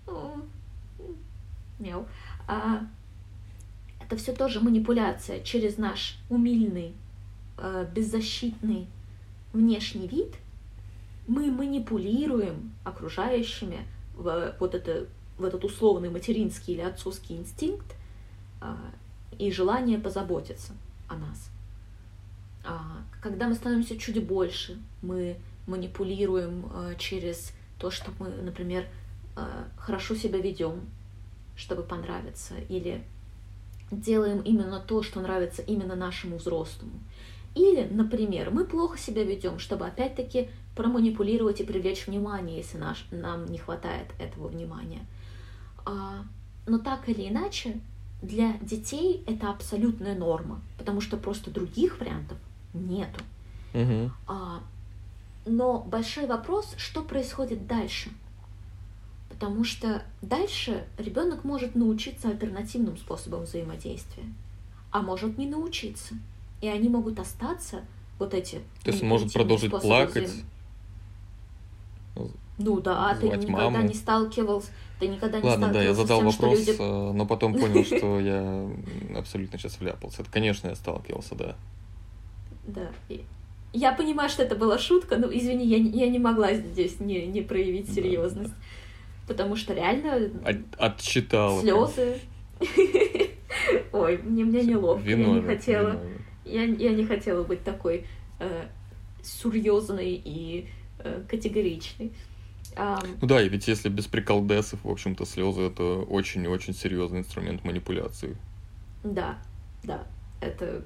Ну, 0.08 0.46
мяу. 1.80 2.06
А, 2.48 2.86
это 4.06 4.18
все 4.18 4.34
тоже 4.34 4.60
манипуляция 4.60 5.42
через 5.42 5.78
наш 5.78 6.18
умильный, 6.30 6.94
э, 7.58 7.88
беззащитный 7.94 8.88
внешний 9.54 10.08
вид. 10.08 10.36
Мы 11.28 11.50
манипулируем 11.52 12.74
окружающими 12.84 13.80
в, 14.16 14.56
вот 14.60 14.76
это, 14.76 15.08
в 15.38 15.44
этот 15.44 15.64
условный 15.64 16.10
материнский 16.10 16.74
или 16.74 16.82
отцовский 16.82 17.38
инстинкт 17.38 17.96
э, 18.62 18.76
и 19.38 19.52
желание 19.52 19.98
позаботиться 20.00 20.74
о 21.08 21.16
нас. 21.16 21.50
А, 22.64 23.04
когда 23.22 23.48
мы 23.48 23.56
становимся 23.56 23.98
чуть 23.98 24.24
больше, 24.26 24.78
мы 25.02 25.38
манипулируем 25.68 26.66
э, 26.74 26.96
через 26.98 27.54
то, 27.80 27.92
что 27.92 28.12
мы, 28.20 28.30
например, 28.30 28.86
хорошо 29.78 30.16
себя 30.16 30.40
ведем, 30.40 30.80
чтобы 31.58 31.84
понравиться, 31.84 32.54
или 32.70 33.04
делаем 33.92 34.42
именно 34.42 34.80
то, 34.80 35.04
что 35.04 35.20
нравится 35.22 35.62
именно 35.62 35.96
нашему 35.96 36.38
взрослому. 36.38 37.00
Или, 37.56 37.88
например, 37.90 38.52
мы 38.52 38.66
плохо 38.66 38.98
себя 38.98 39.24
ведем, 39.24 39.60
чтобы 39.60 39.88
опять-таки 39.88 40.50
проманипулировать 40.76 41.62
и 41.62 41.64
привлечь 41.64 42.06
внимание, 42.06 42.58
если 42.58 42.78
наш, 42.78 43.08
нам 43.12 43.46
не 43.46 43.58
хватает 43.58 44.08
этого 44.20 44.50
внимания. 44.50 45.06
А, 45.86 46.26
но 46.68 46.80
так 46.80 47.08
или 47.08 47.30
иначе, 47.30 47.80
для 48.22 48.54
детей 48.62 49.24
это 49.26 49.50
абсолютная 49.50 50.16
норма, 50.16 50.62
потому 50.78 51.00
что 51.00 51.16
просто 51.16 51.50
других 51.50 52.00
вариантов 52.00 52.38
нету. 52.74 53.22
Угу. 53.74 54.12
А, 54.28 54.62
но 55.46 55.80
большой 55.80 56.26
вопрос, 56.26 56.74
что 56.78 57.04
происходит 57.04 57.68
дальше? 57.68 58.10
Потому 59.30 59.64
что 59.64 60.04
дальше 60.22 60.86
ребенок 60.98 61.46
может 61.46 61.76
научиться 61.76 62.30
альтернативным 62.30 62.98
способам 62.98 63.44
взаимодействия, 63.44 64.26
а 64.92 65.02
может 65.02 65.38
не 65.38 65.48
научиться. 65.48 66.16
И 66.66 66.68
они 66.68 66.90
могут 66.90 67.20
остаться 67.20 67.84
вот 68.18 68.34
эти. 68.34 68.56
То 68.84 68.90
есть 68.90 69.04
он 69.04 69.10
может 69.10 69.32
продолжить 69.32 69.70
плакать. 69.70 70.32
Ну 72.58 72.80
да, 72.80 73.12
а 73.12 73.16
ты 73.16 73.28
никогда 73.28 73.70
маму. 73.70 73.88
не 73.88 73.94
сталкивался. 73.94 74.72
Ты 75.00 75.10
никогда 75.10 75.40
не 75.40 75.48
Ладно, 75.48 75.72
да, 75.72 75.84
я 75.84 75.94
задал 75.94 76.22
тем, 76.22 76.30
вопрос, 76.30 76.58
люди... 76.58 76.76
Э, 76.80 77.12
но 77.12 77.28
потом 77.28 77.54
понял, 77.54 77.84
что 77.86 78.20
я 78.20 78.68
абсолютно 79.16 79.60
сейчас 79.60 79.80
вляпался. 79.80 80.24
Это, 80.24 80.32
конечно, 80.32 80.70
я 80.70 80.76
сталкивался, 80.76 81.36
да. 81.36 81.56
Да. 82.66 82.90
Я 83.72 83.92
понимаю, 83.92 84.30
что 84.30 84.42
это 84.42 84.56
была 84.56 84.80
шутка, 84.80 85.18
но 85.18 85.28
извини, 85.28 85.68
я, 85.68 85.78
я 85.78 86.10
не 86.10 86.18
могла 86.18 86.56
здесь 86.56 87.00
не, 87.00 87.28
не 87.28 87.42
проявить 87.42 87.94
серьезность. 87.94 88.54
Да, 88.54 88.56
да 88.56 89.28
потому 89.28 89.56
что 89.56 89.76
реально... 89.76 90.32
От, 90.44 90.58
отчитала. 90.80 91.62
Слезы. 91.62 92.20
Ой, 93.92 94.18
мне, 94.18 94.46
мне 94.46 94.64
неловко. 94.64 95.08
я 95.08 95.16
не 95.16 95.42
хотела... 95.42 96.00
Я, 96.46 96.64
я 96.64 96.92
не 96.92 97.06
хотела 97.06 97.44
быть 97.44 97.64
такой 97.64 98.06
э, 98.40 98.68
серьезной 99.24 100.22
и 100.24 100.68
э, 101.00 101.24
категоричной. 101.28 102.14
А, 102.78 103.02
ну 103.22 103.28
да, 103.28 103.42
и 103.42 103.50
ведь 103.50 103.68
если 103.68 103.90
без 103.90 104.06
приколдесов, 104.06 104.84
в 104.84 104.90
общем-то, 104.90 105.26
слезы 105.26 105.62
это 105.62 105.84
очень-очень 105.84 106.74
серьезный 106.74 107.20
инструмент 107.20 107.64
манипуляции. 107.64 108.36
Да, 109.04 109.38
да. 109.84 110.04
Это 110.42 110.84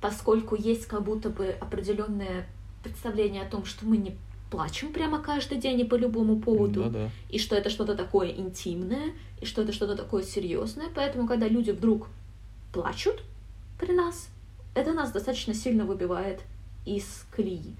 поскольку 0.00 0.56
есть 0.56 0.86
как 0.86 1.04
будто 1.04 1.30
бы 1.30 1.46
определенное 1.60 2.46
представление 2.82 3.42
о 3.42 3.50
том, 3.50 3.64
что 3.64 3.86
мы 3.86 3.96
не 3.96 4.16
плачем 4.50 4.92
прямо 4.92 5.20
каждый 5.20 5.58
день 5.58 5.80
и 5.80 5.84
по 5.84 5.96
любому 5.96 6.38
поводу, 6.38 6.84
да, 6.84 6.90
да. 6.90 7.10
и 7.30 7.38
что 7.38 7.56
это 7.56 7.70
что-то 7.70 7.94
такое 7.94 8.30
интимное, 8.30 9.12
и 9.40 9.46
что 9.46 9.62
это 9.62 9.72
что-то 9.72 9.96
такое 9.96 10.22
серьезное. 10.22 10.86
Поэтому, 10.94 11.26
когда 11.26 11.48
люди 11.48 11.70
вдруг 11.70 12.08
плачут 12.72 13.22
при 13.78 13.92
нас, 13.92 14.28
это 14.76 14.92
нас 14.92 15.10
достаточно 15.10 15.54
сильно 15.54 15.84
выбивает 15.84 16.40
из 16.84 17.26
колеи. 17.30 17.74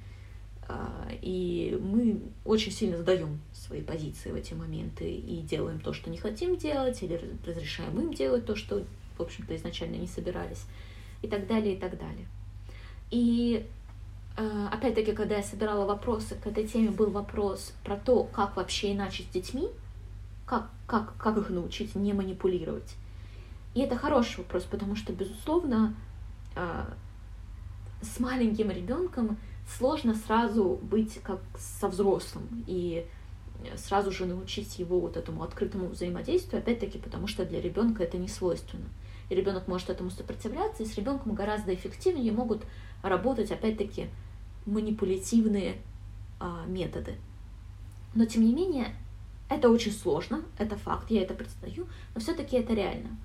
А, 0.69 1.09
и 1.23 1.79
мы 1.81 2.21
очень 2.45 2.73
сильно 2.73 2.99
сдаем 2.99 3.41
свои 3.53 3.83
позиции 3.83 4.33
в 4.33 4.35
эти 4.35 4.55
моменты 4.55 5.09
и 5.09 5.41
делаем 5.43 5.79
то, 5.79 5.93
что 5.93 6.11
не 6.11 6.19
хотим 6.19 6.57
делать, 6.57 7.01
или 7.03 7.21
разрешаем 7.47 8.01
им 8.01 8.13
делать 8.13 8.47
то, 8.47 8.57
что, 8.57 8.83
в 9.17 9.23
общем-то, 9.23 9.55
изначально 9.55 9.95
не 9.95 10.09
собирались, 10.09 10.65
и 11.23 11.29
так 11.29 11.47
далее, 11.47 11.77
и 11.77 11.79
так 11.79 11.97
далее. 11.97 12.27
И 13.13 13.65
Э, 14.37 14.69
опять-таки, 14.71 15.13
когда 15.13 15.37
я 15.37 15.43
собирала 15.43 15.87
вопросы 15.87 16.35
к 16.35 16.47
этой 16.47 16.67
теме, 16.67 16.91
был 16.91 17.11
вопрос 17.11 17.73
про 17.83 17.97
то, 17.97 18.25
как 18.25 18.57
вообще 18.57 18.93
иначе 18.93 19.23
с 19.23 19.27
детьми, 19.27 19.69
как, 20.45 20.69
как, 20.87 21.17
как 21.17 21.39
их 21.39 21.49
научить 21.49 21.95
не 21.95 22.13
манипулировать. 22.13 22.97
И 23.75 23.81
это 23.81 23.97
хороший 23.97 24.39
вопрос, 24.39 24.65
потому 24.65 24.95
что, 24.95 25.13
безусловно, 25.13 25.95
с 26.57 28.21
маленьким 28.21 28.71
ребенком 28.71 29.37
сложно 29.77 30.15
сразу 30.15 30.79
быть 30.83 31.21
как 31.23 31.41
со 31.59 31.89
взрослым 31.89 32.65
и 32.67 33.07
сразу 33.77 34.13
же 34.13 34.27
научить 34.27 34.79
его 34.79 35.01
вот 35.01 35.17
этому 35.17 35.43
открытому 35.43 35.89
взаимодействию, 35.89 36.61
опять-таки, 36.61 36.99
потому 36.99 37.27
что 37.27 37.45
для 37.45 37.61
ребенка 37.61 38.05
это 38.05 38.19
не 38.19 38.29
свойственно. 38.29 38.87
И 39.29 39.35
ребенок 39.35 39.67
может 39.67 39.91
этому 39.91 40.11
сопротивляться, 40.11 40.83
и 40.83 40.87
с 40.87 40.95
ребенком 40.95 41.35
гораздо 41.35 41.75
эффективнее 41.75 42.33
могут 42.33 42.63
работать, 43.03 43.51
опять-таки, 43.51 44.09
манипулятивные 44.67 45.77
а, 46.39 46.65
методы. 46.67 47.17
Но 48.15 48.25
тем 48.25 48.45
не 48.45 48.55
менее, 48.55 48.95
это 49.49 49.69
очень 49.69 49.93
сложно, 49.93 50.43
это 50.59 50.77
факт, 50.77 51.11
я 51.11 51.23
это 51.23 51.35
признаю, 51.35 51.87
но 52.15 52.21
все-таки 52.21 52.57
это 52.57 52.75
реально. 52.75 53.17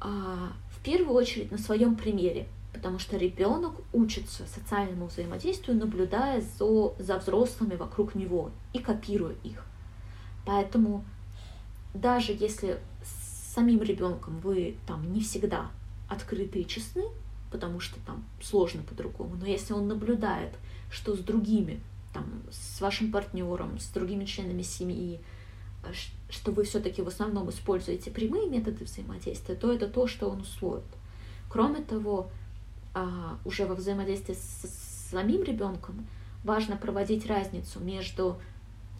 А, 0.00 0.52
в 0.84 0.86
первую 0.86 1.16
очередь 1.16 1.50
на 1.50 1.56
своем 1.56 1.96
примере. 1.96 2.46
Потому 2.74 2.98
что 2.98 3.16
ребенок 3.16 3.72
учится 3.94 4.46
социальному 4.46 5.06
взаимодействию, 5.06 5.78
наблюдая 5.78 6.42
за, 6.42 6.94
за 6.98 7.18
взрослыми 7.18 7.74
вокруг 7.74 8.14
него 8.14 8.50
и 8.74 8.80
копируя 8.80 9.34
их. 9.42 9.64
Поэтому 10.44 11.02
даже 11.94 12.32
если 12.32 12.78
с 13.02 13.54
самим 13.54 13.80
ребенком 13.82 14.40
вы 14.40 14.76
там 14.86 15.10
не 15.10 15.22
всегда 15.22 15.70
открыты 16.06 16.60
и 16.60 16.66
честны, 16.66 17.04
потому 17.50 17.80
что 17.80 17.98
там 18.04 18.22
сложно 18.42 18.82
по-другому, 18.82 19.36
но 19.36 19.46
если 19.46 19.72
он 19.72 19.88
наблюдает, 19.88 20.52
что 20.90 21.16
с 21.16 21.20
другими, 21.20 21.80
там, 22.12 22.26
с 22.50 22.82
вашим 22.82 23.10
партнером, 23.10 23.78
с 23.78 23.86
другими 23.86 24.26
членами 24.26 24.60
семьи, 24.60 25.18
что 26.30 26.52
вы 26.52 26.64
все-таки 26.64 27.02
в 27.02 27.08
основном 27.08 27.50
используете 27.50 28.10
прямые 28.10 28.48
методы 28.48 28.84
взаимодействия, 28.84 29.54
то 29.54 29.72
это 29.72 29.88
то, 29.88 30.06
что 30.06 30.28
он 30.28 30.40
усвоит. 30.40 30.84
Кроме 31.48 31.82
того, 31.82 32.30
а, 32.94 33.38
уже 33.44 33.66
во 33.66 33.74
взаимодействии 33.74 34.34
с 34.34 35.10
самим 35.10 35.42
ребенком 35.42 36.06
важно 36.42 36.76
проводить 36.76 37.26
разницу 37.26 37.80
между 37.80 38.40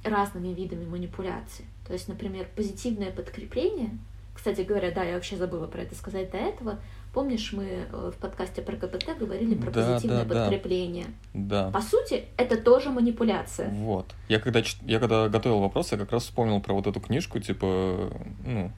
разными 0.02 0.48
видами 0.48 0.84
манипуляции. 0.84 1.64
То 1.86 1.92
есть, 1.92 2.08
например, 2.08 2.48
позитивное 2.56 3.10
подкрепление. 3.10 3.98
Кстати 4.34 4.62
говоря, 4.62 4.90
да, 4.90 5.02
я 5.04 5.14
вообще 5.14 5.36
забыла 5.36 5.66
про 5.66 5.82
это 5.82 5.94
сказать 5.94 6.30
до 6.30 6.38
этого. 6.38 6.78
Помнишь, 7.14 7.52
мы 7.52 7.64
э, 7.64 8.10
в 8.12 8.18
подкасте 8.18 8.60
про 8.60 8.76
КПТ 8.76 9.16
говорили 9.16 9.54
про 9.54 9.70
да, 9.70 9.92
позитивное 9.92 10.24
да, 10.24 10.34
подкрепление? 10.34 11.06
Да. 11.32 11.70
По 11.70 11.80
сути, 11.80 12.24
это 12.36 12.56
тоже 12.56 12.90
манипуляция. 12.90 13.70
Вот. 13.70 14.12
Я 14.28 14.40
когда, 14.40 14.62
я 14.82 14.98
когда 14.98 15.28
готовил 15.28 15.60
вопрос, 15.60 15.92
я 15.92 15.98
как 15.98 16.10
раз 16.10 16.24
вспомнил 16.24 16.60
про 16.60 16.74
вот 16.74 16.88
эту 16.88 17.00
книжку, 17.00 17.38
типа, 17.38 18.12
ну, 18.44 18.72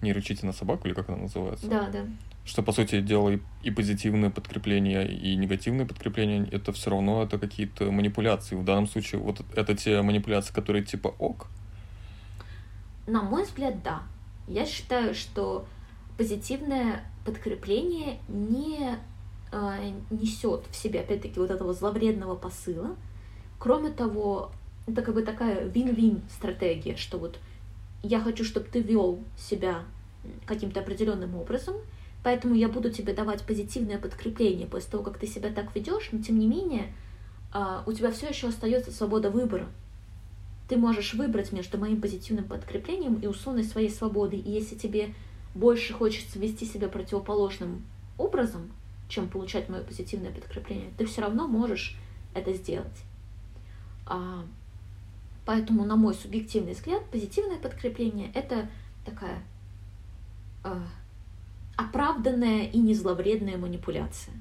не 0.00 0.14
рычите 0.14 0.46
на 0.46 0.52
собаку, 0.52 0.88
или 0.88 0.94
как 0.94 1.10
она 1.10 1.18
называется? 1.18 1.68
Да, 1.68 1.88
да 1.92 2.06
что, 2.46 2.62
по 2.62 2.70
сути 2.70 3.00
дела, 3.00 3.30
и, 3.30 3.40
и 3.64 3.72
позитивное 3.72 4.30
подкрепление, 4.30 5.12
и 5.12 5.34
негативное 5.34 5.84
подкрепление, 5.84 6.48
это 6.52 6.72
все 6.72 6.90
равно 6.90 7.24
это 7.24 7.38
какие-то 7.40 7.90
манипуляции. 7.90 8.54
В 8.54 8.64
данном 8.64 8.86
случае 8.86 9.20
вот 9.20 9.42
это 9.54 9.76
те 9.76 10.00
манипуляции, 10.00 10.54
которые 10.54 10.84
типа 10.84 11.08
ок. 11.18 11.48
На 13.08 13.22
мой 13.22 13.42
взгляд, 13.42 13.82
да. 13.82 14.02
Я 14.46 14.64
считаю, 14.64 15.12
что 15.12 15.66
позитивное 16.16 17.02
подкрепление 17.26 18.18
не 18.28 18.98
э, 19.52 19.92
несет 20.10 20.64
в 20.70 20.76
себе, 20.76 21.00
опять-таки, 21.00 21.38
вот 21.38 21.50
этого 21.50 21.74
зловредного 21.74 22.34
посыла. 22.34 22.96
Кроме 23.58 23.90
того, 23.90 24.50
это 24.86 25.02
как 25.02 25.14
бы 25.14 25.22
такая 25.22 25.66
вин-вин 25.66 26.22
стратегия, 26.30 26.96
что 26.96 27.18
вот 27.18 27.38
я 28.02 28.20
хочу, 28.20 28.44
чтобы 28.44 28.66
ты 28.66 28.80
вел 28.80 29.18
себя 29.36 29.82
каким-то 30.46 30.80
определенным 30.80 31.34
образом– 31.34 31.76
Поэтому 32.26 32.56
я 32.56 32.68
буду 32.68 32.90
тебе 32.90 33.12
давать 33.12 33.42
позитивное 33.44 33.98
подкрепление 33.98 34.66
после 34.66 34.90
того, 34.90 35.04
как 35.04 35.16
ты 35.16 35.28
себя 35.28 35.48
так 35.48 35.72
ведешь, 35.76 36.08
но 36.10 36.20
тем 36.20 36.40
не 36.40 36.48
менее 36.48 36.92
а, 37.52 37.84
у 37.86 37.92
тебя 37.92 38.10
все 38.10 38.26
еще 38.26 38.48
остается 38.48 38.90
свобода 38.90 39.30
выбора. 39.30 39.68
Ты 40.68 40.76
можешь 40.76 41.14
выбрать 41.14 41.52
между 41.52 41.78
моим 41.78 42.00
позитивным 42.00 42.46
подкреплением 42.46 43.14
и 43.20 43.28
условной 43.28 43.62
своей 43.62 43.90
свободой. 43.90 44.40
И 44.40 44.50
если 44.50 44.74
тебе 44.74 45.14
больше 45.56 45.94
хочется 45.94 46.38
вести 46.38 46.66
себя 46.66 46.88
противоположным 46.88 47.84
образом, 48.18 48.70
чем 49.08 49.28
получать 49.28 49.68
мое 49.68 49.82
позитивное 49.82 50.30
подкрепление, 50.30 50.90
ты 50.98 51.06
все 51.06 51.22
равно 51.22 51.48
можешь 51.48 51.96
это 52.34 52.52
сделать. 52.52 53.02
А, 54.06 54.44
поэтому, 55.44 55.84
на 55.84 55.96
мой 55.96 56.14
субъективный 56.14 56.74
взгляд, 56.74 57.02
позитивное 57.10 57.58
подкрепление 57.58 58.30
это 58.34 58.68
такая 59.04 59.42
а, 60.62 60.82
оправданная 61.76 62.64
и 62.64 62.78
не 62.78 62.94
зловредная 62.94 63.56
манипуляция. 63.56 64.34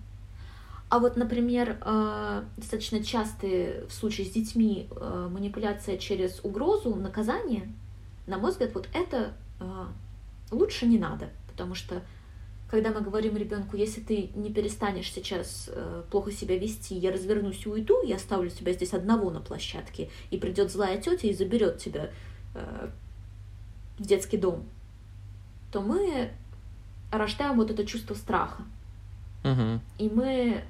А 0.87 0.99
вот, 0.99 1.17
например, 1.17 1.79
э, 1.81 2.43
достаточно 2.57 3.03
частые 3.03 3.85
в 3.87 3.91
случае 3.91 4.27
с 4.27 4.29
детьми 4.29 4.87
э, 4.91 5.29
манипуляция 5.31 5.97
через 5.97 6.39
угрозу, 6.43 6.95
наказание, 6.95 7.73
на 8.27 8.37
мой 8.37 8.51
взгляд, 8.51 8.73
вот 8.75 8.87
это 8.93 9.33
лучше 10.51 10.85
не 10.85 10.97
надо, 10.97 11.29
потому 11.47 11.75
что 11.75 12.01
когда 12.69 12.91
мы 12.91 13.01
говорим 13.01 13.37
ребенку, 13.37 13.77
если 13.77 14.01
ты 14.01 14.31
не 14.35 14.51
перестанешь 14.51 15.11
сейчас 15.11 15.69
плохо 16.09 16.31
себя 16.31 16.57
вести, 16.57 16.95
я 16.95 17.11
развернусь 17.11 17.65
и 17.65 17.69
уйду, 17.69 18.03
я 18.03 18.15
оставлю 18.15 18.49
тебя 18.49 18.73
здесь 18.73 18.93
одного 18.93 19.29
на 19.29 19.39
площадке, 19.39 20.09
и 20.31 20.37
придет 20.37 20.71
злая 20.71 20.99
тетя 20.99 21.27
и 21.27 21.33
заберет 21.33 21.77
тебя 21.77 22.11
в 23.97 24.03
детский 24.03 24.37
дом, 24.37 24.65
то 25.71 25.81
мы 25.81 26.31
рождаем 27.11 27.55
вот 27.57 27.71
это 27.71 27.85
чувство 27.85 28.15
страха. 28.15 28.63
Угу. 29.43 29.79
И 29.99 30.09
мы 30.09 30.63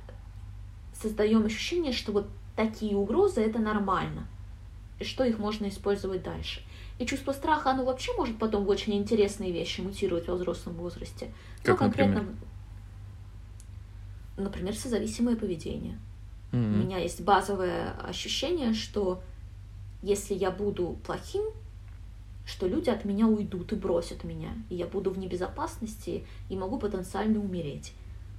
создаем 0.93 1.45
ощущение, 1.45 1.93
что 1.93 2.11
вот 2.11 2.27
такие 2.55 2.95
угрозы 2.95 3.41
это 3.41 3.59
нормально, 3.59 4.27
и 4.99 5.05
что 5.05 5.23
их 5.23 5.39
можно 5.39 5.67
использовать 5.67 6.23
дальше. 6.23 6.61
И 6.97 7.05
чувство 7.05 7.33
страха, 7.33 7.71
оно 7.71 7.83
вообще 7.83 8.13
может 8.17 8.37
потом 8.37 8.65
в 8.65 8.69
очень 8.69 8.93
интересные 8.95 9.51
вещи 9.51 9.81
мутировать 9.81 10.27
во 10.27 10.35
взрослом 10.35 10.75
возрасте. 10.75 11.33
Как, 11.61 11.75
ну, 11.75 11.77
конкретно, 11.77 12.15
например? 12.15 12.35
например, 14.37 14.75
созависимое 14.75 15.35
поведение. 15.35 15.99
Mm-hmm. 16.51 16.73
У 16.73 16.77
меня 16.85 16.97
есть 16.99 17.21
базовое 17.21 17.91
ощущение, 18.01 18.73
что 18.73 19.21
если 20.01 20.33
я 20.33 20.51
буду 20.51 20.97
плохим, 21.05 21.43
что 22.45 22.67
люди 22.67 22.89
от 22.89 23.05
меня 23.05 23.27
уйдут 23.27 23.73
и 23.73 23.75
бросят 23.75 24.23
меня, 24.23 24.53
и 24.69 24.75
я 24.75 24.85
буду 24.85 25.09
в 25.09 25.17
небезопасности 25.17 26.25
и 26.49 26.55
могу 26.55 26.77
потенциально 26.77 27.39
умереть. 27.39 27.93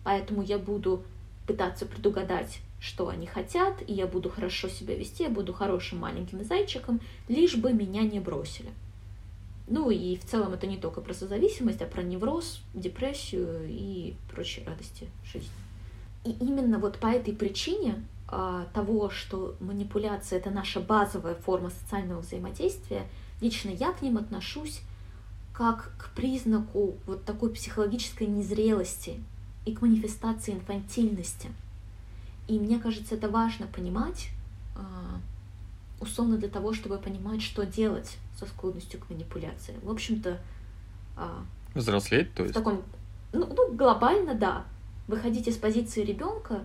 Поэтому 0.05 0.43
я 0.43 0.59
буду 0.59 1.03
пытаться 1.47 1.87
предугадать, 1.87 2.61
что 2.87 3.09
они 3.09 3.27
хотят, 3.27 3.83
и 3.87 3.93
я 3.93 4.07
буду 4.07 4.31
хорошо 4.31 4.69
себя 4.69 4.95
вести, 4.95 5.25
я 5.25 5.29
буду 5.29 5.53
хорошим 5.53 5.99
маленьким 5.99 6.45
зайчиком, 6.45 7.01
лишь 7.29 7.57
бы 7.57 7.73
меня 7.73 8.03
не 8.03 8.21
бросили. 8.21 8.71
Ну 9.69 9.91
и 9.91 10.17
в 10.17 10.25
целом 10.25 10.53
это 10.53 10.67
не 10.67 10.77
только 10.77 11.01
про 11.01 11.13
созависимость, 11.13 11.83
а 11.83 11.87
про 11.87 12.03
невроз, 12.03 12.61
депрессию 12.73 13.67
и 13.69 14.15
прочие 14.33 14.65
радости 14.65 15.09
жизни. 15.25 15.51
И 16.25 16.31
именно 16.31 16.79
вот 16.79 16.99
по 16.99 17.09
этой 17.09 17.35
причине 17.35 18.05
а, 18.29 18.67
того, 18.73 19.11
что 19.11 19.57
манипуляция 19.61 20.39
это 20.39 20.51
наша 20.51 20.81
базовая 20.81 21.35
форма 21.35 21.71
социального 21.71 22.21
взаимодействия, 22.21 23.07
Лично 23.41 23.71
я 23.71 23.93
к 23.93 24.03
ним 24.03 24.17
отношусь 24.17 24.81
как 25.53 25.93
к 25.99 26.11
признаку 26.15 26.95
вот 27.07 27.25
такой 27.25 27.51
психологической 27.51 28.27
незрелости 28.27 29.21
и 29.65 29.75
к 29.75 29.83
манифестации 29.83 30.53
инфантильности. 30.53 31.51
И 32.49 32.59
мне 32.59 32.79
кажется, 32.79 33.15
это 33.15 33.29
важно 33.29 33.67
понимать, 33.67 34.29
а, 34.77 35.21
условно 36.01 36.37
для 36.37 36.49
того, 36.49 36.73
чтобы 36.73 36.99
понимать, 36.99 37.43
что 37.43 37.67
делать 37.67 38.19
со 38.39 38.47
склонностью 38.47 39.01
к 39.01 39.11
манипуляции. 39.11 39.75
В 39.83 39.91
общем-то... 39.91 40.39
А, 41.17 41.45
Взрослеть, 41.75 42.33
то 42.35 42.43
есть? 42.43 42.55
В 42.55 42.59
таком, 42.59 42.83
ну, 43.33 43.47
ну, 43.47 43.73
глобально, 43.75 44.35
да. 44.35 44.65
Выходить 45.09 45.49
из 45.49 45.57
позиции 45.57 46.03
ребенка 46.03 46.61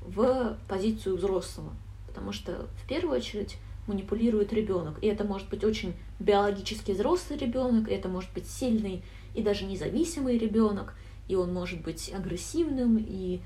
в 0.00 0.56
позицию 0.68 1.16
взрослого. 1.16 1.72
Потому 2.06 2.32
что, 2.32 2.66
в 2.82 2.88
первую 2.88 3.16
очередь, 3.16 3.56
манипулирует 3.86 4.52
ребенок. 4.52 5.02
И 5.02 5.06
это 5.06 5.24
может 5.24 5.48
быть 5.48 5.64
очень 5.64 5.94
биологически 6.18 6.92
взрослый 6.92 7.38
ребенок, 7.38 7.88
это 7.88 8.08
может 8.08 8.32
быть 8.32 8.48
сильный 8.48 9.02
и 9.34 9.42
даже 9.42 9.64
независимый 9.64 10.38
ребенок, 10.38 10.94
и 11.28 11.34
он 11.34 11.52
может 11.52 11.82
быть 11.82 12.12
агрессивным 12.14 12.96
и 12.98 13.40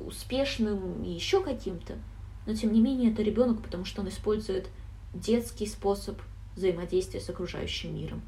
успешным 0.00 1.02
и 1.02 1.10
еще 1.10 1.42
каким-то. 1.42 1.98
Но 2.46 2.54
тем 2.54 2.72
не 2.72 2.80
менее 2.80 3.12
это 3.12 3.22
ребенок, 3.22 3.62
потому 3.62 3.84
что 3.84 4.00
он 4.00 4.08
использует 4.08 4.68
детский 5.12 5.66
способ 5.66 6.20
взаимодействия 6.56 7.20
с 7.20 7.28
окружающим 7.28 7.94
миром 7.94 8.22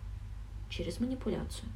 через 0.69 1.01
манипуляцию. 1.01 1.69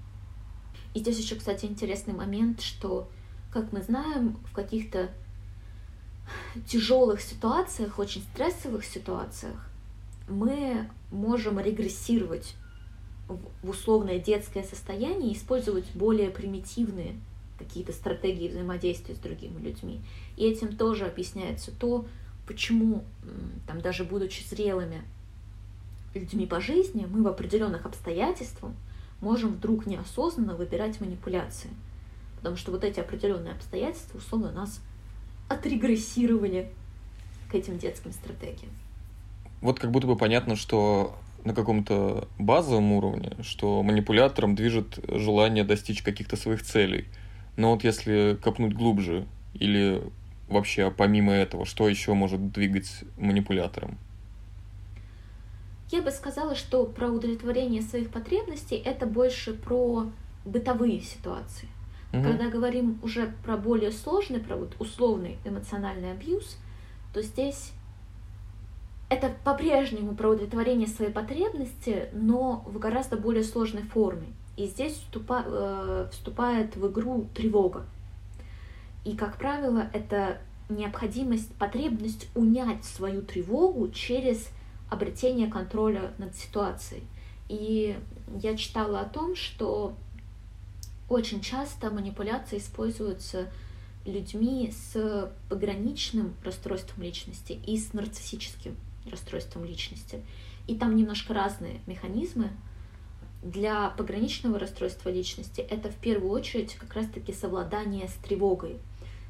И 0.95 1.01
здесь 1.01 1.19
еще, 1.19 1.35
кстати, 1.35 1.67
интересный 1.67 2.15
момент, 2.15 2.61
что, 2.61 3.09
как 3.51 3.73
мы 3.73 3.83
знаем, 3.83 4.39
в 4.45 4.53
каких-то 4.53 5.11
тяжелых 6.67 7.21
ситуациях, 7.21 7.99
очень 7.99 8.23
стрессовых 8.23 8.85
ситуациях, 8.85 9.69
мы 10.29 10.89
можем 11.11 11.59
регрессировать 11.59 12.55
в 13.29 13.69
условное 13.71 14.19
детское 14.19 14.63
состояние 14.63 15.33
и 15.33 15.37
использовать 15.37 15.87
более 15.95 16.31
примитивные 16.31 17.17
какие-то 17.59 17.93
стратегии 17.93 18.49
взаимодействия 18.49 19.15
с 19.15 19.19
другими 19.19 19.61
людьми. 19.61 20.01
И 20.37 20.45
этим 20.45 20.77
тоже 20.77 21.07
объясняется 21.07 21.71
то, 21.71 22.07
почему, 22.47 23.05
там, 23.67 23.81
даже 23.81 24.05
будучи 24.05 24.43
зрелыми 24.43 25.03
людьми 26.15 26.47
по 26.47 26.61
жизни, 26.61 27.07
мы 27.09 27.23
в 27.23 27.29
определенных 27.29 27.87
обстоятельствах 27.87 28.73
можем 29.21 29.55
вдруг 29.55 29.87
неосознанно 29.87 30.55
выбирать 30.55 31.01
манипуляции. 31.01 31.71
Потому 32.37 32.57
что 32.57 32.73
вот 32.73 32.85
эти 32.85 33.01
определенные 33.01 33.55
обстоятельства, 33.55 34.19
условно, 34.19 34.53
нас 34.53 34.81
отрегрессировали 35.49 36.71
к 37.51 37.55
этим 37.55 37.79
детским 37.79 38.13
стратегиям. 38.13 38.73
Вот 39.61 39.81
как 39.81 39.91
будто 39.91 40.07
бы 40.07 40.17
понятно, 40.17 40.57
что 40.57 41.17
на 41.45 41.55
каком-то 41.55 42.29
базовом 42.39 42.93
уровне, 42.93 43.33
что 43.43 43.83
манипулятором 43.83 44.55
движет 44.55 44.99
желание 45.09 45.65
достичь 45.65 46.03
каких-то 46.03 46.37
своих 46.37 46.63
целей. 46.63 47.07
Но 47.57 47.73
вот 47.73 47.85
если 47.85 48.39
копнуть 48.43 48.75
глубже, 48.75 49.27
Или 49.55 50.03
вообще 50.49 50.91
помимо 50.91 51.33
этого, 51.33 51.65
что 51.65 51.89
еще 51.89 52.15
может 52.15 52.53
двигать 52.53 53.05
манипулятором? 53.17 53.99
Я 55.91 56.03
бы 56.03 56.11
сказала, 56.11 56.55
что 56.57 56.87
про 56.87 57.09
удовлетворение 57.09 57.83
своих 57.83 58.11
потребностей 58.11 58.77
это 58.77 59.07
больше 59.07 59.55
про 59.55 60.11
бытовые 60.45 61.01
ситуации. 61.01 61.69
Угу. 62.13 62.23
Когда 62.23 62.51
говорим 62.51 62.99
уже 63.03 63.33
про 63.45 63.57
более 63.57 63.93
сложный, 63.93 64.41
про 64.41 64.57
вот 64.57 64.75
условный 64.81 65.39
эмоциональный 65.45 66.13
абьюз, 66.13 66.59
то 67.13 67.23
здесь 67.23 67.73
это 69.09 69.31
по-прежнему 69.45 70.15
про 70.17 70.31
удовлетворение 70.31 70.89
своей 70.89 71.13
потребности, 71.13 72.09
но 72.13 72.65
в 72.67 72.79
гораздо 72.79 73.17
более 73.17 73.45
сложной 73.45 73.83
форме. 73.83 74.27
И 74.57 74.67
здесь 74.67 74.95
вступа, 74.95 75.45
э, 75.47 76.09
вступает 76.13 76.77
в 76.77 76.91
игру 76.91 77.29
тревога. 77.35 77.87
И, 79.05 79.17
как 79.17 79.37
правило, 79.37 79.89
это 79.93 80.39
необходимость, 80.69 81.53
потребность 81.55 82.29
унять 82.35 82.85
свою 82.85 83.23
тревогу 83.23 83.89
через 83.91 84.49
обретение 84.89 85.49
контроля 85.49 86.15
над 86.19 86.35
ситуацией. 86.37 87.03
И 87.49 87.99
я 88.41 88.57
читала 88.57 89.01
о 89.01 89.05
том, 89.05 89.37
что 89.37 89.95
очень 91.09 91.41
часто 91.41 91.91
манипуляции 91.91 92.59
используются 92.59 93.51
людьми 94.07 94.73
с 94.73 95.31
пограничным 95.49 96.35
расстройством 96.43 97.03
личности 97.03 97.59
и 97.67 97.77
с 97.77 97.93
нарциссическим 97.93 98.77
расстройством 99.11 99.65
личности. 99.65 100.23
И 100.67 100.77
там 100.77 100.97
немножко 100.97 101.35
разные 101.35 101.81
механизмы. 101.87 102.51
Для 103.45 103.91
пограничного 103.91 104.59
расстройства 104.59 105.11
личности 105.11 105.61
это 105.61 105.91
в 105.91 105.97
первую 105.97 106.31
очередь 106.31 106.77
как 106.77 106.95
раз-таки 106.95 107.31
совладание 107.35 108.09
с 108.09 108.15
тревогой. 108.15 108.79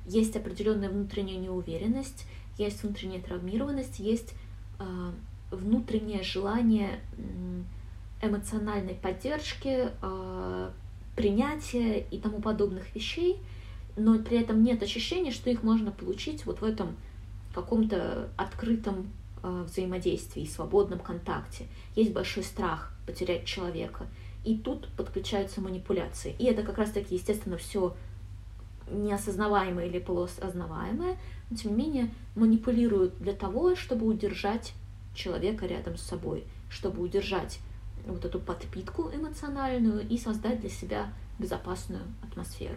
Есть 0.06 0.36
определенная 0.36 0.88
внутренняя 0.88 1.36
неуверенность, 1.36 2.24
есть 2.56 2.84
внутренняя 2.84 3.20
травмированность, 3.20 3.98
есть 3.98 4.34
э, 4.78 5.10
внутреннее 5.50 6.22
желание 6.22 7.00
эмоциональной 8.22 8.94
поддержки, 8.94 9.88
э, 10.00 10.70
принятия 11.16 11.98
и 11.98 12.18
тому 12.18 12.40
подобных 12.40 12.94
вещей, 12.94 13.38
но 13.96 14.16
при 14.20 14.40
этом 14.40 14.62
нет 14.62 14.80
ощущения, 14.84 15.32
что 15.32 15.50
их 15.50 15.64
можно 15.64 15.90
получить 15.90 16.46
вот 16.46 16.60
в 16.60 16.64
этом 16.64 16.94
каком-то 17.52 18.28
открытом 18.36 19.10
э, 19.42 19.64
взаимодействии, 19.68 20.44
свободном 20.44 21.00
контакте. 21.00 21.66
Есть 21.96 22.12
большой 22.12 22.44
страх 22.44 22.93
потерять 23.06 23.44
человека. 23.44 24.06
И 24.44 24.56
тут 24.56 24.88
подключаются 24.96 25.60
манипуляции. 25.60 26.34
И 26.38 26.44
это 26.44 26.62
как 26.62 26.78
раз-таки, 26.78 27.14
естественно, 27.14 27.56
все 27.56 27.96
неосознаваемое 28.90 29.86
или 29.86 29.98
полуосознаваемое, 29.98 31.16
но 31.50 31.56
тем 31.56 31.76
не 31.76 31.84
менее 31.84 32.10
манипулируют 32.34 33.16
для 33.18 33.32
того, 33.32 33.74
чтобы 33.76 34.06
удержать 34.06 34.74
человека 35.14 35.66
рядом 35.66 35.96
с 35.96 36.02
собой, 36.02 36.44
чтобы 36.68 37.02
удержать 37.02 37.60
вот 38.06 38.24
эту 38.24 38.38
подпитку 38.38 39.10
эмоциональную 39.14 40.06
и 40.06 40.18
создать 40.18 40.60
для 40.60 40.70
себя 40.70 41.12
безопасную 41.38 42.02
атмосферу. 42.22 42.76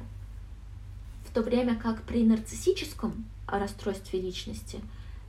В 1.26 1.34
то 1.34 1.42
время 1.42 1.76
как 1.76 2.02
при 2.04 2.24
нарциссическом 2.24 3.26
расстройстве 3.48 4.22
личности 4.22 4.80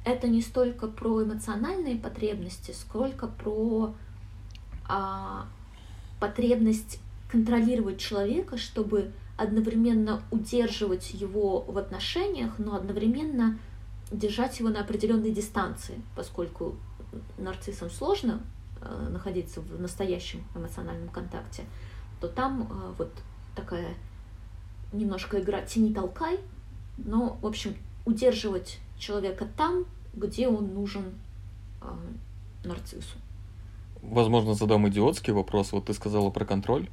это 0.05 0.29
не 0.29 0.41
столько 0.41 0.87
про 0.87 1.25
эмоциональные 1.25 1.97
потребности, 1.97 2.71
сколько 2.71 3.27
про 3.27 3.95
потребность 6.19 7.01
контролировать 7.31 7.99
человека, 7.99 8.57
чтобы 8.57 9.13
одновременно 9.37 10.23
удерживать 10.31 11.15
его 11.15 11.61
в 11.61 11.79
отношениях, 11.79 12.59
но 12.59 12.75
одновременно 12.75 13.59
держать 14.11 14.59
его 14.59 14.69
на 14.69 14.81
определенной 14.81 15.31
дистанции, 15.31 16.01
поскольку 16.17 16.77
нарциссам 17.37 17.91
сложно 17.91 18.41
э, 18.81 19.09
находиться 19.11 19.61
в 19.61 19.81
настоящем 19.81 20.45
эмоциональном 20.55 21.09
контакте, 21.09 21.65
то 22.21 22.29
там 22.29 22.63
э, 22.63 22.95
вот 22.99 23.13
такая 23.55 23.95
немножко 24.93 25.41
игра 25.41 25.63
тяни-толкай, 25.63 26.41
но, 26.97 27.39
в 27.41 27.47
общем, 27.47 27.77
удерживать 28.05 28.81
человека 28.99 29.47
там, 29.57 29.85
где 30.15 30.49
он 30.49 30.75
нужен 30.75 31.13
э, 31.83 31.95
нарциссу. 32.65 33.19
Возможно, 34.03 34.55
задам 34.55 34.89
идиотский 34.89 35.33
вопрос. 35.33 35.73
Вот 35.73 35.87
ты 35.87 35.95
сказала 35.95 36.31
про 36.31 36.45
контроль. 36.45 36.89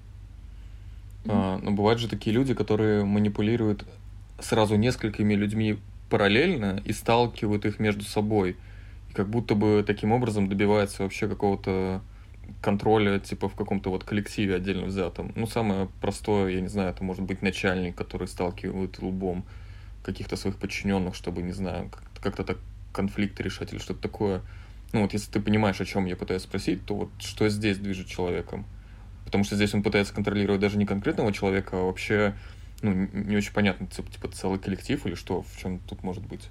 Mm-hmm. 1.24 1.30
А, 1.30 1.60
но 1.62 1.72
бывают 1.72 2.00
же 2.00 2.08
такие 2.08 2.34
люди, 2.34 2.54
которые 2.54 3.06
манипулируют 3.06 3.86
сразу 4.40 4.76
несколькими 4.76 5.34
людьми 5.34 5.80
параллельно 6.10 6.82
и 6.86 6.94
сталкивают 6.94 7.66
их 7.66 7.80
между 7.80 8.04
собой 8.04 8.58
как 9.16 9.30
будто 9.30 9.56
бы 9.56 9.84
таким 9.88 10.12
образом 10.12 10.50
добивается 10.50 11.04
вообще 11.04 11.28
какого-то 11.28 12.02
контроля, 12.62 13.20
типа, 13.20 13.50
в 13.50 13.56
каком-то 13.56 13.90
вот 13.90 14.04
коллективе 14.04 14.56
отдельно 14.56 14.86
взятом. 14.86 15.32
Ну, 15.36 15.48
самое 15.48 15.88
простое, 16.02 16.52
я 16.52 16.62
не 16.62 16.68
знаю, 16.68 16.90
это 16.92 17.04
может 17.04 17.24
быть 17.24 17.42
начальник, 17.42 17.96
который 17.96 18.28
сталкивает 18.28 19.02
лбом 19.02 19.46
каких-то 20.04 20.36
своих 20.36 20.58
подчиненных, 20.58 21.16
чтобы, 21.16 21.42
не 21.42 21.54
знаю, 21.54 21.90
как-то 22.22 22.44
так 22.44 22.58
конфликты 22.92 23.42
решать 23.42 23.72
или 23.74 23.80
что-то 23.80 24.02
такое. 24.02 24.42
Ну, 24.96 25.02
вот 25.02 25.12
если 25.12 25.30
ты 25.30 25.42
понимаешь, 25.42 25.82
о 25.82 25.86
чем 25.86 26.06
я 26.06 26.16
пытаюсь 26.16 26.44
спросить, 26.44 26.86
то 26.86 26.96
вот 26.96 27.10
что 27.20 27.50
здесь 27.50 27.78
движет 27.78 28.08
человеком? 28.08 28.66
Потому 29.26 29.44
что 29.44 29.58
здесь 29.58 29.74
он 29.74 29.84
пытается 29.84 30.14
контролировать 30.14 30.62
даже 30.62 30.78
не 30.78 30.86
конкретного 30.86 31.34
человека, 31.34 31.78
а 31.78 31.84
вообще, 31.84 32.34
ну, 32.82 32.94
не 33.12 33.36
очень 33.36 33.52
понятно, 33.52 33.88
типа, 33.88 34.10
типа 34.10 34.30
целый 34.30 34.58
коллектив 34.58 35.06
или 35.06 35.16
что, 35.16 35.42
в 35.42 35.58
чем 35.58 35.80
тут 35.80 36.02
может 36.02 36.26
быть. 36.26 36.48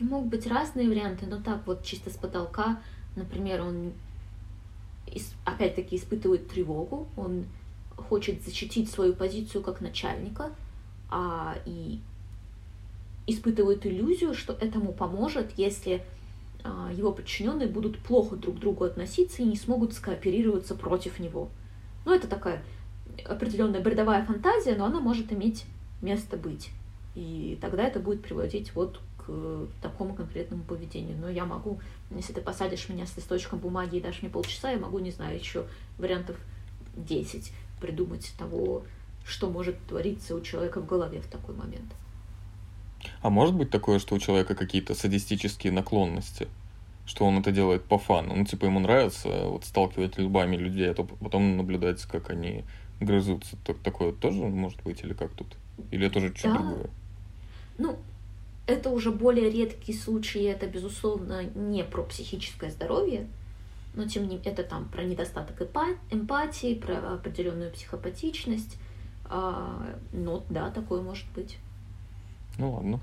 Могут 0.00 0.32
быть 0.32 0.46
разные 0.46 0.86
варианты, 0.86 1.24
но 1.24 1.40
так 1.40 1.66
вот 1.66 1.82
чисто 1.82 2.10
с 2.10 2.16
потолка, 2.18 2.82
например, 3.16 3.62
он 3.62 3.94
опять-таки 5.46 5.96
испытывает 5.96 6.46
тревогу, 6.50 7.08
он 7.16 7.46
хочет 7.96 8.42
защитить 8.42 8.90
свою 8.90 9.14
позицию 9.14 9.62
как 9.62 9.80
начальника, 9.80 10.50
а 11.08 11.56
и 11.64 12.00
испытывает 13.26 13.86
иллюзию, 13.86 14.34
что 14.34 14.52
этому 14.52 14.92
поможет, 14.92 15.52
если 15.56 16.04
его 16.92 17.12
подчиненные 17.12 17.68
будут 17.68 17.98
плохо 17.98 18.36
друг 18.36 18.56
к 18.56 18.60
другу 18.60 18.84
относиться 18.84 19.42
и 19.42 19.46
не 19.46 19.56
смогут 19.56 19.92
скооперироваться 19.92 20.74
против 20.74 21.18
него. 21.18 21.50
Ну, 22.04 22.14
это 22.14 22.28
такая 22.28 22.62
определенная 23.24 23.80
бредовая 23.80 24.24
фантазия, 24.24 24.74
но 24.74 24.86
она 24.86 25.00
может 25.00 25.32
иметь 25.32 25.66
место 26.02 26.36
быть. 26.36 26.70
И 27.14 27.58
тогда 27.60 27.84
это 27.84 28.00
будет 28.00 28.22
приводить 28.22 28.74
вот 28.74 29.00
к 29.18 29.68
такому 29.80 30.14
конкретному 30.14 30.64
поведению. 30.64 31.16
Но 31.18 31.28
я 31.28 31.44
могу, 31.44 31.80
если 32.10 32.32
ты 32.32 32.40
посадишь 32.40 32.88
меня 32.88 33.06
с 33.06 33.16
листочком 33.16 33.58
бумаги 33.58 33.96
и 33.96 34.00
дашь 34.00 34.22
мне 34.22 34.30
полчаса, 34.30 34.70
я 34.70 34.78
могу, 34.78 34.98
не 34.98 35.10
знаю, 35.10 35.38
еще 35.38 35.66
вариантов 35.98 36.36
10 36.96 37.52
придумать 37.80 38.32
того, 38.38 38.84
что 39.24 39.48
может 39.48 39.78
твориться 39.86 40.34
у 40.34 40.40
человека 40.40 40.80
в 40.80 40.86
голове 40.86 41.20
в 41.20 41.26
такой 41.26 41.54
момент. 41.54 41.92
А 43.22 43.30
может 43.30 43.54
быть 43.54 43.70
такое, 43.70 43.98
что 43.98 44.14
у 44.14 44.18
человека 44.18 44.54
какие-то 44.54 44.94
садистические 44.94 45.72
наклонности? 45.72 46.48
Что 47.06 47.26
он 47.26 47.38
это 47.38 47.52
делает 47.52 47.84
по 47.84 47.98
фану? 47.98 48.34
Ну, 48.34 48.44
типа, 48.44 48.64
ему 48.64 48.80
нравится 48.80 49.28
вот 49.46 49.64
сталкивать 49.64 50.18
лбами 50.18 50.56
людей, 50.56 50.90
а 50.90 50.94
то 50.94 51.04
потом 51.04 51.56
наблюдать, 51.56 52.02
как 52.04 52.30
они 52.30 52.64
грызутся. 53.00 53.56
Такое 53.82 54.12
тоже 54.12 54.42
может 54.42 54.82
быть 54.82 55.02
или 55.02 55.12
как 55.12 55.32
тут? 55.32 55.48
Или 55.90 56.06
это 56.06 56.18
уже 56.18 56.34
что-то 56.34 56.54
да. 56.54 56.62
другое? 56.62 56.90
Ну, 57.76 57.98
это 58.66 58.90
уже 58.90 59.10
более 59.10 59.50
редкие 59.50 59.98
случаи, 59.98 60.44
это, 60.44 60.66
безусловно, 60.66 61.44
не 61.44 61.84
про 61.84 62.02
психическое 62.04 62.70
здоровье, 62.70 63.26
но 63.94 64.08
тем 64.08 64.22
не 64.22 64.36
менее 64.36 64.52
это 64.52 64.64
там 64.64 64.88
про 64.88 65.02
недостаток 65.02 65.60
эмпатии, 66.10 66.74
про 66.74 67.14
определенную 67.14 67.70
психопатичность. 67.72 68.78
А, 69.26 69.96
но 70.12 70.44
да, 70.48 70.70
такое 70.70 71.02
может 71.02 71.26
быть. 71.34 71.58
Ну 72.58 72.72
ладно. 72.72 73.00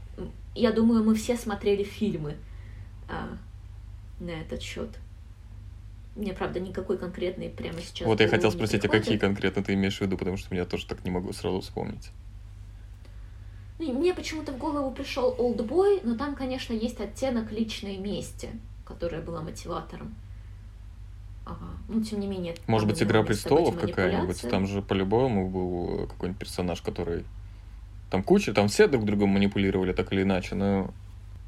Я 0.56 0.72
думаю, 0.72 1.04
мы 1.04 1.16
все 1.16 1.38
смотрели 1.38 1.84
фильмы 1.84 2.36
а, 3.10 3.38
на 4.20 4.32
этот 4.32 4.62
счет. 4.62 4.90
Мне, 6.16 6.34
правда, 6.34 6.60
никакой 6.60 6.98
конкретный 6.98 7.50
прямо 7.50 7.80
сейчас. 7.80 8.06
Вот 8.06 8.20
я 8.20 8.28
хотел 8.28 8.52
спросить, 8.52 8.84
а 8.84 8.90
какие 8.90 9.18
конкретно 9.18 9.64
ты 9.64 9.74
имеешь 9.74 9.98
в 9.98 10.02
виду, 10.02 10.18
потому 10.18 10.38
что 10.38 10.54
меня 10.54 10.66
тоже 10.66 10.86
так 10.86 11.06
не 11.06 11.12
могу 11.12 11.32
сразу 11.32 11.62
вспомнить. 11.62 12.12
Ну, 13.80 13.94
мне 13.94 14.14
почему-то 14.14 14.52
в 14.52 14.58
голову 14.58 14.92
пришел 14.92 15.34
Олдбой, 15.38 16.02
но 16.04 16.16
там, 16.16 16.36
конечно, 16.36 16.74
есть 16.74 17.00
оттенок 17.00 17.52
личной 17.52 17.98
мести, 17.98 18.50
которая 18.86 19.22
была 19.22 19.42
мотиватором. 19.42 20.14
Ага. 21.46 21.66
Ну, 21.88 22.04
тем 22.04 22.20
не 22.20 22.28
менее. 22.28 22.56
Может 22.68 22.88
быть, 22.88 23.02
Игра 23.02 23.24
престолов 23.24 23.80
какая-нибудь? 23.80 24.42
Там 24.50 24.68
же 24.68 24.82
по-любому 24.82 25.50
был 25.50 26.08
какой-нибудь 26.08 26.40
персонаж, 26.40 26.82
который. 26.82 27.26
Там 28.12 28.24
куча, 28.24 28.54
там 28.54 28.68
все 28.68 28.88
друг 28.88 29.06
другом 29.06 29.30
манипулировали 29.30 29.94
так 29.94 30.12
или 30.12 30.24
иначе, 30.24 30.54
но. 30.54 30.94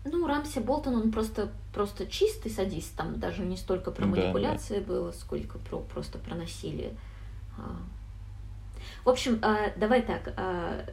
Ну, 0.06 0.26
Рамси 0.26 0.60
Болтон, 0.60 0.96
он 0.96 1.12
просто, 1.12 1.52
просто 1.74 2.08
чистый 2.08 2.50
садист, 2.50 2.96
там 2.96 3.20
даже 3.20 3.44
не 3.44 3.58
столько 3.58 3.92
про 3.92 4.06
манипуляции 4.06 4.80
да. 4.80 4.86
было, 4.86 5.12
сколько 5.12 5.60
про, 5.60 5.80
просто 5.80 6.20
про 6.20 6.36
насилие. 6.36 6.94
А. 7.58 7.76
В 9.04 9.10
общем, 9.10 9.40
а, 9.42 9.72
давай 9.76 10.02
так, 10.02 10.34
а, 10.38 10.86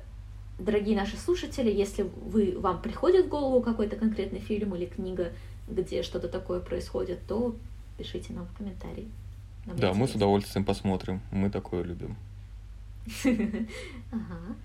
дорогие 0.58 0.96
наши 0.96 1.16
слушатели, 1.16 1.70
если 1.70 2.02
вы, 2.02 2.58
вам 2.58 2.82
приходит 2.82 3.26
в 3.26 3.28
голову 3.28 3.62
какой-то 3.62 3.94
конкретный 3.94 4.40
фильм 4.40 4.74
или 4.74 4.86
книга, 4.86 5.32
где 5.68 6.02
что-то 6.02 6.28
такое 6.28 6.58
происходит, 6.58 7.20
то 7.28 7.54
пишите 7.96 8.32
нам 8.32 8.46
в 8.46 8.56
комментарии. 8.56 9.08
Нам 9.66 9.76
да, 9.76 9.92
мы 9.92 10.08
с 10.08 10.14
удовольствием 10.16 10.64
посмотрим. 10.64 11.20
Мы 11.30 11.48
такое 11.48 11.84
любим. 11.84 12.16
Ага. 14.12 14.56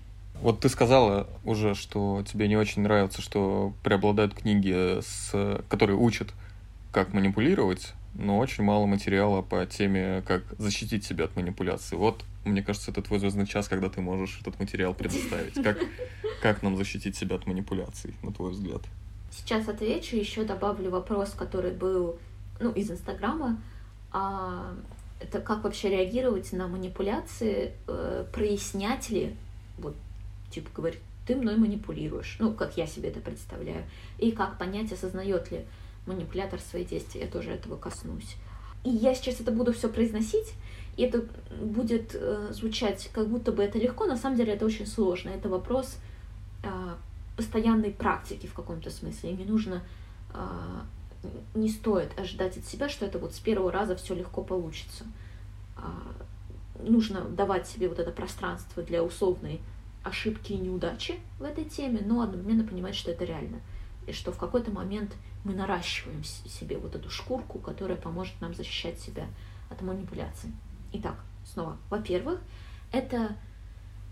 Вот 0.42 0.60
ты 0.60 0.68
сказала 0.68 1.26
уже, 1.44 1.74
что 1.74 2.22
тебе 2.26 2.48
не 2.48 2.56
очень 2.56 2.82
нравится, 2.82 3.22
что 3.22 3.72
преобладают 3.82 4.34
книги, 4.34 5.00
с... 5.00 5.62
которые 5.68 5.96
учат, 5.96 6.32
как 6.92 7.12
манипулировать, 7.12 7.94
но 8.14 8.38
очень 8.38 8.64
мало 8.64 8.86
материала 8.86 9.42
по 9.42 9.64
теме, 9.66 10.22
как 10.26 10.42
защитить 10.58 11.04
себя 11.04 11.26
от 11.26 11.36
манипуляции. 11.36 11.96
Вот, 11.96 12.24
мне 12.44 12.62
кажется, 12.62 12.90
это 12.90 13.02
твой 13.02 13.18
звездный 13.18 13.46
час, 13.46 13.68
когда 13.68 13.88
ты 13.88 14.00
можешь 14.00 14.38
этот 14.40 14.58
материал 14.58 14.94
предоставить. 14.94 15.54
Как, 15.62 15.78
как 16.42 16.62
нам 16.62 16.76
защитить 16.76 17.16
себя 17.16 17.36
от 17.36 17.46
манипуляций, 17.46 18.14
на 18.22 18.32
твой 18.32 18.52
взгляд? 18.52 18.82
Сейчас 19.30 19.68
отвечу, 19.68 20.16
еще 20.16 20.44
добавлю 20.44 20.90
вопрос, 20.90 21.30
который 21.30 21.72
был 21.72 22.18
ну, 22.60 22.70
из 22.70 22.90
Инстаграма. 22.90 23.58
А, 24.12 24.74
это 25.20 25.40
как 25.40 25.64
вообще 25.64 25.90
реагировать 25.90 26.52
на 26.52 26.68
манипуляции, 26.68 27.72
э, 27.86 28.24
прояснять 28.32 29.10
ли, 29.10 29.34
вот, 29.78 29.94
типа, 30.50 30.70
говорит, 30.74 31.00
ты 31.26 31.34
мной 31.34 31.56
манипулируешь, 31.56 32.36
ну, 32.38 32.52
как 32.52 32.76
я 32.76 32.86
себе 32.86 33.08
это 33.08 33.20
представляю, 33.20 33.84
и 34.18 34.30
как 34.30 34.58
понять, 34.58 34.92
осознает 34.92 35.50
ли 35.50 35.64
манипулятор 36.06 36.60
свои 36.60 36.84
действия, 36.84 37.22
я 37.22 37.26
тоже 37.26 37.50
этого 37.50 37.76
коснусь. 37.76 38.36
И 38.84 38.90
я 38.90 39.14
сейчас 39.14 39.40
это 39.40 39.50
буду 39.50 39.72
все 39.72 39.88
произносить, 39.88 40.52
и 40.96 41.02
это 41.02 41.24
будет 41.60 42.14
э, 42.14 42.48
звучать, 42.52 43.10
как 43.12 43.28
будто 43.28 43.50
бы 43.50 43.62
это 43.62 43.78
легко, 43.78 44.06
на 44.06 44.16
самом 44.16 44.36
деле 44.36 44.52
это 44.52 44.64
очень 44.64 44.86
сложно, 44.86 45.30
это 45.30 45.48
вопрос 45.48 45.96
э, 46.62 46.68
постоянной 47.36 47.90
практики 47.90 48.46
в 48.46 48.54
каком-то 48.54 48.90
смысле, 48.90 49.30
и 49.30 49.36
не 49.36 49.44
нужно 49.44 49.82
э, 50.32 50.38
не 51.54 51.68
стоит 51.68 52.18
ожидать 52.18 52.56
от 52.56 52.64
себя, 52.64 52.88
что 52.88 53.04
это 53.04 53.18
вот 53.18 53.34
с 53.34 53.38
первого 53.38 53.72
раза 53.72 53.96
все 53.96 54.14
легко 54.14 54.42
получится. 54.42 55.04
А, 55.76 55.90
нужно 56.80 57.22
давать 57.22 57.66
себе 57.66 57.88
вот 57.88 57.98
это 57.98 58.10
пространство 58.10 58.82
для 58.82 59.02
условной 59.02 59.60
ошибки 60.06 60.52
и 60.52 60.58
неудачи 60.58 61.18
в 61.38 61.42
этой 61.42 61.64
теме, 61.64 62.00
но 62.04 62.22
одновременно 62.22 62.64
понимать, 62.64 62.94
что 62.94 63.10
это 63.10 63.24
реально. 63.24 63.60
И 64.06 64.12
что 64.12 64.32
в 64.32 64.38
какой-то 64.38 64.70
момент 64.70 65.14
мы 65.44 65.54
наращиваем 65.54 66.22
себе 66.24 66.78
вот 66.78 66.94
эту 66.94 67.10
шкурку, 67.10 67.58
которая 67.58 67.96
поможет 67.96 68.40
нам 68.40 68.54
защищать 68.54 69.00
себя 69.00 69.26
от 69.68 69.82
манипуляций. 69.82 70.52
Итак, 70.92 71.16
снова, 71.44 71.76
во-первых, 71.90 72.40
это 72.92 73.36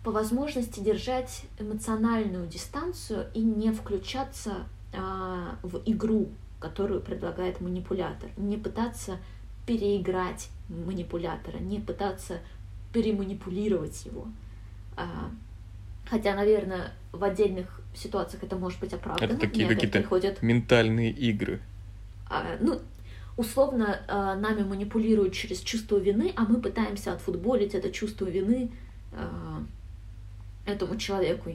по 0.02 0.10
возможности 0.10 0.80
держать 0.80 1.44
эмоциональную 1.58 2.46
дистанцию 2.46 3.30
и 3.34 3.40
не 3.40 3.72
включаться 3.72 4.66
а, 4.92 5.58
в 5.62 5.80
игру 5.86 6.28
которую 6.64 7.02
предлагает 7.02 7.60
манипулятор. 7.60 8.30
Не 8.38 8.56
пытаться 8.56 9.18
переиграть 9.66 10.48
манипулятора, 10.70 11.58
не 11.58 11.78
пытаться 11.78 12.40
переманипулировать 12.90 14.06
его. 14.06 14.28
А, 14.96 15.30
хотя, 16.14 16.36
наверное, 16.36 16.92
в 17.10 17.24
отдельных 17.24 17.80
ситуациях 17.92 18.44
это 18.44 18.54
может 18.54 18.78
быть 18.78 18.92
оправдано. 18.92 19.32
Это 19.32 19.40
такие 19.40 19.66
какие-то 19.66 19.98
приходят... 19.98 20.40
ментальные 20.42 21.10
игры. 21.10 21.60
А, 22.30 22.56
ну, 22.60 22.80
условно, 23.36 24.00
а, 24.06 24.36
нами 24.36 24.62
манипулируют 24.62 25.34
через 25.34 25.58
чувство 25.58 25.96
вины, 25.96 26.32
а 26.36 26.42
мы 26.42 26.60
пытаемся 26.60 27.12
отфутболить 27.14 27.74
это 27.74 27.90
чувство 27.90 28.26
вины 28.26 28.70
этому 30.66 30.96
человеку, 30.96 31.50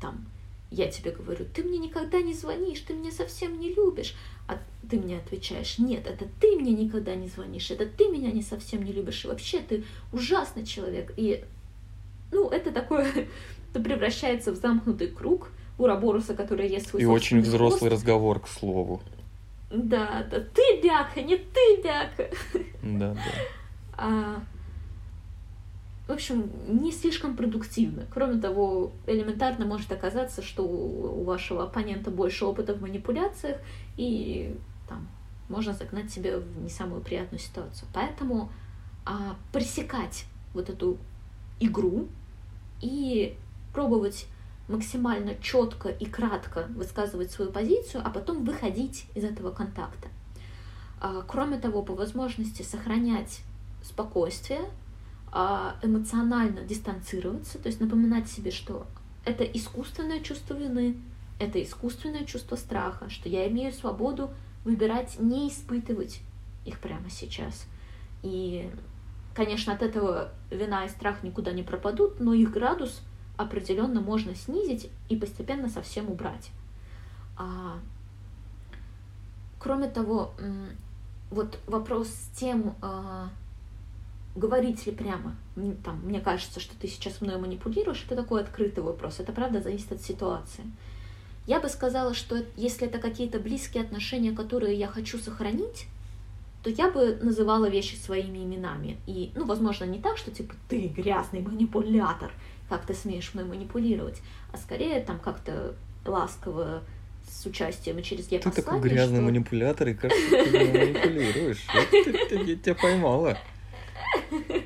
там, 0.00 0.26
я 0.70 0.88
тебе 0.88 1.10
говорю, 1.10 1.44
ты 1.52 1.62
мне 1.62 1.78
никогда 1.78 2.20
не 2.20 2.34
звонишь, 2.34 2.80
ты 2.80 2.94
меня 2.94 3.12
совсем 3.12 3.60
не 3.60 3.72
любишь. 3.74 4.14
А 4.48 4.58
ты 4.88 4.98
мне 4.98 5.18
отвечаешь, 5.18 5.78
нет, 5.78 6.06
это 6.06 6.26
ты 6.40 6.56
мне 6.56 6.72
никогда 6.72 7.14
не 7.14 7.28
звонишь, 7.28 7.70
это 7.70 7.86
ты 7.86 8.08
меня 8.08 8.32
не 8.32 8.42
совсем 8.42 8.82
не 8.84 8.92
любишь, 8.92 9.24
и 9.24 9.28
вообще 9.28 9.60
ты 9.60 9.84
ужасный 10.12 10.66
человек. 10.66 11.12
И, 11.16 11.44
ну, 12.32 12.48
это 12.48 12.72
такое, 12.72 13.12
это 13.74 13.82
превращается 13.82 14.52
в 14.52 14.56
замкнутый 14.56 15.08
круг 15.08 15.50
Ураборуса, 15.78 16.34
который 16.34 16.68
ест 16.68 16.90
свой 16.90 17.02
И 17.02 17.04
очень 17.04 17.40
взрослый 17.40 17.90
хвост. 17.90 17.92
разговор, 17.92 18.40
к 18.40 18.46
слову. 18.46 19.02
Да, 19.70 20.24
да, 20.30 20.38
ты 20.38 20.80
бяка, 20.80 21.20
не 21.20 21.36
ты 21.36 21.82
бяка. 21.82 22.30
Да, 22.82 23.14
да. 23.14 23.20
А, 23.96 24.42
в 26.06 26.12
общем, 26.12 26.48
не 26.68 26.92
слишком 26.92 27.36
продуктивно. 27.36 28.04
Кроме 28.12 28.40
того, 28.40 28.92
элементарно 29.08 29.66
может 29.66 29.90
оказаться, 29.90 30.42
что 30.42 30.62
у 30.62 31.24
вашего 31.24 31.64
оппонента 31.64 32.12
больше 32.12 32.44
опыта 32.44 32.74
в 32.74 32.80
манипуляциях, 32.80 33.58
и 33.96 34.56
там 34.88 35.08
можно 35.48 35.72
загнать 35.72 36.12
себя 36.12 36.38
в 36.38 36.62
не 36.62 36.70
самую 36.70 37.00
приятную 37.00 37.40
ситуацию. 37.40 37.88
Поэтому 37.92 38.50
а, 39.04 39.34
пресекать 39.52 40.26
вот 40.52 40.70
эту 40.70 40.98
игру 41.58 42.06
и 42.80 43.36
пробовать 43.74 44.26
максимально 44.68 45.34
четко 45.36 45.90
и 45.90 46.06
кратко 46.06 46.66
высказывать 46.74 47.30
свою 47.30 47.50
позицию, 47.50 48.02
а 48.04 48.10
потом 48.10 48.44
выходить 48.44 49.06
из 49.14 49.24
этого 49.24 49.50
контакта. 49.50 50.08
А, 51.00 51.22
кроме 51.26 51.58
того, 51.58 51.82
по 51.82 51.94
возможности 51.94 52.62
сохранять 52.62 53.40
спокойствие, 53.82 54.62
а, 55.30 55.76
эмоционально 55.82 56.62
дистанцироваться, 56.62 57.58
то 57.58 57.66
есть 57.66 57.80
напоминать 57.80 58.28
себе, 58.30 58.50
что 58.50 58.86
это 59.24 59.44
искусственное 59.44 60.20
чувство 60.20 60.54
вины, 60.54 60.96
это 61.38 61.62
искусственное 61.62 62.24
чувство 62.24 62.56
страха, 62.56 63.10
что 63.10 63.28
я 63.28 63.48
имею 63.48 63.72
свободу 63.72 64.30
выбирать 64.64 65.18
не 65.18 65.48
испытывать 65.48 66.20
их 66.64 66.78
прямо 66.78 67.10
сейчас. 67.10 67.66
И, 68.22 68.70
конечно, 69.34 69.74
от 69.74 69.82
этого 69.82 70.32
вина 70.50 70.86
и 70.86 70.88
страх 70.88 71.22
никуда 71.22 71.52
не 71.52 71.62
пропадут, 71.62 72.20
но 72.20 72.32
их 72.32 72.50
градус 72.50 73.02
определенно 73.36 74.00
можно 74.00 74.34
снизить 74.34 74.90
и 75.08 75.16
постепенно 75.16 75.68
совсем 75.68 76.10
убрать. 76.10 76.50
А, 77.36 77.78
кроме 79.58 79.88
того, 79.88 80.34
вот 81.30 81.58
вопрос 81.66 82.08
с 82.08 82.38
тем, 82.38 82.74
а, 82.80 83.30
говорить 84.36 84.86
ли 84.86 84.92
прямо, 84.92 85.36
там, 85.84 86.00
мне 86.04 86.20
кажется, 86.20 86.60
что 86.60 86.74
ты 86.78 86.88
сейчас 86.88 87.20
мной 87.20 87.38
манипулируешь, 87.38 88.04
это 88.06 88.16
такой 88.16 88.42
открытый 88.42 88.82
вопрос. 88.82 89.20
Это 89.20 89.32
правда 89.32 89.60
зависит 89.60 89.92
от 89.92 90.00
ситуации. 90.02 90.64
Я 91.46 91.60
бы 91.60 91.68
сказала, 91.68 92.14
что 92.14 92.42
если 92.56 92.88
это 92.88 92.98
какие-то 92.98 93.38
близкие 93.38 93.82
отношения, 93.82 94.32
которые 94.32 94.76
я 94.78 94.86
хочу 94.88 95.18
сохранить, 95.18 95.86
то 96.62 96.70
я 96.70 96.90
бы 96.90 97.18
называла 97.20 97.68
вещи 97.68 97.96
своими 97.96 98.38
именами. 98.38 98.96
И, 99.06 99.30
ну, 99.34 99.44
возможно, 99.44 99.84
не 99.84 99.98
так, 99.98 100.16
что 100.16 100.30
типа 100.30 100.54
ты 100.68 100.88
грязный 100.88 101.42
манипулятор, 101.42 102.32
как 102.68 102.86
ты 102.86 102.94
смеешь 102.94 103.34
мной 103.34 103.46
манипулировать, 103.46 104.20
а 104.52 104.56
скорее 104.56 105.00
там 105.00 105.18
как-то 105.18 105.74
ласково 106.04 106.82
с 107.28 107.46
участием 107.46 107.98
и 107.98 108.02
через 108.02 108.30
я 108.30 108.38
Ты 108.38 108.50
такой 108.50 108.80
грязный 108.80 109.16
что... 109.16 109.24
манипулятор, 109.24 109.88
и 109.88 109.94
кажется, 109.94 110.30
ты 110.30 110.50
манипулируешь. 110.50 111.64
Я 112.46 112.56
тебя 112.56 112.74
поймала. 112.74 113.38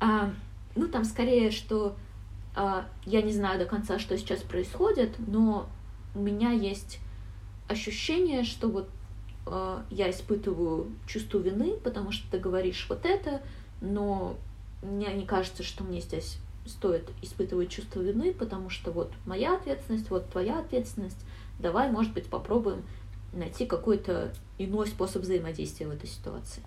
А, 0.00 0.32
ну, 0.76 0.86
там 0.86 1.02
скорее, 1.02 1.50
что 1.50 1.96
а, 2.54 2.86
я 3.04 3.20
не 3.20 3.32
знаю 3.32 3.58
до 3.58 3.66
конца, 3.66 3.98
что 3.98 4.16
сейчас 4.16 4.42
происходит, 4.42 5.16
но 5.18 5.68
у 6.14 6.20
меня 6.20 6.52
есть 6.52 7.00
ощущение, 7.66 8.44
что 8.44 8.68
вот 8.68 8.88
а, 9.46 9.84
я 9.90 10.08
испытываю 10.08 10.92
чувство 11.06 11.38
вины, 11.38 11.72
потому 11.82 12.12
что 12.12 12.30
ты 12.30 12.38
говоришь 12.38 12.86
вот 12.88 13.06
это, 13.06 13.42
но 13.80 14.36
мне 14.82 15.12
не 15.14 15.26
кажется, 15.26 15.64
что 15.64 15.82
мне 15.82 16.00
здесь 16.00 16.38
стоит 16.68 17.10
испытывать 17.22 17.70
чувство 17.70 18.00
вины, 18.00 18.32
потому 18.32 18.70
что 18.70 18.90
вот 18.90 19.12
моя 19.26 19.56
ответственность, 19.56 20.10
вот 20.10 20.30
твоя 20.30 20.58
ответственность. 20.58 21.18
Давай, 21.58 21.90
может 21.90 22.12
быть, 22.12 22.26
попробуем 22.26 22.82
найти 23.32 23.66
какой-то 23.66 24.32
иной 24.58 24.86
способ 24.86 25.22
взаимодействия 25.22 25.86
в 25.86 25.90
этой 25.90 26.08
ситуации. 26.08 26.62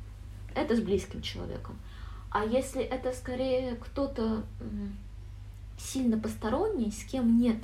Это 0.53 0.75
с 0.75 0.81
близким 0.81 1.21
человеком. 1.21 1.77
А 2.29 2.45
если 2.45 2.81
это 2.81 3.13
скорее 3.13 3.75
кто-то 3.75 4.43
сильно 5.77 6.17
посторонний, 6.17 6.91
с 6.91 7.03
кем 7.03 7.39
нет 7.39 7.57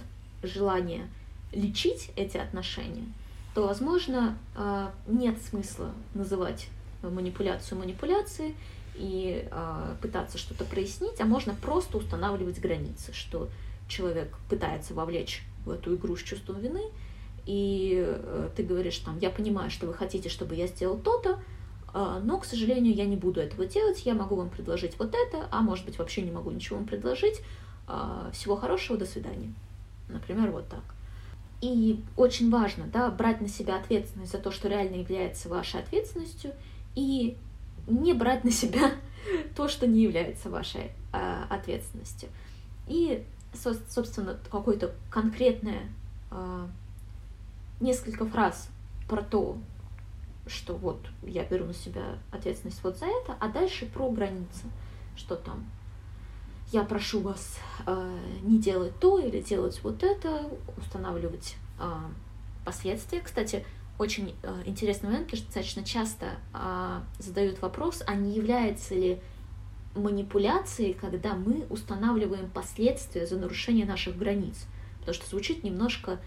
желания 0.44 1.08
лечить 1.52 2.12
эти 2.16 2.38
отношения, 2.38 3.06
то, 3.54 3.68
возможно, 3.68 4.38
а, 4.56 4.92
нет 5.08 5.42
смысла 5.42 5.92
называть 6.14 6.70
манипуляцию 7.02 7.80
манипуляцией 7.80 8.56
и 8.98 9.48
а, 9.52 9.96
пытаться 10.02 10.38
что-то 10.38 10.66
прояснить, 10.66 11.20
а 11.20 11.26
можно 11.26 11.54
просто 11.54 11.98
устанавливать 11.98 12.60
границы, 12.60 13.14
что 13.14 13.50
человек 13.88 14.36
пытается 14.50 14.94
вовлечь 14.94 15.44
в 15.66 15.72
эту 15.72 15.96
игру 15.96 16.16
с 16.16 16.24
чувством 16.24 16.60
вины, 16.60 16.82
и 17.46 18.04
э, 18.06 18.50
ты 18.56 18.64
говоришь 18.64 18.98
там, 18.98 19.18
я 19.20 19.30
понимаю, 19.30 19.70
что 19.70 19.88
вы 19.88 19.94
хотите, 19.94 20.28
чтобы 20.28 20.56
я 20.56 20.68
сделал 20.68 20.98
то-то, 20.98 21.40
а, 21.94 22.20
но, 22.20 22.38
к 22.38 22.46
сожалению, 22.46 22.94
я 22.94 23.06
не 23.06 23.16
буду 23.16 23.40
этого 23.40 23.66
делать, 23.66 24.06
я 24.06 24.14
могу 24.14 24.36
вам 24.36 24.50
предложить 24.50 25.00
вот 25.00 25.16
это, 25.16 25.48
а 25.52 25.62
может 25.62 25.86
быть 25.86 25.98
вообще 25.98 26.22
не 26.22 26.32
могу 26.32 26.52
ничего 26.52 26.78
вам 26.78 26.86
предложить. 26.86 27.42
А, 27.88 28.30
всего 28.34 28.58
хорошего, 28.58 28.98
до 28.98 29.06
свидания. 29.06 29.54
Например, 30.10 30.52
вот 30.52 30.68
так. 30.68 30.84
И 31.62 32.02
очень 32.16 32.52
важно, 32.52 32.86
да, 32.86 33.10
брать 33.10 33.42
на 33.42 33.48
себя 33.48 33.78
ответственность 33.78 34.32
за 34.32 34.38
то, 34.38 34.52
что 34.52 34.68
реально 34.68 34.98
является 34.98 35.50
вашей 35.50 35.80
ответственностью, 35.80 36.52
и 36.96 37.38
не 37.88 38.14
брать 38.14 38.44
на 38.44 38.52
себя 38.52 38.92
то, 39.56 39.68
что 39.68 39.88
не 39.88 40.02
является 40.02 40.50
вашей 40.50 40.92
э, 41.14 41.44
ответственностью. 41.50 42.30
И, 42.88 43.26
со, 43.54 43.74
собственно, 43.90 44.38
какое-то 44.52 44.94
конкретное 45.10 45.90
э, 46.32 46.68
несколько 47.80 48.26
фраз 48.26 48.70
про 49.08 49.22
то, 49.22 49.58
что 50.48 50.76
вот 50.76 51.00
я 51.24 51.44
беру 51.44 51.66
на 51.66 51.74
себя 51.74 52.20
ответственность 52.32 52.84
вот 52.84 52.98
за 52.98 53.06
это, 53.06 53.36
а 53.40 53.50
дальше 53.50 53.86
про 53.86 54.10
границы, 54.10 54.66
что 55.16 55.36
там 55.36 55.66
я 56.72 56.84
прошу 56.84 57.22
вас 57.22 57.60
э, 57.86 58.20
не 58.44 58.60
делать 58.60 58.98
то 59.00 59.20
или 59.20 59.42
делать 59.42 59.80
вот 59.84 60.04
это, 60.04 60.50
устанавливать 60.78 61.56
э, 61.80 61.94
последствия. 62.66 63.22
Кстати, 63.22 63.66
очень 64.00 64.36
э, 64.44 64.64
интересный 64.66 65.10
момент, 65.10 65.26
потому 65.26 65.38
что 65.38 65.48
достаточно 65.48 65.84
часто 65.84 66.26
э, 66.54 67.00
задают 67.20 67.62
вопрос, 67.62 68.04
а 68.06 68.16
не 68.16 68.34
является 68.34 68.94
ли 68.94 69.20
манипуляцией, 69.96 70.94
когда 70.94 71.34
мы 71.34 71.66
устанавливаем 71.70 72.50
последствия 72.50 73.26
за 73.26 73.38
нарушение 73.38 73.86
наших 73.86 74.18
границ. 74.18 74.68
Потому 75.00 75.16
что 75.16 75.30
звучит 75.30 75.64
немножко 75.64 76.20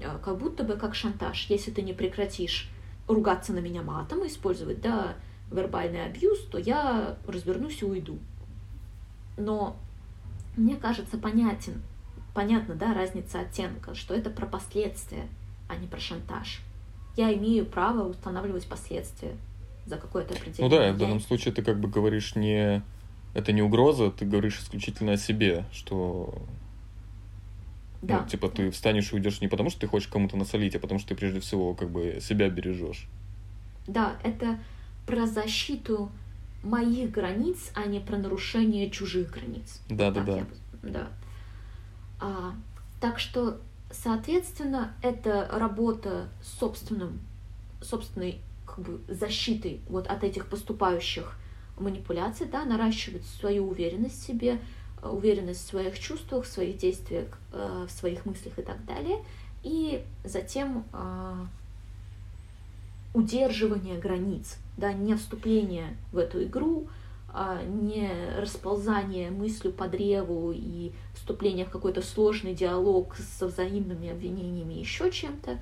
э, 0.00 0.18
как 0.24 0.38
будто 0.38 0.64
бы 0.64 0.74
как 0.74 0.94
шантаж. 0.94 1.46
Если 1.48 1.70
ты 1.70 1.82
не 1.82 1.92
прекратишь 1.92 2.68
ругаться 3.06 3.52
на 3.52 3.60
меня 3.60 3.82
матом, 3.82 4.26
использовать 4.26 4.80
да, 4.80 5.14
вербальный 5.50 6.04
абьюз, 6.04 6.40
то 6.46 6.58
я 6.58 7.16
развернусь 7.26 7.82
и 7.82 7.84
уйду. 7.84 8.18
Но 9.36 9.76
мне 10.56 10.76
кажется 10.76 11.18
понятен, 11.18 11.82
понятно, 12.34 12.74
да, 12.74 12.94
разница 12.94 13.40
оттенка, 13.40 13.94
что 13.94 14.14
это 14.14 14.30
про 14.30 14.46
последствия, 14.46 15.28
а 15.68 15.76
не 15.76 15.86
про 15.86 16.00
шантаж. 16.00 16.60
Я 17.16 17.32
имею 17.34 17.64
право 17.66 18.08
устанавливать 18.08 18.66
последствия 18.66 19.36
за 19.86 19.96
какое-то 19.96 20.34
определение. 20.34 20.68
Ну 20.68 20.68
да, 20.68 20.92
в 20.92 20.98
данном 20.98 21.20
случае 21.20 21.54
ты 21.54 21.62
как 21.62 21.78
бы 21.78 21.88
говоришь 21.88 22.34
не... 22.34 22.82
Это 23.34 23.52
не 23.52 23.62
угроза, 23.62 24.10
ты 24.10 24.24
говоришь 24.24 24.60
исключительно 24.60 25.12
о 25.12 25.16
себе, 25.16 25.64
что 25.72 26.34
ну, 28.04 28.08
да. 28.08 28.20
Ну, 28.20 28.28
типа 28.28 28.48
ты 28.48 28.70
встанешь 28.70 29.12
и 29.12 29.16
уйдешь 29.16 29.40
не 29.40 29.48
потому, 29.48 29.70
что 29.70 29.80
ты 29.80 29.86
хочешь 29.86 30.08
кому-то 30.08 30.36
насолить, 30.36 30.76
а 30.76 30.78
потому 30.78 31.00
что 31.00 31.08
ты 31.10 31.14
прежде 31.14 31.40
всего 31.40 31.74
как 31.74 31.90
бы 31.90 32.18
себя 32.20 32.50
бережешь. 32.50 33.08
Да, 33.86 34.16
это 34.22 34.58
про 35.06 35.26
защиту 35.26 36.10
моих 36.62 37.10
границ, 37.10 37.70
а 37.74 37.86
не 37.86 38.00
про 38.00 38.18
нарушение 38.18 38.90
чужих 38.90 39.30
границ. 39.30 39.80
Да, 39.88 40.10
да, 40.10 40.22
да. 40.22 40.46
да. 40.82 41.08
А, 42.20 42.54
так 43.00 43.18
что, 43.18 43.58
соответственно, 44.02 44.94
это 45.02 45.48
работа 45.50 46.28
с 46.42 46.58
собственным, 46.58 47.20
собственной 47.80 48.40
как 48.66 48.80
бы, 48.80 49.00
защитой 49.08 49.80
вот 49.88 50.06
от 50.06 50.24
этих 50.24 50.46
поступающих 50.46 51.36
манипуляций, 51.78 52.46
да, 52.46 52.64
наращивать 52.64 53.24
свою 53.26 53.68
уверенность 53.68 54.22
в 54.22 54.26
себе, 54.26 54.58
уверенность 55.02 55.64
в 55.64 55.68
своих 55.68 55.98
чувствах, 55.98 56.44
в 56.44 56.48
своих 56.48 56.78
действиях, 56.78 57.38
э, 57.52 57.86
в 57.88 57.90
своих 57.90 58.24
мыслях 58.26 58.58
и 58.58 58.62
так 58.62 58.84
далее. 58.84 59.18
И 59.62 60.04
затем 60.24 60.84
а, 60.92 61.46
удерживание 63.14 63.98
границ, 63.98 64.58
да, 64.76 64.92
не 64.92 65.14
вступление 65.14 65.96
в 66.12 66.18
эту 66.18 66.44
игру, 66.44 66.86
не 67.66 68.10
расползание 68.38 69.30
мыслью 69.30 69.72
по 69.72 69.88
древу 69.88 70.52
и 70.54 70.92
вступление 71.14 71.66
в 71.66 71.70
какой-то 71.70 72.00
сложный 72.00 72.54
диалог 72.54 73.16
со 73.16 73.46
взаимными 73.46 74.08
обвинениями 74.08 74.74
еще 74.74 75.10
чем-то, 75.10 75.58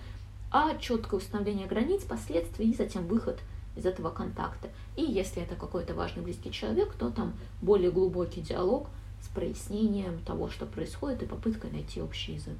а 0.51 0.77
четкое 0.77 1.19
установление 1.19 1.67
границ, 1.67 2.03
последствий 2.03 2.71
и 2.71 2.75
затем 2.75 3.07
выход 3.07 3.41
из 3.75 3.87
этого 3.87 4.11
контакта. 4.11 4.69
И 4.97 5.03
если 5.03 5.43
это 5.43 5.55
какой-то 5.55 5.95
важный 5.95 6.23
близкий 6.23 6.53
человек, 6.53 6.93
то 6.99 7.11
там 7.11 7.33
более 7.63 7.91
глубокий 7.91 8.43
диалог 8.43 8.89
с 9.23 9.29
прояснением 9.29 10.19
того, 10.27 10.51
что 10.51 10.67
происходит, 10.67 11.23
и 11.23 11.27
попыткой 11.27 11.71
найти 11.71 12.03
общий 12.03 12.35
язык. 12.35 12.57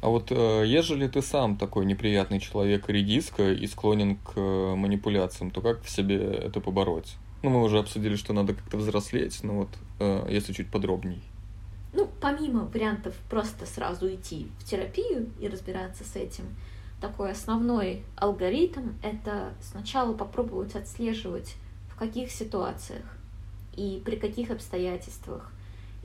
А 0.00 0.08
вот 0.08 0.30
э, 0.30 0.64
ежели 0.66 1.08
ты 1.08 1.22
сам 1.22 1.56
такой 1.56 1.86
неприятный 1.86 2.40
человек 2.40 2.88
редиска 2.88 3.52
и 3.52 3.66
склонен 3.66 4.16
к 4.16 4.32
э, 4.36 4.74
манипуляциям, 4.74 5.50
то 5.50 5.60
как 5.60 5.82
в 5.82 5.90
себе 5.90 6.16
это 6.16 6.60
побороть? 6.60 7.16
Ну, 7.44 7.50
мы 7.50 7.62
уже 7.62 7.78
обсудили, 7.78 8.16
что 8.16 8.32
надо 8.32 8.54
как-то 8.54 8.78
взрослеть, 8.78 9.40
но 9.42 9.52
вот 9.58 9.68
э, 10.00 10.26
если 10.30 10.54
чуть 10.54 10.70
подробней. 10.70 11.22
Ну, 11.92 12.10
помимо 12.18 12.64
вариантов 12.64 13.14
просто 13.28 13.66
сразу 13.66 14.08
идти 14.08 14.50
в 14.58 14.64
терапию 14.64 15.28
и 15.38 15.46
разбираться 15.46 16.04
с 16.04 16.16
этим, 16.16 16.46
такой 17.02 17.32
основной 17.32 18.02
алгоритм— 18.16 18.92
это 19.02 19.52
сначала 19.60 20.14
попробовать 20.14 20.74
отслеживать, 20.74 21.56
в 21.90 21.96
каких 21.96 22.30
ситуациях 22.30 23.04
и 23.76 24.00
при 24.02 24.16
каких 24.16 24.50
обстоятельствах 24.50 25.52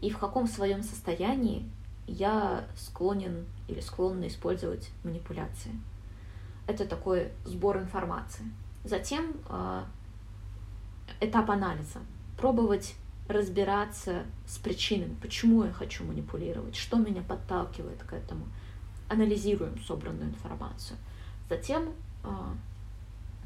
и 0.02 0.10
в 0.10 0.18
каком 0.18 0.46
своем 0.46 0.84
состоянии 0.84 1.64
я 2.06 2.66
склонен 2.76 3.46
или 3.70 3.80
склонна 3.80 4.28
использовать 4.28 4.90
манипуляции. 5.06 5.72
Это 6.68 6.86
такой 6.86 7.30
сбор 7.46 7.78
информации. 7.78 8.44
Затем 8.84 9.38
э, 9.48 9.84
этап 11.20 11.50
анализа. 11.50 12.00
Пробовать 12.38 12.96
разбираться 13.28 14.24
с 14.48 14.58
причинами, 14.58 15.16
почему 15.22 15.64
я 15.64 15.72
хочу 15.72 16.04
манипулировать, 16.04 16.76
что 16.76 16.98
меня 16.98 17.22
подталкивает 17.22 18.02
к 18.04 18.14
этому. 18.14 18.46
Анализируем 19.08 19.80
собранную 19.84 20.30
информацию. 20.30 20.98
Затем 21.50 21.90
э, 22.24 22.30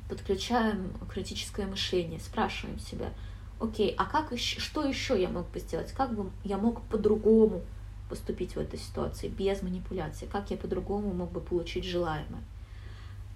подключаем 0.10 0.94
критическое 1.10 1.66
мышление, 1.66 2.20
спрашиваем 2.20 2.80
себя, 2.80 3.12
окей, 3.60 3.94
а 3.98 4.06
как 4.06 4.32
еще, 4.32 4.60
что 4.60 4.86
еще 4.86 5.22
я 5.22 5.30
мог 5.30 5.50
бы 5.52 5.60
сделать, 5.60 5.92
как 5.92 6.14
бы 6.14 6.30
я 6.44 6.58
мог 6.58 6.82
по-другому 6.84 7.62
поступить 8.10 8.56
в 8.56 8.60
этой 8.60 8.80
ситуации 8.80 9.28
без 9.28 9.62
манипуляции, 9.62 10.28
как 10.32 10.52
я 10.52 10.58
по-другому 10.58 11.14
мог 11.14 11.32
бы 11.32 11.40
получить 11.40 11.84
желаемое. 11.86 12.44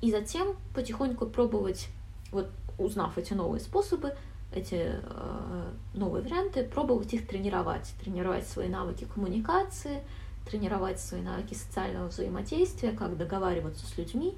И 0.01 0.11
затем 0.11 0.55
потихоньку 0.75 1.25
пробовать, 1.25 1.87
вот 2.31 2.49
узнав 2.77 3.17
эти 3.17 3.33
новые 3.33 3.59
способы, 3.59 4.15
эти 4.53 4.91
э, 5.01 5.71
новые 5.93 6.23
варианты, 6.23 6.63
пробовать 6.63 7.13
их 7.13 7.27
тренировать, 7.27 7.93
тренировать 8.01 8.47
свои 8.47 8.69
навыки 8.69 9.05
коммуникации, 9.13 10.03
тренировать 10.49 10.99
свои 10.99 11.21
навыки 11.21 11.53
социального 11.53 12.07
взаимодействия, 12.07 12.91
как 12.91 13.17
договариваться 13.17 13.85
с 13.85 13.97
людьми 13.97 14.35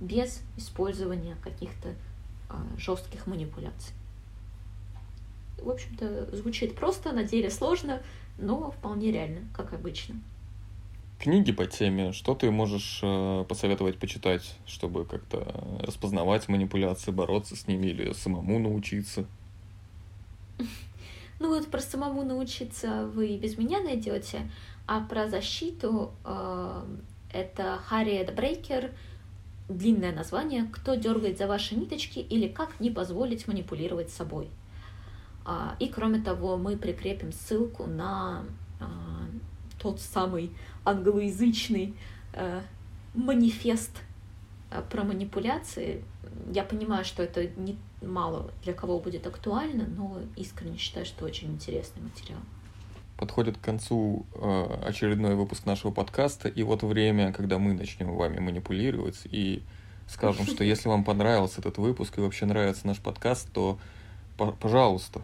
без 0.00 0.42
использования 0.56 1.36
каких-то 1.42 1.90
э, 1.90 1.94
жестких 2.76 3.26
манипуляций. 3.26 3.94
В 5.58 5.70
общем-то, 5.70 6.34
звучит 6.36 6.74
просто, 6.74 7.12
на 7.12 7.22
деле 7.22 7.48
сложно, 7.50 8.02
но 8.38 8.72
вполне 8.72 9.12
реально, 9.12 9.42
как 9.54 9.72
обычно. 9.72 10.16
Книги 11.22 11.52
по 11.52 11.66
теме, 11.66 12.12
что 12.12 12.34
ты 12.34 12.50
можешь 12.50 12.98
э, 13.00 13.44
посоветовать 13.48 13.96
почитать, 13.96 14.56
чтобы 14.66 15.04
как-то 15.04 15.78
распознавать 15.80 16.48
манипуляции, 16.48 17.12
бороться 17.12 17.54
с 17.54 17.68
ними 17.68 17.86
или 17.86 18.12
самому 18.12 18.58
научиться? 18.58 19.24
Ну 21.38 21.48
вот 21.48 21.70
про 21.70 21.78
самому 21.78 22.24
научиться 22.24 23.06
вы 23.14 23.36
без 23.36 23.56
меня 23.56 23.80
найдете, 23.80 24.50
а 24.88 25.00
про 25.00 25.28
защиту 25.28 26.10
э, 26.24 26.84
это 27.32 27.78
Харриет 27.86 28.34
Брейкер, 28.34 28.90
длинное 29.68 30.12
название 30.12 30.64
«Кто 30.72 30.96
дергает 30.96 31.38
за 31.38 31.46
ваши 31.46 31.76
ниточки» 31.76 32.18
или 32.18 32.48
«Как 32.48 32.80
не 32.80 32.90
позволить 32.90 33.46
манипулировать 33.46 34.10
собой». 34.10 34.48
А, 35.44 35.76
и 35.78 35.86
кроме 35.86 36.20
того, 36.20 36.56
мы 36.56 36.76
прикрепим 36.76 37.30
ссылку 37.30 37.86
на 37.86 38.44
а, 38.80 39.28
тот 39.80 40.00
самый 40.00 40.50
англоязычный 40.84 41.94
э, 42.32 42.60
манифест 43.14 43.90
э, 44.70 44.82
про 44.90 45.04
манипуляции. 45.04 46.04
Я 46.52 46.64
понимаю, 46.64 47.04
что 47.04 47.22
это 47.22 47.46
не 47.46 47.76
мало 48.00 48.50
для 48.62 48.72
кого 48.72 48.98
будет 48.98 49.26
актуально, 49.26 49.86
но 49.86 50.20
искренне 50.36 50.76
считаю, 50.76 51.06
что 51.06 51.24
очень 51.24 51.52
интересный 51.52 52.02
материал. 52.02 52.40
Подходит 53.16 53.56
к 53.56 53.60
концу 53.60 54.26
э, 54.34 54.78
очередной 54.84 55.36
выпуск 55.36 55.66
нашего 55.66 55.92
подкаста, 55.92 56.48
и 56.48 56.62
вот 56.62 56.82
время, 56.82 57.32
когда 57.32 57.58
мы 57.58 57.72
начнем 57.74 58.14
вами 58.16 58.40
манипулировать 58.40 59.20
и 59.24 59.62
скажем, 60.08 60.46
что 60.46 60.64
если 60.64 60.88
вам 60.88 61.04
понравился 61.04 61.60
этот 61.60 61.78
выпуск 61.78 62.18
и 62.18 62.20
вообще 62.20 62.46
нравится 62.46 62.86
наш 62.86 62.98
подкаст, 62.98 63.52
то 63.52 63.78
пожалуйста, 64.36 65.22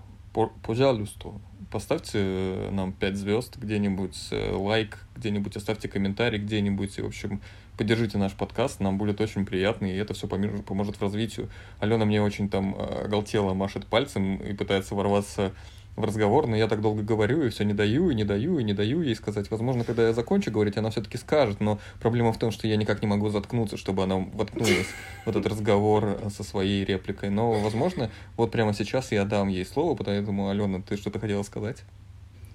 пожалуйста, 0.63 1.33
поставьте 1.71 2.69
нам 2.71 2.93
5 2.93 3.17
звезд 3.17 3.57
где-нибудь, 3.57 4.29
э, 4.31 4.53
лайк 4.53 4.99
где-нибудь, 5.17 5.57
оставьте 5.57 5.89
комментарий 5.89 6.39
где-нибудь, 6.39 6.99
и, 6.99 7.03
в 7.03 7.07
общем, 7.07 7.41
поддержите 7.77 8.19
наш 8.19 8.33
подкаст, 8.33 8.81
нам 8.81 8.99
будет 8.99 9.21
очень 9.21 9.47
приятно, 9.47 9.87
и 9.87 9.97
это 9.97 10.15
все 10.15 10.27
поможет 10.27 10.97
в 10.97 11.03
развитию. 11.03 11.49
Алена 11.79 12.05
мне 12.05 12.23
очень 12.23 12.49
там 12.49 12.77
оголтело 12.79 13.55
машет 13.55 13.87
пальцем 13.87 14.37
и 14.37 14.53
пытается 14.53 14.95
ворваться 14.95 15.53
в 15.99 16.05
разговор, 16.05 16.47
но 16.47 16.57
я 16.57 16.69
так 16.69 16.81
долго 16.81 17.03
говорю, 17.03 17.43
и 17.43 17.49
все 17.51 17.65
не 17.65 17.75
даю, 17.75 18.11
и 18.11 18.15
не 18.15 18.25
даю, 18.25 18.59
и 18.59 18.65
не 18.65 18.73
даю 18.73 19.03
ей 19.03 19.15
сказать. 19.15 19.51
Возможно, 19.51 19.85
когда 19.85 20.07
я 20.07 20.13
закончу 20.13 20.51
говорить, 20.51 20.77
она 20.77 20.91
все-таки 20.91 21.19
скажет, 21.19 21.61
но 21.61 21.79
проблема 22.01 22.33
в 22.33 22.39
том, 22.39 22.51
что 22.51 22.67
я 22.67 22.77
никак 22.77 23.03
не 23.03 23.09
могу 23.09 23.29
заткнуться, 23.29 23.77
чтобы 23.77 24.05
она 24.05 24.17
воткнулась 24.17 24.87
в 25.25 25.29
этот 25.29 25.47
разговор 25.47 26.19
со 26.35 26.45
своей 26.45 26.85
репликой. 26.85 27.31
Но, 27.31 27.53
возможно, 27.53 28.11
вот 28.37 28.51
прямо 28.51 28.73
сейчас 28.73 29.13
я 29.13 29.25
дам 29.25 29.49
ей 29.49 29.67
слово, 29.67 29.97
поэтому, 29.97 30.49
Алена, 30.49 30.81
ты 30.81 30.97
что-то 30.97 31.19
хотела 31.19 31.43
сказать? 31.43 31.83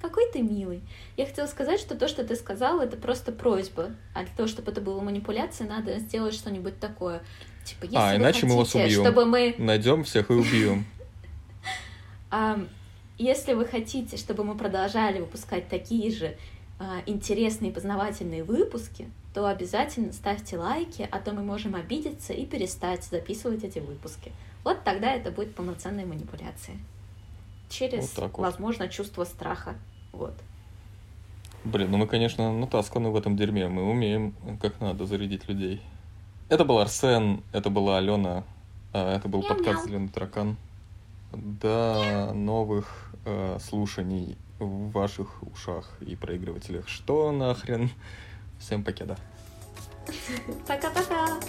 Какой 0.01 0.29
ты 0.31 0.41
милый. 0.41 0.81
Я 1.15 1.25
хотела 1.25 1.47
сказать, 1.47 1.79
что 1.79 1.95
то, 1.95 2.07
что 2.09 2.25
ты 2.25 2.35
сказала, 2.35 2.81
это 2.81 2.97
просто 2.97 3.31
просьба. 3.31 3.91
А 4.13 4.23
для 4.23 4.35
того, 4.35 4.49
чтобы 4.49 4.71
это 4.71 4.81
было 4.81 4.99
манипуляцией, 4.99 5.69
надо 5.69 5.97
сделать 5.99 6.33
что-нибудь 6.33 6.79
такое. 6.79 7.21
Типа, 7.63 7.85
если 7.85 7.97
а, 7.97 8.15
иначе 8.17 8.41
хотите, 8.41 8.47
мы 8.47 8.57
вас 8.57 8.75
убьем. 8.75 9.01
Чтобы 9.01 9.25
мы... 9.25 9.55
Найдем 9.57 10.03
всех 10.03 10.29
и 10.29 10.33
убьем. 10.33 10.85
Если 13.23 13.53
вы 13.53 13.65
хотите, 13.65 14.17
чтобы 14.17 14.43
мы 14.43 14.53
продолжали 14.53 15.21
выпускать 15.21 15.69
такие 15.69 16.11
же 16.11 16.35
а, 16.77 17.01
интересные 17.05 17.71
и 17.71 17.73
познавательные 17.73 18.43
выпуски, 18.43 19.09
то 19.33 19.47
обязательно 19.47 20.11
ставьте 20.11 20.57
лайки, 20.57 21.07
а 21.09 21.19
то 21.19 21.31
мы 21.31 21.41
можем 21.41 21.73
обидеться 21.75 22.33
и 22.33 22.45
перестать 22.45 23.05
записывать 23.05 23.63
эти 23.63 23.79
выпуски. 23.79 24.33
Вот 24.65 24.83
тогда 24.83 25.13
это 25.13 25.31
будет 25.31 25.55
полноценная 25.55 26.05
манипуляция. 26.05 26.75
Через, 27.69 28.13
вот 28.17 28.23
вот. 28.33 28.39
возможно, 28.39 28.89
чувство 28.89 29.23
страха. 29.23 29.75
Вот. 30.11 30.33
Блин, 31.63 31.91
ну 31.91 31.99
мы, 31.99 32.07
конечно, 32.07 32.51
натасканы 32.51 33.09
в 33.09 33.15
этом 33.15 33.37
дерьме. 33.37 33.69
Мы 33.69 33.89
умеем 33.89 34.35
как 34.61 34.81
надо 34.81 35.05
зарядить 35.05 35.47
людей. 35.47 35.81
Это 36.49 36.65
был 36.65 36.77
Арсен, 36.77 37.41
это 37.53 37.69
была 37.69 37.99
Алена, 37.99 38.43
а, 38.91 39.15
это 39.15 39.29
был 39.29 39.43
подкаст 39.43 39.85
«Зеленый 39.85 40.09
таракан». 40.09 40.57
До 41.33 42.31
новых 42.33 43.13
э, 43.25 43.57
слушаний 43.59 44.37
в 44.59 44.91
ваших 44.91 45.43
ушах 45.43 45.97
и 46.01 46.15
проигрывателях. 46.15 46.87
Что 46.87 47.31
нахрен? 47.31 47.89
Всем 48.59 48.83
покеда. 48.83 49.17
Пока-пока. 50.67 51.39